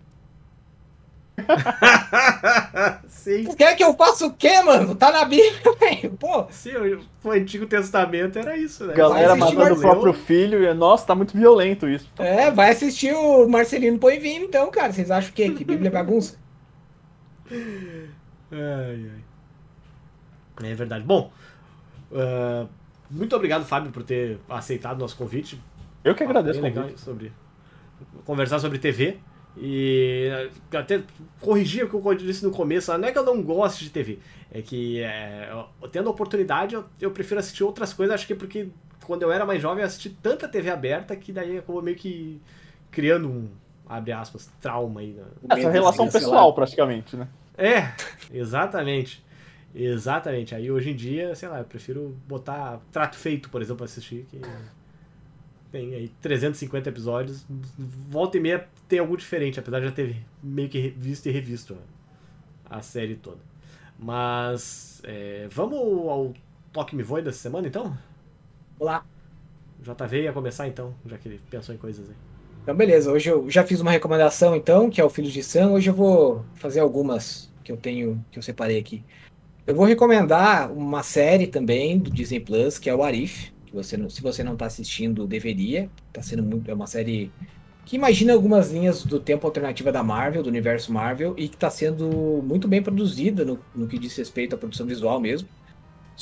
[3.07, 3.43] Sim.
[3.45, 4.95] Tu quer que eu faça o quê, mano?
[4.95, 6.11] Tá na Bíblia, velho.
[6.19, 8.93] Pô, Sim, o, o Antigo Testamento era isso, né?
[8.93, 10.63] Galera matando o próprio filho.
[10.63, 12.07] e, Nossa, tá muito violento isso.
[12.17, 14.91] é, vai assistir o Marcelino Poivino, então, cara.
[14.91, 15.49] Vocês acham o quê?
[15.49, 16.35] Que Bíblia é bagunça?
[18.51, 20.71] Ai, ai.
[20.71, 21.03] É verdade.
[21.03, 21.31] Bom,
[22.13, 22.67] ah,
[23.09, 25.59] muito obrigado, Fábio, por ter aceitado nosso convite.
[26.03, 27.01] Eu que agradeço o legal convite.
[27.01, 27.31] sobre
[28.25, 29.19] conversar sobre TV
[29.57, 30.29] e
[30.73, 31.03] até
[31.39, 32.95] corrigir o que eu disse no começo.
[32.97, 34.19] Não é que eu não goste de TV,
[34.51, 35.49] é que é,
[35.91, 38.15] tendo a oportunidade eu, eu prefiro assistir outras coisas.
[38.15, 38.69] Acho que porque
[39.05, 42.41] quando eu era mais jovem eu assisti tanta TV aberta que daí acabou meio que
[42.89, 43.49] criando um
[43.91, 45.13] abre aspas trauma aí.
[45.13, 47.27] na- Essa relação pessoal, praticamente, né?
[47.57, 47.91] É,
[48.31, 49.23] exatamente.
[49.73, 50.53] Exatamente.
[50.55, 54.25] Aí hoje em dia, sei lá, eu prefiro botar Trato Feito, por exemplo, pra assistir,
[54.29, 54.41] que
[55.71, 57.45] tem aí 350 episódios.
[57.77, 61.77] Volta e meia tem algo diferente, apesar de já ter meio que visto e revisto
[62.69, 63.39] a a série toda.
[63.99, 66.33] Mas é, vamos ao
[66.71, 67.83] Toque Me Voe dessa semana, então?
[68.79, 69.05] Vamos lá.
[69.79, 72.15] O JV ia começar então, já que ele pensou em coisas aí.
[72.61, 73.11] Então, beleza.
[73.11, 75.71] Hoje eu já fiz uma recomendação, então, que é o Filhos de Sam.
[75.71, 79.03] Hoje eu vou fazer algumas que eu tenho, que eu separei aqui.
[79.65, 83.51] Eu vou recomendar uma série também do Disney Plus, que é o Arif.
[83.65, 85.89] Que você, se você não está assistindo, deveria.
[86.13, 87.31] Tá sendo muito, é uma série
[87.83, 91.69] que imagina algumas linhas do tempo alternativa da Marvel, do universo Marvel, e que está
[91.69, 95.47] sendo muito bem produzida no, no que diz respeito à produção visual mesmo.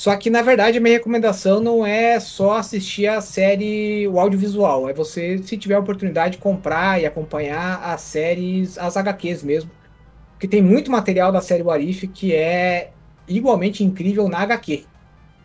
[0.00, 4.88] Só que, na verdade, a minha recomendação não é só assistir a série, o audiovisual.
[4.88, 9.70] É você, se tiver a oportunidade, comprar e acompanhar as séries, as HQs mesmo.
[10.30, 12.92] Porque tem muito material da série Warif que é
[13.28, 14.84] igualmente incrível na HQ.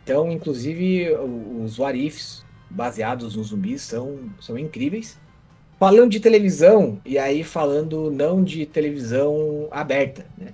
[0.01, 1.09] Então, inclusive,
[1.61, 5.19] os Warifs baseados nos zumbis são, são incríveis.
[5.77, 10.53] Falando de televisão, e aí falando não de televisão aberta, né?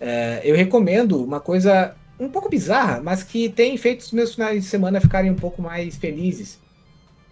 [0.00, 4.62] É, eu recomendo uma coisa um pouco bizarra, mas que tem feito os meus finais
[4.62, 6.58] de semana ficarem um pouco mais felizes.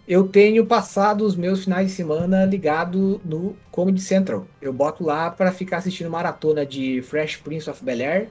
[0.07, 4.45] Eu tenho passado os meus finais de semana ligado no Comedy Central.
[4.61, 8.29] Eu boto lá para ficar assistindo maratona de Fresh Prince of Bel-Air,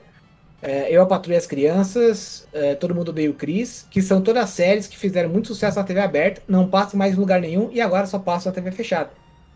[0.61, 4.49] é, Eu, a Patrulha as Crianças, é, Todo Mundo Odeia o Chris, que são todas
[4.49, 7.81] séries que fizeram muito sucesso na TV aberta, não passam mais em lugar nenhum e
[7.81, 9.11] agora só passam na TV fechada.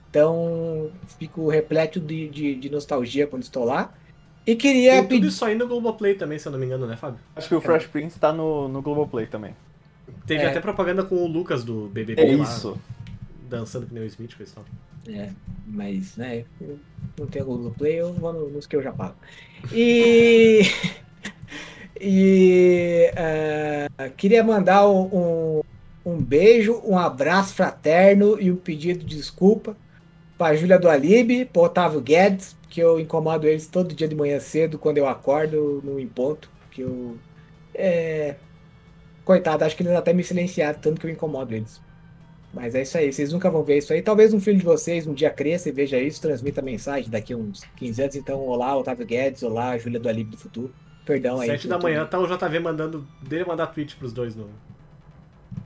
[0.09, 3.93] Então, fico repleto de, de, de nostalgia quando estou lá.
[4.51, 6.95] E queria Tem tudo isso aí no Globoplay também, se eu não me engano, né,
[6.97, 7.19] Fábio?
[7.35, 9.55] Acho que o Fresh Prince tá no, no Globoplay também.
[10.25, 10.47] Teve É.
[10.49, 12.75] até propaganda com o Lucas do BBB É lá, isso.
[13.47, 14.65] dançando que nem o Smith, coisa e tal.
[15.07, 15.29] É,
[15.67, 16.79] mas, né, eu
[17.19, 19.15] não tenho Google Play, eu vou no- nos que eu já pago.
[19.71, 20.61] E.
[22.01, 23.11] e.
[23.97, 25.61] ah, queria mandar um, um,
[26.13, 29.75] um beijo, um abraço fraterno e um pedido de desculpa
[30.37, 34.39] para Júlia do Alibe, para Otávio Guedes, que eu incomodo eles todo dia de manhã
[34.39, 37.17] cedo, quando eu acordo no ponto, que eu.
[37.73, 38.35] É.
[39.25, 41.81] Coitado, acho que eles até me silenciaram, tanto que eu incomodo eles.
[42.53, 44.01] Mas é isso aí, vocês nunca vão ver isso aí.
[44.01, 47.37] Talvez um filho de vocês um dia cresça e veja isso, transmita mensagem daqui a
[47.37, 48.15] uns 15 anos.
[48.15, 50.73] Então, olá, Otávio Guedes, olá, Júlia do Alibe do Futuro.
[51.05, 51.47] Perdão aí.
[51.47, 51.83] Sete por da tudo.
[51.83, 53.07] manhã tá o JV mandando.
[53.21, 54.49] dele mandar tweet pros dois no.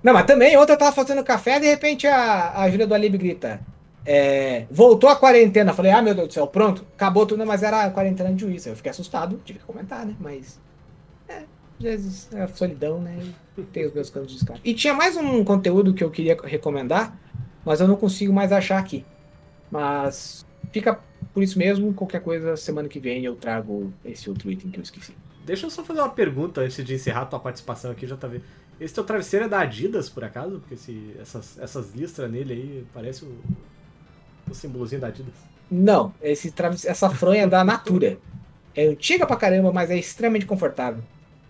[0.02, 3.18] Não, mas também, ontem eu tava fazendo café, de repente a, a Júlia do Alibe
[3.18, 3.62] grita.
[4.06, 5.74] É, voltou a quarentena.
[5.74, 8.70] Falei, ah, meu Deus do céu, pronto, acabou tudo, mas era a quarentena de juízo.
[8.70, 10.16] Eu fiquei assustado, tive que comentar, né?
[10.20, 10.60] Mas.
[11.28, 11.44] É,
[11.80, 13.18] vezes é a solidão, né?
[13.72, 14.60] Tem os meus cantos de escape.
[14.64, 17.18] E tinha mais um conteúdo que eu queria recomendar,
[17.66, 19.06] mas eu não consigo mais achar aqui.
[19.72, 21.00] Mas fica
[21.34, 24.84] por isso mesmo, qualquer coisa, semana que vem eu trago esse outro item que eu
[24.84, 25.16] esqueci.
[25.46, 28.42] Deixa eu só fazer uma pergunta antes de encerrar tua participação aqui, JV.
[28.80, 30.60] Esse teu travesseiro é da Adidas, por acaso?
[30.60, 33.36] Porque esse, essas, essas listras nele aí parece o,
[34.50, 35.34] o símbolozinho da Adidas.
[35.72, 36.54] Não, esse
[36.86, 38.18] essa fronha é da Natura.
[38.76, 41.04] É antiga pra caramba, mas é extremamente confortável.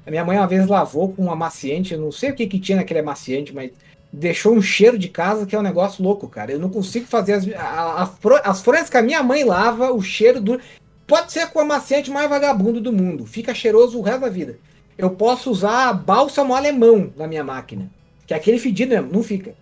[0.05, 2.59] A minha mãe uma vez lavou com um amaciante, eu não sei o que que
[2.59, 3.71] tinha naquele amaciante, mas
[4.11, 6.51] deixou um cheiro de casa que é um negócio louco, cara.
[6.51, 8.09] Eu não consigo fazer as, a-
[8.43, 10.59] as fronhas que a minha mãe lava, o cheiro do.
[11.07, 14.57] Pode ser com o amaciante mais vagabundo do mundo, fica cheiroso o resto da vida.
[14.97, 17.89] Eu posso usar bálsamo alemão na minha máquina,
[18.27, 19.53] que é aquele fedido mesmo, não fica.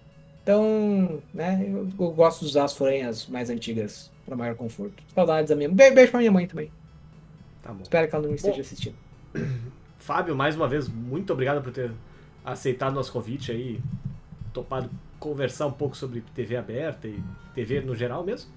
[0.52, 5.02] Então, né, eu, eu gosto de usar as fronhas mais antigas para maior conforto.
[5.15, 5.78] Saudades da minha mãe.
[5.78, 6.69] Be- Beijo pra minha mãe também.
[7.64, 7.82] Tá bom.
[7.84, 8.95] Espero que ela não esteja assistindo.
[9.98, 11.90] Fábio, mais uma vez, muito obrigado por ter
[12.44, 13.80] aceitado nosso convite aí,
[14.52, 14.90] topado
[15.22, 17.18] conversar um pouco sobre TV aberta e
[17.56, 18.52] TV no geral mesmo.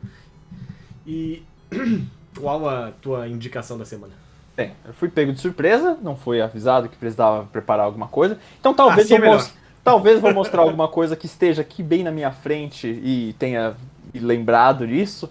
[1.07, 1.45] E
[2.41, 4.15] qual a tua indicação da semana?
[4.57, 8.37] Bem, eu fui pego de surpresa, não fui avisado que precisava preparar alguma coisa.
[8.59, 9.37] Então talvez Assim é eu melhor.
[9.37, 9.55] mos-
[9.85, 13.77] talvez vou mostrar alguma coisa que esteja aqui bem na minha frente e tenha
[14.13, 15.31] me lembrado disso.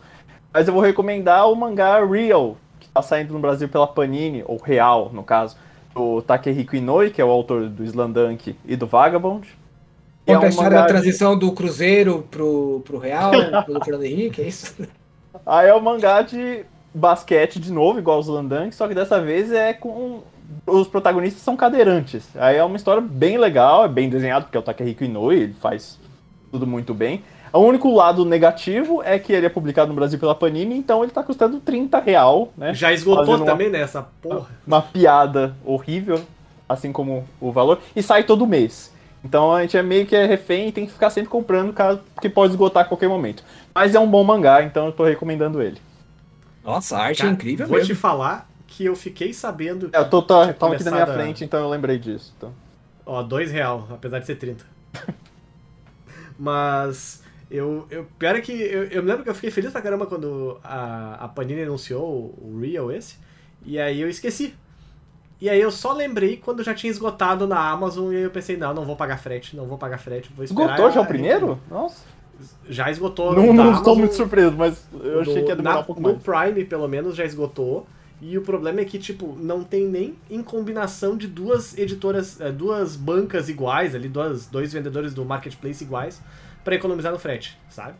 [0.54, 4.58] Mas eu vou recomendar o mangá Real, que tá saindo no Brasil pela Panini, ou
[4.58, 5.58] Real, no caso,
[5.96, 9.48] do Takehiko Inoue, que é o autor do Slandunk e do Vagabond.
[10.26, 13.32] Conta é a história da de- transição do Cruzeiro pro, pro Real,
[13.66, 14.76] pelo Fernando Henrique, é isso?
[15.46, 16.64] Aí é um mangá de
[16.94, 20.22] basquete de novo, igual os Landank, só que dessa vez é com.
[20.66, 22.28] Os protagonistas são cadeirantes.
[22.36, 25.54] Aí é uma história bem legal, é bem desenhado, porque é o Takehiko Inoue, ele
[25.54, 26.00] faz
[26.52, 27.24] tudo muito bem.
[27.52, 31.12] O único lado negativo é que ele é publicado no Brasil pela Panini, então ele
[31.12, 32.74] tá custando 30 real, né?
[32.74, 34.48] Já esgotou uma- também nessa porra.
[34.66, 36.20] Uma piada horrível,
[36.68, 38.92] assim como o valor, e sai todo mês.
[39.24, 42.00] Então a gente é meio que é refém e tem que ficar sempre comprando, caso
[42.20, 43.44] que pode esgotar a qualquer momento.
[43.74, 45.78] Mas é um bom mangá, então eu tô recomendando ele.
[46.64, 47.94] Nossa, a arte Cara, é incrível Vou mesmo.
[47.94, 49.90] te falar que eu fiquei sabendo.
[49.94, 52.34] É, eu tô, tô, aqui na minha frente, então eu lembrei disso.
[52.36, 52.52] Então.
[53.06, 54.66] Ó, dois real, apesar de ser 30.
[56.40, 57.22] Mas
[57.52, 60.08] eu, eu pior é que eu, eu me lembro que eu fiquei feliz pra caramba
[60.08, 63.18] quando a, a Panini anunciou o, Real esse.
[63.64, 64.56] E aí eu esqueci.
[65.40, 68.58] E aí eu só lembrei quando já tinha esgotado na Amazon e aí eu pensei,
[68.58, 70.72] não, não vou pagar frete, não vou pagar frete, vou esperar.
[70.72, 71.60] Esgotou já o primeiro?
[71.70, 72.04] Nossa.
[72.68, 73.36] Já esgotou.
[73.36, 76.02] Não, não estou muito surpreso, mas eu achei No- que ia demorar na- um pouco
[76.02, 76.24] No mais.
[76.24, 77.86] Prime, pelo menos, já esgotou.
[78.26, 82.54] E o problema é que, tipo, não tem nem em combinação de duas editoras, eh,
[82.54, 86.22] duas bancas iguais ali, duas, dois vendedores do marketplace iguais,
[86.64, 87.96] pra economizar no frete, sabe?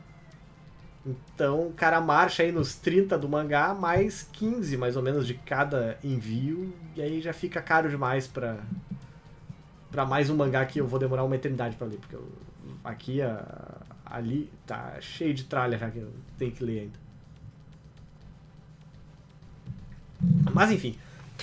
[1.06, 5.34] Então, o cara marcha aí nos 30 do mangá, mais 15 mais ou menos de
[5.34, 8.60] cada envio, e aí já fica caro demais pra,
[9.92, 12.32] pra mais um mangá que eu vou demorar uma eternidade pra ler, porque eu-
[12.82, 13.20] aqui,
[14.06, 17.03] ali, tá cheio de tralha já que eu tenho que ler ainda.
[20.54, 20.98] Mas enfim,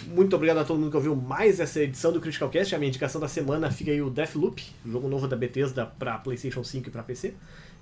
[0.07, 2.75] muito obrigado a todo mundo que ouviu mais essa edição do Critical Cast.
[2.75, 6.65] A minha indicação da semana fica aí o Deathloop, jogo novo da Bethesda para PlayStation
[6.65, 7.35] 5 e para PC.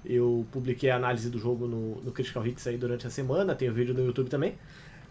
[0.05, 3.69] Eu publiquei a análise do jogo no, no Critical Hits aí durante a semana, tem
[3.69, 4.55] o vídeo no YouTube também.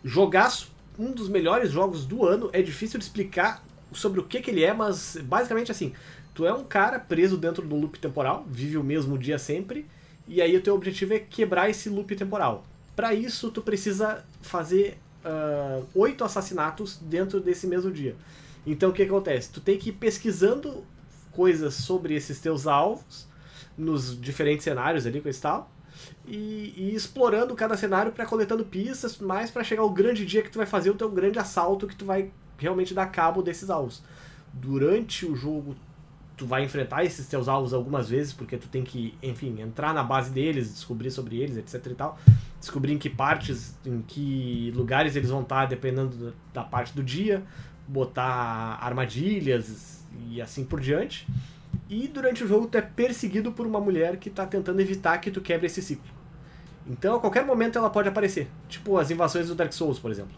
[0.04, 2.50] Jogaço, um dos melhores jogos do ano.
[2.54, 5.94] É difícil de explicar sobre o que, que ele é, mas basicamente assim:
[6.34, 9.86] tu é um cara preso dentro do loop temporal, vive o mesmo dia sempre,
[10.28, 12.66] e aí o teu objetivo é quebrar esse loop temporal.
[12.96, 14.98] Para isso, tu precisa fazer
[15.28, 18.16] ah, oito assassinatos dentro desse mesmo dia.
[18.66, 19.50] Então o que acontece?
[19.50, 20.86] Tu tem que ir pesquisando
[21.32, 23.28] coisas sobre esses teus alvos
[23.78, 25.70] nos diferentes cenários ali com esse tal
[26.26, 30.50] e, e explorando cada cenário para coletando pistas, mais para chegar ao grande dia que
[30.50, 34.02] tu vai fazer o teu grande assalto que tu vai realmente dar cabo desses alvos.
[34.54, 35.76] Durante o jogo
[36.38, 40.04] tu vai enfrentar esses teus alvos algumas vezes porque tu tem que, enfim, entrar na
[40.04, 42.18] base deles, descobrir sobre eles, etc e tal
[42.60, 47.44] descobrir em que partes, em que lugares eles vão estar, dependendo da- parte do dia,
[47.88, 51.28] botar armadilhas e assim por diante.
[51.90, 55.32] E durante o jogo tu é perseguido por uma mulher que está tentando evitar que
[55.32, 56.12] tu quebre esse ciclo.
[56.86, 60.36] Então a qualquer momento ela pode aparecer, tipo as invasões do Dark Souls, por exemplo.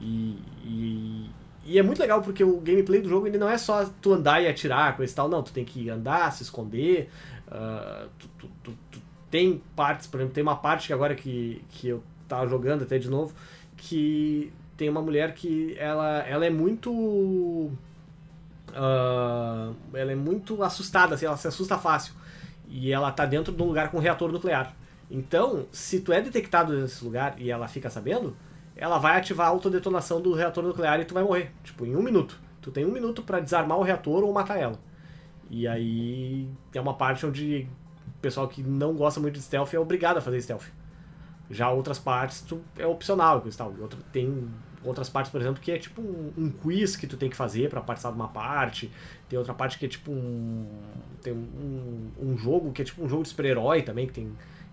[0.00, 1.30] E, e,
[1.68, 4.42] e é muito legal porque o gameplay do jogo ele não é só tu andar
[4.42, 7.10] e atirar, coisa e tal, não, tu tem que andar, se esconder,
[7.50, 11.62] ah, tu, tu- tu- tu tem partes, por exemplo, tem uma parte que agora que,
[11.70, 13.34] que eu tava jogando até de novo,
[13.76, 17.70] que tem uma mulher que ela, ela é muito.
[18.74, 22.14] ah, ela é muito assustada, assim, ela se assusta fácil.
[22.68, 24.74] E ela tá dentro de um lugar com reator nuclear.
[25.10, 28.36] Então, se tu é detectado nesse lugar e ela fica sabendo,
[28.78, 31.50] ela vai ativar a autodetonação do reator nuclear e tu vai morrer.
[31.62, 32.38] Tipo, em um minuto.
[32.62, 34.78] Tu tem um minuto pra desarmar o reator ou matar ela.
[35.50, 37.68] E aí tem uma parte onde
[38.06, 40.66] o pessoal que não gosta muito de stealth é obrigado a fazer stealth.
[41.50, 43.74] Já outras partes tu, é opcional, tal.
[43.80, 44.48] Outra- tem
[44.84, 47.70] outras partes, por exemplo, que é tipo um, um quiz que tu tem que fazer
[47.70, 48.90] pra participar de uma parte.
[49.28, 50.66] Tem outra parte que é tipo um.
[51.22, 54.30] Tem um, um jogo que é tipo um jogo de super-herói também, que tem,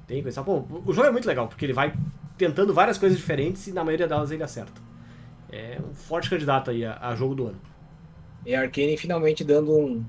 [0.08, 0.44] tem coisa.
[0.44, 1.94] Pô, o jogo é muito legal, porque ele vai
[2.38, 4.82] tentando várias coisas diferentes e na maioria delas ele acerta.
[5.52, 7.62] É um forte candidato aí a, a jogo do ano.
[8.46, 10.06] E a Arkane finalmente dando um,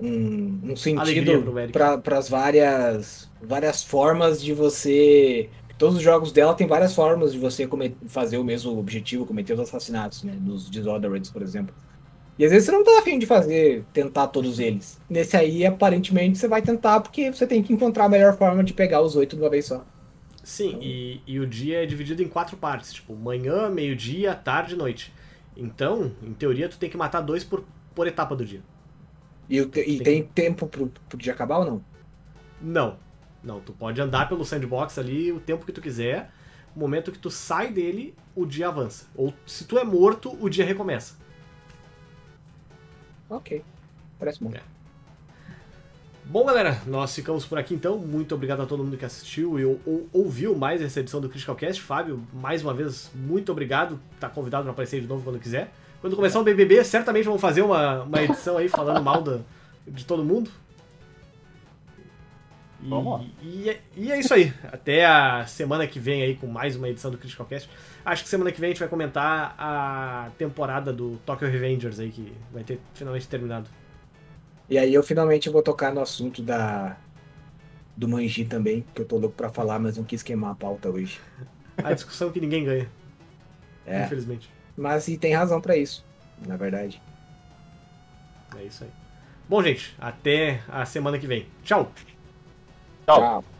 [0.00, 5.48] um, um sentido para as várias, várias formas de você.
[5.78, 7.68] Todos os jogos dela tem várias formas de você
[8.06, 10.36] fazer o mesmo objetivo, cometer os assassinatos, né?
[10.40, 11.74] Nos Dishonored, por exemplo.
[12.38, 15.00] E às vezes você não tá afim de fazer, tentar todos eles.
[15.08, 18.72] Nesse aí, aparentemente, você vai tentar porque você tem que encontrar a melhor forma de
[18.72, 19.84] pegar os oito de uma vez só.
[20.42, 24.76] Sim, e, e o dia é dividido em quatro partes, tipo, manhã, meio-dia, tarde e
[24.76, 25.14] noite.
[25.56, 28.62] Então, em teoria, tu tem que matar dois por, por etapa do dia.
[29.48, 31.84] E, e tem tempo pro, pro dia acabar ou não?
[32.60, 32.98] Não.
[33.42, 36.30] Não, tu pode andar pelo sandbox ali o tempo que tu quiser.
[36.74, 39.06] No momento que tu sai dele, o dia avança.
[39.14, 41.16] Ou se tu é morto, o dia recomeça.
[43.34, 43.62] Ok.
[44.18, 44.50] Parece bom.
[44.54, 44.60] É.
[46.26, 47.98] Bom, galera, nós ficamos por aqui então.
[47.98, 51.28] Muito obrigado a todo mundo que assistiu e ou, ou, ouviu mais essa edição do
[51.28, 51.82] Critical Cast.
[51.82, 54.00] Fábio, mais uma vez, muito obrigado.
[54.18, 55.70] Tá convidado para aparecer de novo quando quiser.
[56.00, 59.40] Quando começar o BBB, certamente vamos fazer uma, uma edição aí falando mal da,
[59.86, 60.50] de todo mundo.
[62.84, 63.26] E, Vamos lá.
[63.42, 64.52] E, é- e é isso aí.
[64.70, 67.68] Até a semana que vem aí com mais uma edição do Critical Cast.
[68.04, 72.10] Acho que semana que vem a gente vai comentar a temporada do Tokyo Revengers aí,
[72.10, 73.68] que vai ter finalmente terminado.
[74.68, 76.96] E aí eu finalmente vou tocar no assunto da
[77.96, 80.90] do Manji também, que eu tô louco pra falar, mas não quis queimar a pauta
[80.90, 81.20] hoje.
[81.78, 82.90] A discussão que ninguém ganha,
[83.86, 84.50] É, infelizmente.
[84.76, 86.04] mas e tem razão pra isso,
[86.46, 87.00] na verdade.
[88.56, 88.90] É isso aí.
[89.48, 91.46] Bom, gente, até a semana que vem.
[91.62, 91.92] Tchau!
[93.06, 93.18] Tchau.
[93.18, 93.53] Tchau.